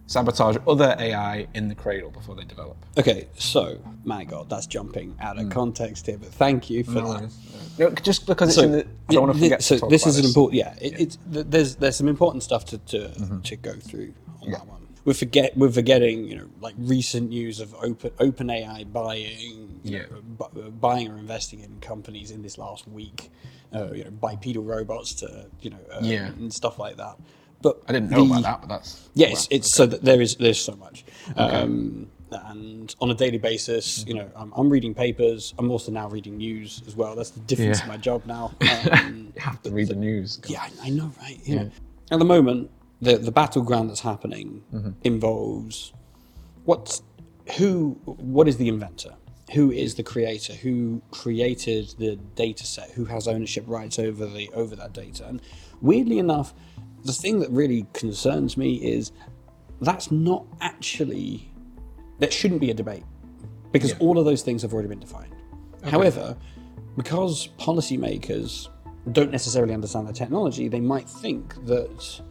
Sabotage 0.07 0.59
other 0.69 0.95
AI 0.99 1.47
in 1.55 1.69
the 1.69 1.75
cradle 1.75 2.11
before 2.11 2.35
they 2.35 2.45
develop. 2.45 2.77
Okay, 2.99 3.27
so, 3.39 3.79
my 4.05 4.25
God, 4.25 4.51
that's 4.51 4.67
jumping 4.67 5.17
out 5.19 5.39
of 5.39 5.45
hmm. 5.45 5.49
context 5.49 6.05
here, 6.07 6.19
but 6.19 6.29
thank 6.29 6.69
you 6.69 6.85
for 6.85 7.01
that. 7.01 7.33
No, 7.79 7.91
just 7.91 8.27
because 8.27 8.51
it's 8.51 8.63
in 8.63 8.73
the. 8.73 8.87
I 9.09 9.15
don't 9.15 9.23
want 9.23 9.35
to 9.35 9.41
thi- 9.41 9.47
forget. 9.47 9.63
So 9.63 9.77
to 9.77 9.81
talk 9.81 9.91
this 9.91 10.03
about 10.03 10.11
is 10.11 10.19
an 10.19 10.25
important. 10.27 10.59
Yeah, 10.59 10.75
it, 10.79 11.01
it's 11.01 11.19
th- 11.33 11.47
there's 11.49 11.77
there's 11.77 11.97
some 11.97 12.09
important 12.09 12.43
stuff 12.43 12.67
to 12.67 12.79
to, 12.79 12.99
mm-hmm. 12.99 13.41
to 13.41 13.57
go 13.57 13.73
through 13.73 14.13
on 14.43 14.51
that 14.51 14.67
one. 14.67 14.84
We're 15.05 15.15
forget 15.15 15.57
we're 15.57 15.71
forgetting 15.71 16.25
you 16.29 16.37
know 16.39 16.47
like 16.61 16.75
recent 16.79 17.29
news 17.31 17.61
of 17.61 17.75
open 17.75 18.11
OpenAI 18.13 18.91
buying 18.93 19.81
Yeah. 19.85 20.03
know, 20.11 20.23
bu- 20.23 20.71
buying 20.71 21.09
or 21.11 21.19
investing 21.19 21.61
in 21.61 21.79
companies 21.81 22.31
in 22.31 22.43
this 22.43 22.57
last 22.59 22.89
week. 22.89 23.31
Uh, 23.75 23.91
you 23.93 24.05
know 24.05 24.11
bipedal 24.11 24.63
robots 24.63 25.15
to 25.15 25.47
you 25.61 25.71
know 25.71 25.79
uh, 25.93 25.99
Yeah. 26.03 26.29
and 26.29 26.53
stuff 26.53 26.79
like 26.79 26.97
that. 26.97 27.17
But 27.61 27.83
I 27.89 27.93
didn't 27.93 28.11
know 28.11 28.25
the- 28.25 28.31
about 28.33 28.43
that, 28.43 28.61
but 28.63 28.69
that's. 28.69 29.09
yeah, 29.15 29.27
wow, 29.29 29.33
it's, 29.33 29.49
it's 29.51 29.71
so 29.71 29.85
that 29.87 30.03
there 30.03 30.21
is 30.21 30.37
there's 30.37 30.61
so 30.61 30.77
much, 30.77 31.05
um, 31.37 32.09
and 32.31 32.95
on 33.01 33.11
a 33.11 33.15
daily 33.15 33.39
basis, 33.39 34.05
you 34.07 34.13
know, 34.15 34.29
I'm, 34.37 34.53
I'm 34.55 34.69
reading 34.69 34.93
papers. 34.95 35.55
I'm 35.59 35.71
also 35.71 35.91
now 35.91 36.09
reading 36.09 36.37
news 36.37 36.83
as 36.87 36.95
well. 36.97 37.15
That's 37.17 37.31
the 37.31 37.41
difference 37.41 37.79
Yeah. 37.79 37.85
in 37.85 37.89
my 37.91 37.97
job 37.97 38.27
now. 38.27 38.53
Um, 38.91 39.33
You 39.35 39.41
have 39.41 39.63
to 39.63 39.71
read 39.71 39.89
the 39.89 39.95
news. 39.95 40.41
yeah, 40.47 40.63
I, 40.63 40.87
I 40.87 40.91
know, 40.91 41.11
right? 41.23 41.39
You 41.45 41.57
know. 41.57 41.71
At 42.11 42.19
the 42.19 42.25
moment, 42.27 42.71
the 43.05 43.19
the 43.19 43.33
battleground 43.33 43.91
that's 43.91 44.01
happening 44.01 44.63
mm-hmm. 44.73 44.91
involves 45.05 45.93
what's 46.65 47.03
who 47.59 47.99
what 48.05 48.49
is 48.49 48.57
the 48.57 48.69
inventor? 48.69 49.15
Who 49.53 49.71
is 49.71 49.95
the 49.95 50.03
creator? 50.03 50.55
Who 50.55 51.03
created 51.11 51.95
the 51.99 52.17
data 52.35 52.67
set? 52.67 52.91
Who 52.93 53.05
has 53.05 53.29
ownership 53.29 53.65
rights 53.67 53.99
over 53.99 54.27
the 54.27 54.51
over 54.55 54.75
that 54.77 54.93
data? 54.93 55.27
And 55.27 55.43
weirdly 55.81 56.19
enough 56.19 56.55
the 57.05 57.13
thing 57.13 57.41
that 57.41 57.51
really 57.51 57.87
concerns 57.93 58.57
me 58.57 58.77
is 58.77 59.13
that's 59.83 60.11
not 60.11 60.47
actually 60.63 61.51
that 62.19 62.33
shouldn't 62.33 62.61
be 62.61 62.71
a 62.71 62.75
debate 62.75 63.05
because 63.73 63.93
all 63.99 64.19
of 64.19 64.25
those 64.25 64.43
things 64.43 64.63
have 64.63 64.73
already 64.73 64.89
been 64.89 65.01
defined. 65.01 65.35
However 65.85 66.37
because 66.97 67.49
policymakers 67.59 68.69
don't 69.13 69.31
necessarily 69.31 69.75
understand 69.75 70.09
the 70.09 70.13
technology 70.13 70.69
they 70.69 70.81
might 70.81 71.09
think 71.09 71.55
that 71.67 72.23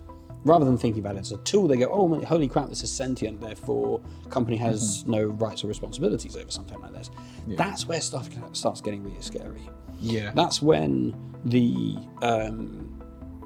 rather 0.46 0.66
than 0.66 0.78
thinking 0.78 1.00
about 1.02 1.16
it 1.16 1.20
as 1.20 1.32
a 1.32 1.38
tool, 1.38 1.68
they 1.68 1.78
go, 1.78 1.88
"Oh, 1.92 2.08
my- 2.08 2.24
holy 2.24 2.48
crap, 2.48 2.70
this 2.70 2.84
is 2.84 2.92
sentient. 2.92 3.40
Therefore, 3.42 4.02
company 4.30 4.58
has 4.58 5.06
no 5.08 5.24
rights 5.24 5.64
or 5.64 5.68
responsibilities 5.68 6.36
over 6.36 6.52
something 6.52 6.80
like 6.82 6.94
this." 6.94 7.10
That's 7.48 7.88
where 7.88 8.02
stuff 8.02 8.30
starts 8.54 8.82
getting 8.82 9.04
really 9.04 9.22
scary. 9.22 9.70
Yeah. 10.02 10.32
That's 10.36 10.62
when 10.62 11.16
the 11.46 11.98
um, 12.22 12.90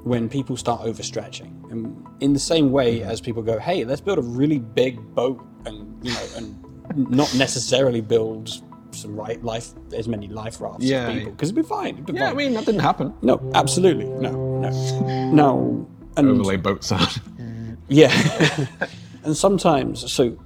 when 0.04 0.28
people 0.28 0.56
start 0.56 0.82
overstretching, 0.82 1.70
and 1.70 2.04
in 2.20 2.32
the 2.32 2.38
same 2.38 2.70
way 2.72 3.02
as 3.02 3.20
people 3.20 3.42
go, 3.42 3.58
"Hey, 3.58 3.84
let's 3.84 4.00
build 4.00 4.18
a 4.18 4.22
really 4.22 4.58
big 4.58 4.98
boat," 5.14 5.44
and 5.66 5.98
you 6.02 6.12
know, 6.12 6.20
and 6.36 6.64
not 7.10 7.32
necessarily 7.36 8.00
build 8.00 8.60
some 8.92 9.14
right 9.14 9.42
life 9.44 9.74
as 9.94 10.08
many 10.08 10.26
life 10.28 10.60
rafts 10.60 10.84
Yeah. 10.84 11.08
as 11.08 11.14
people 11.18 11.32
because 11.32 11.50
it'd 11.50 11.62
be 11.62 11.68
fine. 11.68 11.94
It'd 11.94 12.06
be 12.06 12.14
Yeah, 12.14 12.30
I 12.30 12.34
mean 12.34 12.54
that 12.54 12.64
didn't 12.64 12.80
happen. 12.80 13.12
no, 13.22 13.38
absolutely, 13.54 14.06
no, 14.06 14.30
no, 14.60 15.30
no. 15.32 15.86
And 16.18 16.28
Overlay 16.28 16.56
boats 16.56 16.92
on. 16.92 17.06
yeah. 17.88 18.66
and 19.24 19.36
sometimes, 19.36 20.10
so 20.12 20.38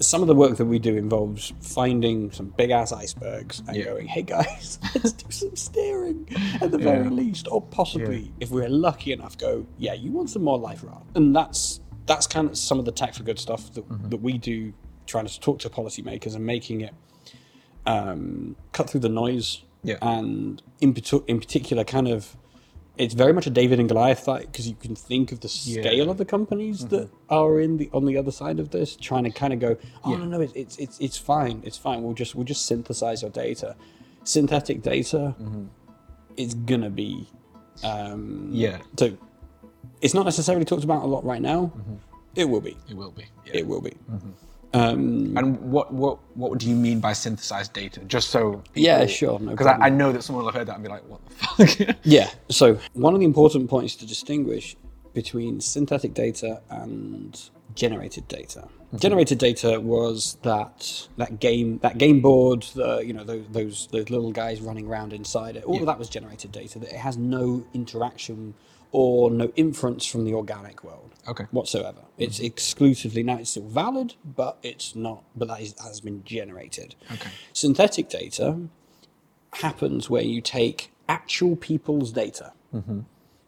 some 0.00 0.22
of 0.22 0.28
the 0.28 0.34
work 0.34 0.56
that 0.56 0.64
we 0.64 0.78
do 0.78 0.96
involves 0.96 1.52
finding 1.60 2.30
some 2.32 2.46
big 2.56 2.70
ass 2.70 2.90
icebergs 2.92 3.62
and 3.66 3.76
Yeah. 3.76 3.84
going, 3.84 4.06
hey 4.06 4.22
guys, 4.22 4.78
let's 4.94 5.12
do 5.12 5.30
some 5.30 5.54
steering 5.56 6.26
at 6.60 6.70
the 6.70 6.78
very 6.78 7.08
least. 7.10 7.48
Or 7.50 7.60
possibly, 7.60 8.32
if 8.40 8.50
we're 8.50 8.68
lucky 8.68 9.12
enough, 9.12 9.36
go, 9.36 9.66
yeah, 9.78 9.92
you 9.94 10.10
want 10.10 10.30
some 10.30 10.42
more 10.44 10.58
life 10.58 10.82
raft. 10.82 11.04
And 11.16 11.34
that's 11.36 11.80
that's 12.06 12.26
kind 12.26 12.48
of 12.50 12.56
some 12.58 12.78
of 12.78 12.84
the 12.86 12.92
tech 12.92 13.14
for 13.14 13.22
good 13.22 13.38
stuff 13.38 13.72
that, 13.74 13.88
Mm-hmm. 13.88 14.08
that 14.08 14.16
we 14.20 14.36
do, 14.38 14.72
trying 15.06 15.26
to 15.26 15.38
talk 15.40 15.58
to 15.60 15.68
policymakers 15.68 16.34
and 16.34 16.44
making 16.44 16.80
it 16.80 16.94
um, 17.86 18.56
cut 18.72 18.90
through 18.90 19.00
the 19.00 19.08
noise. 19.08 19.62
Yeah. 19.82 19.96
And 20.02 20.62
in, 20.80 20.94
in 21.28 21.38
particular, 21.40 21.84
kind 21.84 22.08
of 22.08 22.36
it's 22.98 23.14
very 23.14 23.32
much 23.32 23.46
a 23.46 23.50
David 23.50 23.80
and 23.80 23.88
Goliath 23.88 24.20
fight 24.20 24.46
because 24.52 24.68
you 24.68 24.74
can 24.74 24.94
think 24.94 25.32
of 25.32 25.40
the 25.40 25.48
Yeah. 25.64 25.82
scale 25.82 26.10
of 26.10 26.18
the 26.18 26.24
companies 26.24 26.84
mm-hmm. 26.84 26.96
that 26.96 27.10
are 27.28 27.60
in 27.60 27.76
the 27.78 27.88
on 27.92 28.04
the 28.04 28.16
other 28.16 28.30
side 28.30 28.58
of 28.60 28.70
this, 28.70 28.96
trying 28.96 29.24
to 29.24 29.30
kind 29.30 29.52
of 29.52 29.60
go, 29.60 29.76
oh 30.04 30.16
no 30.16 30.24
no, 30.24 30.40
it's 30.40 30.52
it's 30.54 30.76
it's 30.78 30.98
it's 31.00 31.16
fine, 31.16 31.62
it's 31.64 31.78
fine. 31.78 32.02
We'll 32.02 32.14
just 32.14 32.34
we'll 32.34 32.44
just 32.44 32.66
synthesize 32.66 33.22
your 33.22 33.30
data. 33.30 33.76
Synthetic 34.24 34.82
data 34.82 35.34
mm-hmm. 35.40 35.64
It's 36.36 36.54
gonna 36.54 36.90
be, 36.90 37.28
um, 37.82 38.50
Yeah. 38.52 38.78
So 38.98 39.16
it's 40.00 40.14
not 40.14 40.24
necessarily 40.24 40.64
talked 40.64 40.84
about 40.84 41.02
a 41.02 41.06
lot 41.06 41.24
right 41.24 41.42
now. 41.42 41.72
Mm-hmm. 41.76 41.94
It 42.36 42.48
will 42.48 42.60
be. 42.60 42.76
It 42.88 42.96
will 42.96 43.10
be. 43.10 43.24
Yeah. 43.46 43.58
It 43.58 43.66
will 43.66 43.80
be. 43.80 43.92
Um, 44.72 45.36
And 45.36 45.60
what 45.60 45.92
what 45.92 46.18
what 46.36 46.58
do 46.58 46.68
you 46.68 46.76
mean 46.76 47.00
by 47.00 47.12
synthesized 47.12 47.72
data? 47.72 48.00
Just 48.00 48.30
so 48.30 48.62
Yeah, 48.74 49.06
sure, 49.06 49.38
no 49.40 49.50
Because 49.50 49.66
I. 49.66 49.86
I 49.86 49.88
know 49.88 50.12
that 50.12 50.22
someone 50.22 50.44
will 50.44 50.50
have 50.52 50.58
heard 50.58 50.68
that 50.68 50.74
and 50.74 50.84
be 50.84 50.88
like, 50.88 51.02
"What 51.08 51.20
the 51.26 51.66
fuck?" 51.66 51.96
Yeah. 52.04 52.30
So 52.48 52.78
one 52.92 53.14
of 53.14 53.20
the 53.20 53.26
important 53.26 53.68
points 53.68 53.96
to 53.96 54.06
distinguish 54.06 54.76
between 55.12 55.60
synthetic 55.60 56.14
data 56.14 56.62
and 56.70 57.50
generated 57.74 58.28
data. 58.28 58.68
Generated 58.96 59.38
data 59.38 59.80
was 59.80 60.36
that 60.42 61.08
that 61.16 61.40
game 61.40 61.78
that 61.78 61.98
game 61.98 62.20
board, 62.20 62.62
the 62.74 62.98
you 62.98 63.12
know 63.12 63.24
those 63.24 63.44
those, 63.50 63.88
those 63.92 64.10
little 64.10 64.32
guys 64.32 64.60
running 64.60 64.86
around 64.86 65.12
inside 65.12 65.56
it. 65.56 65.64
All 65.64 65.78
of 65.78 65.86
that 65.86 65.98
was 65.98 66.08
generated 66.08 66.52
data. 66.52 66.78
That 66.78 66.90
it 66.90 66.96
has 66.98 67.16
no 67.16 67.64
interaction 67.72 68.54
or 68.92 69.30
no 69.30 69.52
inference 69.56 70.04
from 70.06 70.24
the 70.24 70.34
organic 70.34 70.82
world. 70.84 71.12
Okay. 71.28 71.44
Whatsoever. 71.50 72.00
It's 72.18 72.40
exclusively 72.40 73.22
now 73.22 73.36
it's 73.38 73.50
still 73.50 73.66
valid, 73.68 74.14
but 74.24 74.58
it's 74.62 74.94
not. 74.96 75.22
But 75.36 75.48
that 75.48 75.60
is, 75.60 75.74
has 75.82 76.00
been 76.00 76.24
generated. 76.24 76.94
Okay. 77.12 77.30
Synthetic 77.52 78.08
data 78.08 78.58
happens 79.54 80.08
where 80.10 80.22
you 80.22 80.40
take 80.40 80.90
actual 81.08 81.56
people's 81.56 82.12
data. 82.12 82.52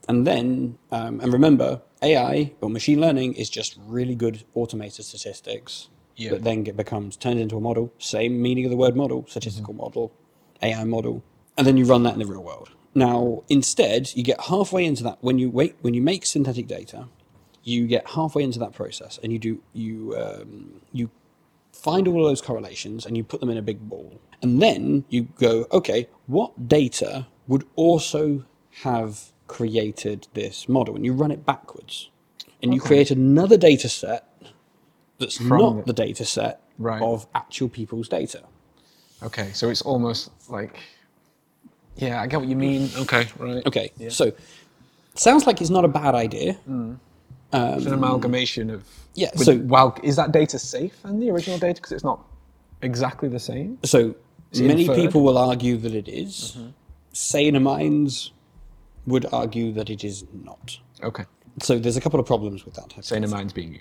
And 0.08 0.26
then, 0.26 0.78
um, 0.90 1.20
and 1.20 1.32
remember, 1.32 1.80
AI 2.02 2.52
or 2.60 2.68
machine 2.68 3.00
learning 3.00 3.34
is 3.34 3.48
just 3.48 3.76
really 3.86 4.16
good 4.16 4.42
automated 4.54 5.04
statistics 5.04 5.88
Yeah. 6.16 6.30
that 6.30 6.42
then 6.42 6.64
get, 6.64 6.76
becomes 6.76 7.16
turned 7.16 7.38
into 7.38 7.56
a 7.56 7.60
model. 7.60 7.92
Same 7.98 8.42
meaning 8.42 8.64
of 8.64 8.70
the 8.72 8.76
word 8.76 8.96
model, 8.96 9.24
statistical 9.28 9.74
model, 9.74 10.12
AI 10.60 10.82
model, 10.84 11.22
and 11.56 11.66
then 11.66 11.76
you 11.76 11.84
run 11.84 12.02
that 12.02 12.14
in 12.14 12.18
the 12.18 12.26
real 12.26 12.42
world. 12.42 12.70
Now, 12.94 13.42
instead, 13.48 14.14
you 14.14 14.22
get 14.22 14.40
halfway 14.42 14.84
into 14.84 15.02
that 15.04 15.18
when 15.20 15.38
you 15.38 15.50
wait 15.50 15.76
when 15.80 15.94
you 15.94 16.02
make 16.02 16.26
synthetic 16.26 16.66
data, 16.66 17.08
you 17.64 17.86
get 17.86 18.10
halfway 18.10 18.42
into 18.42 18.58
that 18.58 18.72
process, 18.74 19.18
and 19.22 19.32
you 19.32 19.38
do 19.38 19.62
you 19.72 20.14
um, 20.18 20.82
you 20.92 21.10
find 21.72 22.06
all 22.06 22.24
of 22.24 22.30
those 22.30 22.42
correlations 22.42 23.06
and 23.06 23.16
you 23.16 23.24
put 23.24 23.40
them 23.40 23.48
in 23.48 23.56
a 23.56 23.62
big 23.62 23.80
ball, 23.88 24.20
and 24.42 24.60
then 24.60 25.04
you 25.08 25.22
go, 25.38 25.66
okay, 25.72 26.08
what 26.26 26.68
data 26.68 27.26
would 27.48 27.64
also 27.76 28.44
have 28.82 29.32
created 29.46 30.28
this 30.34 30.68
model, 30.68 30.94
and 30.94 31.04
you 31.04 31.12
run 31.14 31.30
it 31.30 31.46
backwards, 31.46 32.10
and 32.62 32.74
you 32.74 32.80
create 32.80 33.10
another 33.10 33.56
data 33.56 33.88
set 33.88 34.28
that's 35.18 35.38
From 35.38 35.48
not 35.58 35.76
the- 35.86 35.92
the 35.92 35.92
data 36.04 36.24
set 36.24 36.60
Right. 36.78 37.02
of 37.02 37.26
actual 37.34 37.68
people's 37.68 38.08
data. 38.08 38.42
Okay, 39.22 39.52
so 39.52 39.68
it's 39.68 39.82
almost 39.82 40.30
like, 40.48 40.78
yeah, 41.96 42.20
I 42.20 42.26
get 42.26 42.40
what 42.40 42.48
you 42.48 42.56
mean. 42.56 42.90
Okay, 42.96 43.26
right. 43.38 43.64
Okay, 43.66 43.92
so 44.08 44.32
sounds 45.14 45.46
like 45.46 45.60
it's 45.60 45.70
not 45.70 45.84
a 45.84 45.88
bad 45.88 46.14
idea. 46.14 46.56
It's 47.52 47.86
an 47.86 47.92
amalgamation 47.92 48.70
of. 48.70 48.84
Yeah, 49.14 49.30
with- 49.34 49.44
so- 49.44 49.58
well, 49.58 49.98
is 50.02 50.16
that 50.16 50.32
data 50.32 50.58
safe 50.58 50.96
and 51.04 51.22
the 51.22 51.30
original 51.30 51.58
data 51.58 51.74
because 51.74 51.92
it's 51.92 52.04
not 52.04 52.24
exactly 52.80 53.28
the 53.28 53.38
same? 53.40 53.78
So 53.84 54.14
many 54.54 54.82
inferred? 54.82 54.96
people 54.96 55.22
will 55.22 55.36
argue 55.38 55.76
that 55.78 55.94
it 55.94 56.08
is. 56.08 56.56
Saner 57.12 57.60
minds 57.60 58.32
would 59.06 59.26
argue 59.32 59.72
that 59.72 59.90
it 59.90 60.02
is 60.04 60.24
not. 60.32 60.78
Okay. 61.02 61.24
So 61.60 61.78
there's 61.78 61.96
a 61.98 62.00
couple 62.00 62.18
of 62.18 62.24
problems 62.26 62.64
with 62.64 62.74
that. 62.74 62.88
Type 62.88 63.04
Sane 63.04 63.24
of 63.24 63.30
of 63.30 63.36
minds 63.36 63.52
being 63.52 63.74
you. 63.74 63.80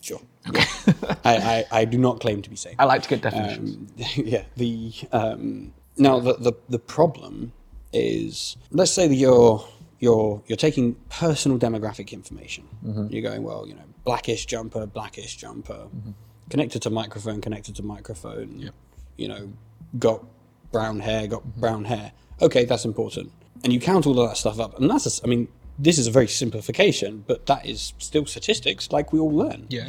Sure. 0.00 0.20
Okay. 0.48 0.62
I, 1.24 1.64
I, 1.72 1.80
I 1.80 1.84
do 1.86 1.98
not 1.98 2.20
claim 2.20 2.42
to 2.42 2.50
be 2.50 2.54
sane. 2.56 2.76
I 2.78 2.84
like 2.84 3.02
to 3.02 3.08
get 3.08 3.22
definitions. 3.22 3.90
Um, 3.90 4.06
yeah. 4.24 4.44
The 4.56 4.92
um, 5.10 5.72
now 5.96 6.20
the, 6.20 6.34
the 6.34 6.52
the 6.68 6.78
problem 6.78 7.52
is 7.92 8.56
let's 8.70 8.90
say 8.90 9.06
that 9.06 9.14
you're 9.14 9.66
you're 10.00 10.42
you're 10.46 10.56
taking 10.56 10.94
personal 11.08 11.58
demographic 11.58 12.12
information. 12.12 12.64
Mm-hmm. 12.84 13.06
You're 13.12 13.22
going 13.22 13.42
well, 13.42 13.66
you 13.66 13.74
know, 13.74 13.84
blackish 14.04 14.46
jumper, 14.46 14.86
blackish 14.86 15.36
jumper, 15.36 15.86
mm-hmm. 15.94 16.10
connected 16.50 16.82
to 16.82 16.90
microphone, 16.90 17.40
connected 17.40 17.76
to 17.76 17.82
microphone. 17.82 18.58
yep. 18.58 18.74
You 19.16 19.28
know, 19.28 19.52
got 19.98 20.24
brown 20.72 21.00
hair, 21.00 21.26
got 21.26 21.42
mm-hmm. 21.42 21.60
brown 21.60 21.84
hair. 21.84 22.12
Okay, 22.42 22.64
that's 22.64 22.84
important. 22.84 23.32
And 23.62 23.72
you 23.72 23.80
count 23.80 24.06
all 24.06 24.18
of 24.20 24.28
that 24.28 24.36
stuff 24.36 24.58
up, 24.60 24.78
and 24.78 24.90
that's 24.90 25.06
a 25.06 25.24
I 25.24 25.28
mean. 25.28 25.48
This 25.76 25.98
is 25.98 26.06
a 26.06 26.12
very 26.12 26.28
simplification, 26.28 27.24
but 27.26 27.46
that 27.46 27.66
is 27.66 27.94
still 27.98 28.26
statistics, 28.26 28.92
like 28.92 29.12
we 29.12 29.18
all 29.18 29.32
learn. 29.32 29.66
yeah. 29.70 29.88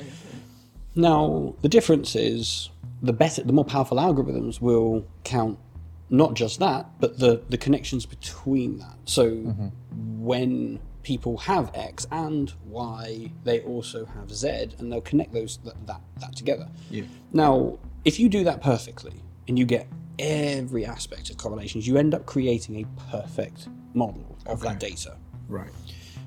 Now, 0.96 1.54
the 1.62 1.70
difference 1.70 2.16
is 2.16 2.72
the 3.04 3.14
better, 3.14 3.44
the 3.44 3.54
more 3.54 3.66
powerful 3.66 3.98
algorithms 3.98 4.60
will 4.60 5.06
count 5.24 5.60
not 6.10 6.34
just 6.34 6.60
that, 6.60 6.88
but 7.00 7.20
the, 7.20 7.42
the 7.50 7.58
connections 7.58 8.06
between 8.06 8.78
that. 8.80 8.98
So 9.06 9.32
when 10.18 10.80
people 11.04 11.38
have 11.38 11.72
X 11.74 12.08
and 12.12 12.54
Y, 12.66 13.32
they 13.44 13.62
also 13.62 14.06
have 14.06 14.32
Z, 14.34 14.70
and 14.80 14.92
they'll 14.92 15.02
connect 15.02 15.34
those 15.34 15.58
that, 15.66 15.88
that, 15.88 16.02
that 16.20 16.36
together. 16.36 16.68
Yeah. 16.90 17.04
Now, 17.34 17.80
if 18.04 18.20
you 18.20 18.30
do 18.30 18.44
that 18.44 18.62
perfectly 18.62 19.14
and 19.48 19.58
you 19.58 19.66
get 19.66 19.88
every 20.20 20.86
aspect 20.86 21.30
of 21.30 21.38
correlations, 21.38 21.88
you 21.88 21.98
end 21.98 22.14
up 22.14 22.26
creating 22.26 22.76
a 22.84 23.12
perfect 23.12 23.68
model 23.94 24.38
of 24.46 24.62
that 24.62 24.80
data 24.80 25.18
Right. 25.48 25.70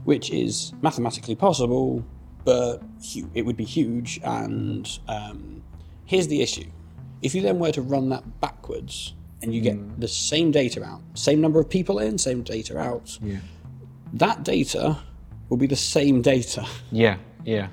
which 0.04 0.30
is 0.30 0.72
mathematically 0.80 1.34
possible, 1.34 2.04
but 2.44 2.78
hu- 3.12 3.30
it 3.34 3.42
would 3.42 3.56
be 3.56 3.64
huge. 3.64 4.20
And 4.22 4.88
um, 5.08 5.62
here's 6.04 6.28
the 6.28 6.40
issue: 6.40 6.66
if 7.22 7.34
you 7.34 7.42
then 7.42 7.58
were 7.58 7.72
to 7.72 7.82
run 7.82 8.08
that 8.10 8.40
backwards 8.40 9.14
and 9.42 9.54
you 9.54 9.60
get 9.60 9.76
mm. 9.76 10.00
the 10.00 10.08
same 10.08 10.50
data 10.50 10.82
out, 10.84 11.00
same 11.14 11.40
number 11.40 11.60
of 11.60 11.68
people 11.68 11.98
in, 11.98 12.18
same 12.18 12.42
data 12.42 12.78
out, 12.78 13.18
Yeah. 13.22 13.38
that 14.12 14.42
data 14.42 14.98
will 15.48 15.56
be 15.56 15.66
the 15.66 15.76
same 15.76 16.22
data 16.22 16.66
Yeah. 16.90 17.18
Yeah. 17.44 17.68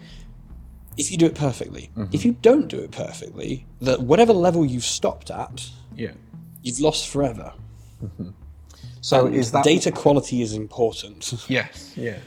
if 0.97 1.11
you 1.11 1.17
do 1.17 1.25
it 1.25 1.35
perfectly. 1.35 1.89
Mm-hmm. 1.95 2.13
If 2.13 2.23
you 2.25 2.37
don't 2.41 2.67
do 2.67 2.79
it 2.79 2.91
perfectly, 2.91 3.65
that 3.81 4.01
whatever 4.01 4.33
level 4.33 4.65
you've 4.65 4.85
stopped 4.85 5.31
at, 5.31 5.69
Yeah. 5.95 6.13
you've 6.61 6.79
lost 6.79 7.09
forever. 7.09 7.53
Mm-hmm. 8.03 8.29
So 9.01 9.27
And 9.27 9.35
is 9.35 9.51
that 9.51 9.63
data 9.63 9.91
quality 9.91 10.41
is 10.41 10.53
important. 10.53 11.45
Yes. 11.47 11.93
Yeah. 11.95 12.17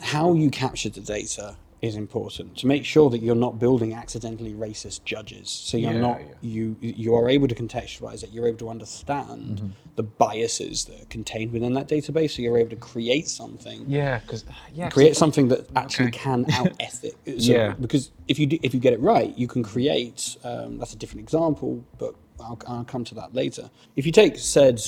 how 0.00 0.32
you 0.34 0.50
capture 0.50 0.88
the 0.88 1.00
data 1.00 1.56
is 1.82 1.96
important 1.96 2.56
to 2.56 2.66
make 2.68 2.84
sure 2.84 3.10
that 3.10 3.20
you're 3.20 3.34
not 3.34 3.58
building 3.58 3.92
accidentally 3.92 4.54
racist 4.54 5.02
judges. 5.04 5.50
So 5.50 5.76
you're 5.76 5.92
Yeah, 5.92 6.00
not 6.00 6.20
yeah. 6.20 6.26
you 6.40 6.76
you 6.80 7.14
are 7.16 7.28
able 7.28 7.48
to 7.48 7.56
contextualize 7.56 8.22
it. 8.22 8.30
You're 8.32 8.46
able 8.46 8.58
to 8.58 8.68
understand 8.70 9.56
Mm-hmm. 9.58 9.68
the 9.96 10.04
biases 10.04 10.84
that 10.86 11.02
are 11.02 11.06
contained 11.06 11.50
within 11.52 11.74
that 11.74 11.88
database. 11.88 12.30
So 12.36 12.42
you're 12.42 12.56
able 12.56 12.70
to 12.70 12.76
create 12.76 13.28
something, 13.28 13.84
Yeah. 13.88 14.20
Because 14.20 14.44
yeah, 14.72 14.90
create 14.90 15.16
something 15.16 15.48
that 15.48 15.68
actually 15.74 16.08
Okay. 16.08 16.18
can 16.20 16.46
out 16.52 16.72
ethic. 16.78 17.14
So, 17.26 17.32
Yeah. 17.52 17.74
Because 17.80 18.12
if 18.28 18.38
you 18.38 18.46
do, 18.46 18.58
if 18.62 18.72
you 18.74 18.80
get 18.80 18.92
it 18.92 19.00
right, 19.00 19.36
you 19.36 19.48
can 19.48 19.64
create. 19.64 20.36
Um, 20.44 20.78
that's 20.78 20.94
a 20.94 20.96
different 20.96 21.22
example, 21.22 21.84
but 21.98 22.14
I'll, 22.40 22.60
I'll 22.68 22.84
come 22.84 23.02
to 23.04 23.14
that 23.16 23.34
later. 23.34 23.70
If 23.96 24.06
you 24.06 24.12
take 24.12 24.38
said 24.38 24.80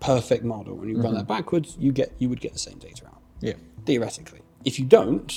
perfect 0.00 0.44
model 0.44 0.80
and 0.80 0.88
you 0.90 0.96
run 0.96 1.06
Mm-hmm. 1.06 1.14
that 1.16 1.26
backwards, 1.28 1.76
you 1.78 1.92
get 1.92 2.12
you 2.18 2.28
would 2.30 2.40
get 2.40 2.54
the 2.54 2.58
same 2.58 2.78
data 2.78 3.06
out 3.06 3.20
Yeah. 3.40 3.54
theoretically. 3.84 4.40
If 4.64 4.78
you 4.78 4.86
don't, 4.86 5.30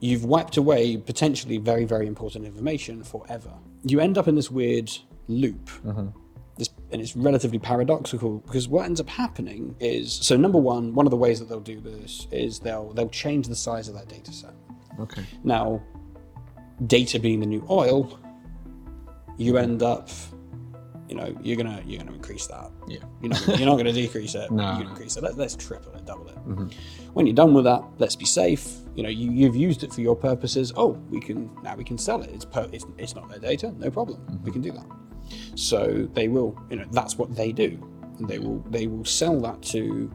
you've 0.00 0.24
wiped 0.24 0.56
away 0.56 0.96
potentially 0.96 1.58
very, 1.58 1.84
very 1.84 2.06
important 2.06 2.44
information 2.44 3.02
forever. 3.02 3.52
You 3.84 4.00
end 4.00 4.18
up 4.18 4.28
in 4.28 4.34
this 4.34 4.50
weird 4.50 4.90
loop. 5.28 5.70
Mm-hmm. 5.84 6.08
This, 6.56 6.70
and 6.90 7.00
it's 7.00 7.14
relatively 7.16 7.58
paradoxical 7.58 8.38
because 8.38 8.66
what 8.68 8.84
ends 8.84 9.00
up 9.00 9.08
happening 9.08 9.76
is 9.78 10.12
so 10.12 10.36
number 10.36 10.58
one, 10.58 10.94
one 10.94 11.06
of 11.06 11.10
the 11.10 11.16
ways 11.16 11.38
that 11.38 11.48
they'll 11.48 11.60
do 11.60 11.80
this 11.80 12.26
is 12.32 12.58
they'll 12.58 12.92
they'll 12.94 13.08
change 13.08 13.46
the 13.46 13.54
size 13.54 13.88
of 13.88 13.94
that 13.94 14.08
data 14.08 14.32
set. 14.32 14.54
Okay. 14.98 15.24
Now, 15.44 15.80
data 16.86 17.20
being 17.20 17.38
the 17.40 17.46
new 17.46 17.64
oil, 17.70 18.18
you 19.36 19.52
mm-hmm. 19.52 19.62
end 19.62 19.82
up, 19.84 20.08
you 21.08 21.14
know, 21.14 21.36
you're 21.42 21.56
gonna 21.56 21.80
you're 21.86 21.98
gonna 22.02 22.16
increase 22.16 22.48
that. 22.48 22.72
Yeah. 22.88 22.98
You're 23.20 23.30
not, 23.30 23.46
you're 23.46 23.68
not 23.68 23.74
going 23.74 23.86
to 23.86 23.92
decrease 23.92 24.34
it. 24.34 24.50
No, 24.50 24.62
You're 24.62 24.72
no. 24.72 24.74
going 24.74 24.84
to 24.84 24.90
increase 24.90 25.16
it. 25.16 25.22
Let, 25.22 25.36
let's 25.36 25.54
triple 25.54 25.92
it, 25.94 26.06
double 26.06 26.28
it. 26.28 26.36
Mm-hmm. 26.36 26.68
When 27.12 27.26
you're 27.26 27.34
done 27.34 27.54
with 27.54 27.64
that, 27.64 27.82
let's 27.98 28.16
be 28.16 28.24
safe. 28.24 28.78
You 28.98 29.04
know, 29.04 29.10
you, 29.10 29.30
you've 29.30 29.54
used 29.54 29.84
it 29.84 29.92
for 29.92 30.00
your 30.00 30.16
purposes. 30.16 30.72
Oh, 30.74 31.00
we 31.08 31.20
can 31.20 31.48
now 31.62 31.76
we 31.76 31.84
can 31.84 31.96
sell 31.96 32.20
it. 32.20 32.30
It's 32.34 32.44
per, 32.44 32.68
it's, 32.72 32.84
it's 32.98 33.14
not 33.14 33.28
their 33.28 33.38
data, 33.38 33.72
no 33.78 33.92
problem. 33.92 34.18
Mm-hmm. 34.22 34.44
We 34.44 34.50
can 34.50 34.60
do 34.60 34.72
that. 34.72 34.86
So 35.54 36.08
they 36.14 36.26
will. 36.26 36.60
You 36.68 36.78
know, 36.78 36.86
that's 36.90 37.16
what 37.16 37.32
they 37.36 37.52
do. 37.52 37.78
They 38.18 38.40
will 38.40 38.58
they 38.70 38.88
will 38.88 39.04
sell 39.04 39.40
that 39.42 39.62
to 39.74 40.12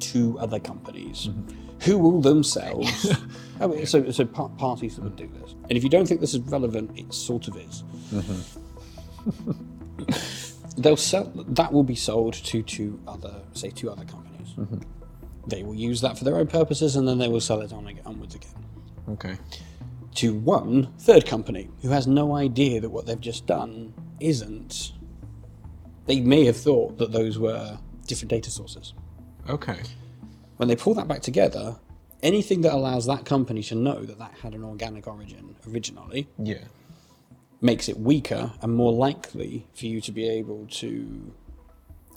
two 0.00 0.36
other 0.40 0.58
companies, 0.58 1.28
mm-hmm. 1.28 1.56
who 1.82 1.98
will 1.98 2.20
themselves. 2.20 3.16
I 3.60 3.68
mean, 3.68 3.86
so 3.86 4.10
so 4.10 4.24
par- 4.24 4.48
parties 4.58 4.96
that 4.96 5.02
would 5.04 5.14
do 5.14 5.30
this. 5.40 5.54
And 5.70 5.78
if 5.78 5.84
you 5.84 5.88
don't 5.88 6.06
think 6.06 6.20
this 6.20 6.34
is 6.34 6.40
relevant, 6.40 6.98
it 6.98 7.14
sort 7.14 7.46
of 7.46 7.56
is 7.56 7.84
mm-hmm. 8.12 9.52
they'll 10.82 10.96
sell 10.96 11.30
that 11.46 11.72
will 11.72 11.84
be 11.84 11.94
sold 11.94 12.34
to 12.34 12.60
two 12.64 13.00
other 13.06 13.36
say 13.52 13.70
two 13.70 13.88
other 13.88 14.04
companies 14.04 14.48
they 15.46 15.62
will 15.62 15.74
use 15.74 16.00
that 16.00 16.18
for 16.18 16.24
their 16.24 16.36
own 16.36 16.46
purposes 16.46 16.96
and 16.96 17.06
then 17.06 17.18
they 17.18 17.28
will 17.28 17.40
sell 17.40 17.60
it 17.60 17.72
on 17.72 17.86
ag- 17.88 18.02
onwards 18.04 18.34
again 18.34 18.50
Okay. 19.08 19.36
to 20.16 20.34
one 20.34 20.92
third 20.98 21.26
company 21.26 21.68
who 21.82 21.88
has 21.90 22.06
no 22.06 22.34
idea 22.34 22.80
that 22.80 22.90
what 22.90 23.06
they've 23.06 23.20
just 23.20 23.46
done 23.46 23.94
isn't 24.20 24.92
they 26.06 26.20
may 26.20 26.44
have 26.44 26.56
thought 26.56 26.98
that 26.98 27.12
those 27.12 27.38
were 27.38 27.78
different 28.06 28.30
data 28.30 28.50
sources 28.50 28.94
Okay. 29.48 29.80
when 30.56 30.68
they 30.68 30.76
pull 30.76 30.94
that 30.94 31.06
back 31.08 31.22
together 31.22 31.76
anything 32.22 32.62
that 32.62 32.72
allows 32.72 33.06
that 33.06 33.24
company 33.24 33.62
to 33.64 33.74
know 33.74 34.02
that 34.02 34.18
that 34.18 34.32
had 34.42 34.54
an 34.54 34.64
organic 34.64 35.06
origin 35.06 35.54
originally 35.68 36.26
Yeah. 36.42 36.64
makes 37.60 37.88
it 37.88 37.98
weaker 37.98 38.52
and 38.62 38.74
more 38.74 38.92
likely 38.92 39.66
for 39.74 39.86
you 39.86 40.00
to 40.00 40.12
be 40.12 40.26
able 40.28 40.66
to 40.82 41.32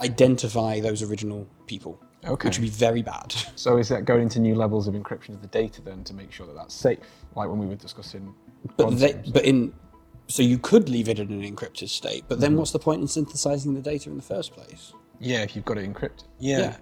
identify 0.01 0.79
those 0.79 1.01
original 1.01 1.45
people, 1.67 2.01
Okay. 2.25 2.47
which 2.47 2.59
would 2.59 2.65
be 2.65 2.69
very 2.69 3.01
bad. 3.01 3.33
So 3.55 3.77
is 3.77 3.89
that 3.89 4.05
going 4.05 4.23
into 4.23 4.39
new 4.39 4.55
levels 4.55 4.87
of 4.87 4.93
encryption 4.93 5.29
of 5.29 5.41
the 5.41 5.47
data 5.47 5.81
then 5.81 6.03
to 6.05 6.13
make 6.13 6.31
sure 6.31 6.45
that 6.47 6.55
that's 6.55 6.73
safe, 6.73 6.99
like 7.35 7.49
when 7.49 7.57
we 7.57 7.65
were 7.65 7.75
discussing? 7.75 8.33
But 8.77 8.91
they, 8.91 9.13
but 9.33 9.43
in 9.45 9.73
so 10.29 10.43
you 10.43 10.59
could 10.59 10.89
leave 10.89 11.09
it 11.09 11.19
in 11.19 11.31
an 11.31 11.41
encrypted 11.41 11.89
state, 11.89 12.23
but 12.27 12.39
then 12.39 12.51
mm-hmm. 12.51 12.59
what's 12.59 12.71
the 12.71 12.79
point 12.79 13.01
in 13.01 13.07
synthesizing 13.07 13.73
the 13.73 13.81
data 13.81 14.09
in 14.09 14.15
the 14.15 14.21
first 14.21 14.53
place? 14.53 14.93
Yeah, 15.19 15.41
if 15.41 15.55
you've 15.55 15.65
got 15.65 15.77
it 15.77 15.91
encrypted. 15.91 16.23
Yeah. 16.39 16.77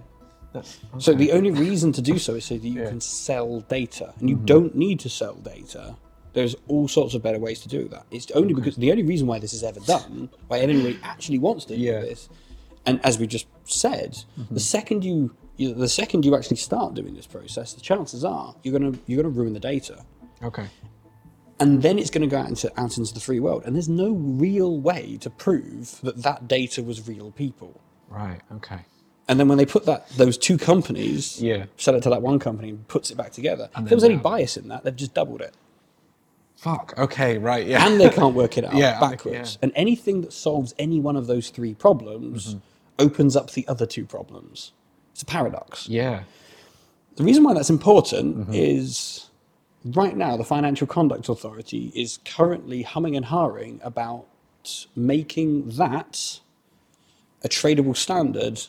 That's, 0.52 0.78
So 0.98 1.14
the 1.14 1.32
only 1.32 1.50
reason 1.50 1.92
to 1.92 2.02
do 2.02 2.18
so 2.18 2.34
is 2.34 2.44
so 2.44 2.56
that 2.56 2.66
you 2.66 2.82
can 2.82 3.00
sell 3.00 3.60
data, 3.60 4.14
and 4.20 4.28
you 4.28 4.36
mm-hmm. 4.36 4.44
don't 4.44 4.74
need 4.76 5.00
to 5.00 5.08
sell 5.08 5.34
data. 5.34 5.96
There's 6.34 6.54
all 6.68 6.88
sorts 6.88 7.14
of 7.14 7.22
better 7.22 7.38
ways 7.38 7.60
to 7.60 7.68
do 7.68 7.88
that. 7.88 8.04
It's 8.10 8.30
only 8.32 8.54
because 8.54 8.76
the 8.76 8.90
only 8.90 9.02
reason 9.02 9.26
why 9.26 9.38
this 9.38 9.52
is 9.54 9.64
ever 9.64 9.80
done, 9.80 10.28
why 10.46 10.58
anybody 10.60 11.00
actually 11.02 11.38
wants 11.38 11.64
to 11.66 11.76
Yeah. 11.76 12.00
do 12.00 12.06
this, 12.06 12.28
and 12.88 13.00
as 13.04 13.18
we 13.18 13.26
just 13.26 13.46
said, 13.64 14.18
the 14.50 14.60
second 14.60 15.04
you, 15.04 15.34
you 15.56 15.74
the 15.74 15.88
second 15.88 16.24
you 16.24 16.34
actually 16.36 16.56
start 16.56 16.94
doing 16.94 17.14
this 17.14 17.26
process, 17.26 17.74
the 17.74 17.80
chances 17.80 18.24
are 18.24 18.54
you're 18.62 18.76
gonna 18.78 18.98
you're 19.06 19.22
gonna 19.22 19.34
ruin 19.34 19.52
the 19.52 19.60
data. 19.60 20.04
okay. 20.42 20.66
and 21.60 21.82
then 21.82 21.98
it's 21.98 22.10
going 22.10 22.22
to 22.28 22.28
go 22.28 22.38
out 22.38 22.48
into 22.48 22.68
out 22.80 22.96
into 22.98 23.12
the 23.12 23.20
free 23.20 23.40
world, 23.40 23.62
and 23.64 23.74
there's 23.74 23.88
no 23.88 24.10
real 24.46 24.78
way 24.78 25.18
to 25.20 25.28
prove 25.28 26.00
that 26.02 26.16
that 26.22 26.46
data 26.48 26.82
was 26.82 27.08
real 27.08 27.30
people. 27.32 27.80
Right. 28.08 28.40
Okay. 28.58 28.80
And 29.28 29.38
then 29.38 29.48
when 29.48 29.58
they 29.58 29.66
put 29.66 29.84
that 29.86 30.08
those 30.10 30.38
two 30.38 30.56
companies, 30.56 31.42
Yeah. 31.42 31.66
sell 31.76 31.94
it 31.96 32.02
to 32.04 32.10
that 32.10 32.22
one 32.22 32.38
company 32.38 32.68
and 32.70 32.86
puts 32.88 33.10
it 33.10 33.16
back 33.16 33.32
together. 33.32 33.68
And 33.74 33.84
if 33.84 33.88
there 33.90 33.96
was 33.96 34.04
any 34.04 34.16
bias 34.16 34.56
in 34.56 34.68
that, 34.68 34.84
they've 34.84 34.96
just 35.04 35.12
doubled 35.14 35.40
it. 35.42 35.54
Fuck. 36.56 36.94
Okay. 36.98 37.38
Right. 37.38 37.66
Yeah. 37.66 37.86
and 37.86 38.00
they 38.00 38.08
can't 38.10 38.34
work 38.34 38.56
it 38.58 38.64
out 38.68 38.74
Yeah, 38.74 38.98
backwards. 38.98 39.52
yeah. 39.54 39.58
And 39.62 39.72
anything 39.76 40.22
that 40.22 40.32
solves 40.32 40.74
any 40.78 40.98
one 41.00 41.16
of 41.16 41.26
those 41.26 41.50
three 41.50 41.74
problems 41.74 42.54
Mm-hmm. 42.54 42.58
Opens 42.98 43.36
up 43.36 43.52
the 43.52 43.66
other 43.68 43.86
two 43.86 44.04
problems. 44.04 44.72
It's 45.12 45.22
a 45.22 45.26
paradox. 45.26 45.88
yeah. 45.88 46.24
The 47.16 47.24
reason 47.24 47.42
why 47.42 47.54
that's 47.54 47.70
important 47.70 48.36
Mm-hmm. 48.38 48.52
is 48.54 49.28
right 49.84 50.16
now 50.16 50.36
the 50.36 50.44
Financial 50.44 50.86
Conduct 50.86 51.28
Authority 51.28 51.90
is 51.96 52.20
currently 52.24 52.82
humming 52.82 53.16
and 53.16 53.24
hawing 53.26 53.80
about 53.82 54.26
making 54.94 55.70
that 55.70 56.38
a 57.42 57.48
tradable 57.48 57.96
standard 57.96 58.60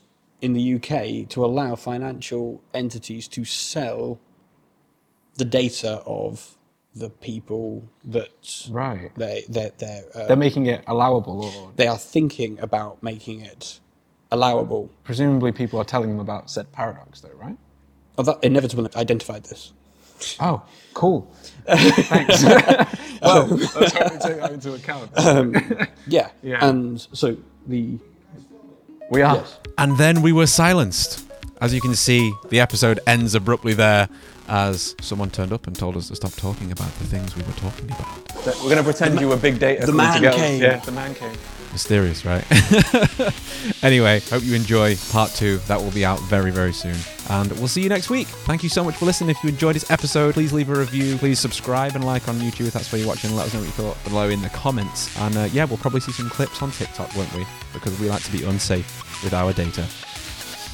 in 0.42 0.54
the 0.54 0.76
UK 0.76 1.28
to 1.30 1.46
allow 1.46 1.76
financial 1.76 2.62
entities 2.74 3.28
to 3.28 3.46
sell 3.46 4.20
the 5.36 5.46
data 5.46 6.02
of 6.08 6.58
the 6.96 7.10
people 7.10 7.84
that 8.04 8.68
Right. 8.70 9.12
they 9.16 9.44
they 9.48 9.72
they're, 9.78 10.06
uh, 10.16 10.26
They're 10.28 10.36
making 10.36 10.66
it 10.66 10.84
allowable, 10.88 11.46
or 11.46 11.72
they 11.76 11.86
are 11.88 11.98
thinking 12.00 12.60
about 12.60 13.04
making 13.04 13.42
it 13.42 13.80
allowable. 14.32 14.90
presumably 15.04 15.52
people 15.52 15.80
are 15.80 15.86
telling 15.86 16.10
them 16.10 16.20
about 16.20 16.50
said 16.50 16.72
paradox, 16.72 17.22
though, 17.22 17.36
right? 17.36 17.58
Oh, 18.18 18.24
that 18.24 18.44
Inevitable 18.44 18.88
identified 18.96 19.44
this. 19.46 19.74
Oh, 20.40 20.62
cool. 20.94 21.32
Thanks. 21.66 22.44
well, 23.22 23.48
let's 23.48 23.94
hope 23.94 24.12
we 24.12 24.18
take 24.20 24.38
that 24.42 24.52
into 24.52 24.74
account. 24.74 25.18
Um, 25.18 25.56
yeah. 26.08 26.30
Yeah. 26.44 26.66
And 26.68 27.00
so 27.14 27.38
the 27.68 27.98
we 29.10 29.22
are. 29.22 29.36
yes. 29.36 29.58
And 29.78 29.98
then 29.98 30.22
we 30.22 30.32
were 30.32 30.48
silenced. 30.48 31.26
As 31.62 31.74
you 31.74 31.82
can 31.82 31.96
see, 31.96 32.34
the 32.50 32.60
episode 32.60 33.00
ends 33.08 33.36
abruptly 33.36 33.74
there 33.74 34.08
as 34.48 34.96
someone 35.02 35.30
turned 35.30 35.54
up 35.54 35.68
and 35.68 35.76
told 35.76 35.96
us 35.96 36.08
to 36.10 36.16
stop 36.16 36.32
talking 36.34 36.72
about 36.72 36.92
the 37.00 37.06
things 37.06 37.36
we 37.36 37.44
were 37.44 37.54
talking 37.54 37.86
about. 37.86 38.46
We're 38.46 38.64
going 38.64 38.78
to 38.78 38.84
pretend 38.84 39.20
you 39.20 39.30
were 39.30 39.38
big 39.38 39.60
data. 39.60 39.86
the 39.86 39.92
man 39.92 40.16
together. 40.16 40.38
cave. 40.38 40.62
Yeah, 40.62 40.78
the 40.78 40.92
man 40.92 41.14
cave. 41.14 41.59
Mysterious, 41.72 42.26
right? 42.26 42.44
anyway, 43.84 44.20
hope 44.22 44.44
you 44.44 44.56
enjoy 44.56 44.96
part 45.12 45.32
two. 45.32 45.58
That 45.68 45.80
will 45.80 45.92
be 45.92 46.04
out 46.04 46.20
very, 46.22 46.52
very 46.52 46.74
soon. 46.74 46.96
And 47.30 47.52
we'll 47.54 47.68
see 47.68 47.84
you 47.84 47.90
next 47.90 48.10
week. 48.10 48.28
Thank 48.28 48.64
you 48.64 48.70
so 48.70 48.84
much 48.84 48.96
for 48.96 49.06
listening. 49.06 49.30
If 49.30 49.44
you 49.44 49.50
enjoyed 49.50 49.76
this 49.76 49.90
episode, 49.92 50.34
please 50.34 50.52
leave 50.52 50.70
a 50.70 50.76
review. 50.76 51.18
Please 51.18 51.40
subscribe 51.40 51.96
and 51.96 52.04
like 52.04 52.28
on 52.28 52.36
YouTube 52.36 52.68
if 52.68 52.74
that's 52.74 52.92
where 52.92 53.00
you're 53.00 53.08
watching. 53.08 53.36
Let 53.36 53.48
us 53.48 53.54
know 53.54 53.60
what 53.60 53.68
you 53.68 53.72
thought 53.72 54.04
below 54.04 54.30
in 54.30 54.42
the 54.42 54.50
comments. 54.50 55.16
And 55.20 55.38
uh, 55.38 55.48
yeah, 55.52 55.66
we'll 55.66 55.78
probably 55.78 56.02
see 56.02 56.12
some 56.12 56.30
clips 56.30 56.62
on 56.62 56.72
TikTok, 56.72 57.16
won't 57.16 57.34
we? 57.36 57.46
Because 57.74 58.00
we 58.00 58.10
like 58.10 58.24
to 58.24 58.32
be 58.32 58.44
unsafe 58.44 59.24
with 59.24 59.34
our 59.34 59.54
data. 59.54 59.86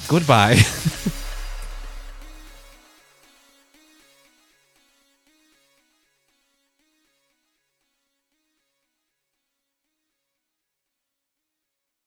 Goodbye. 0.07 0.61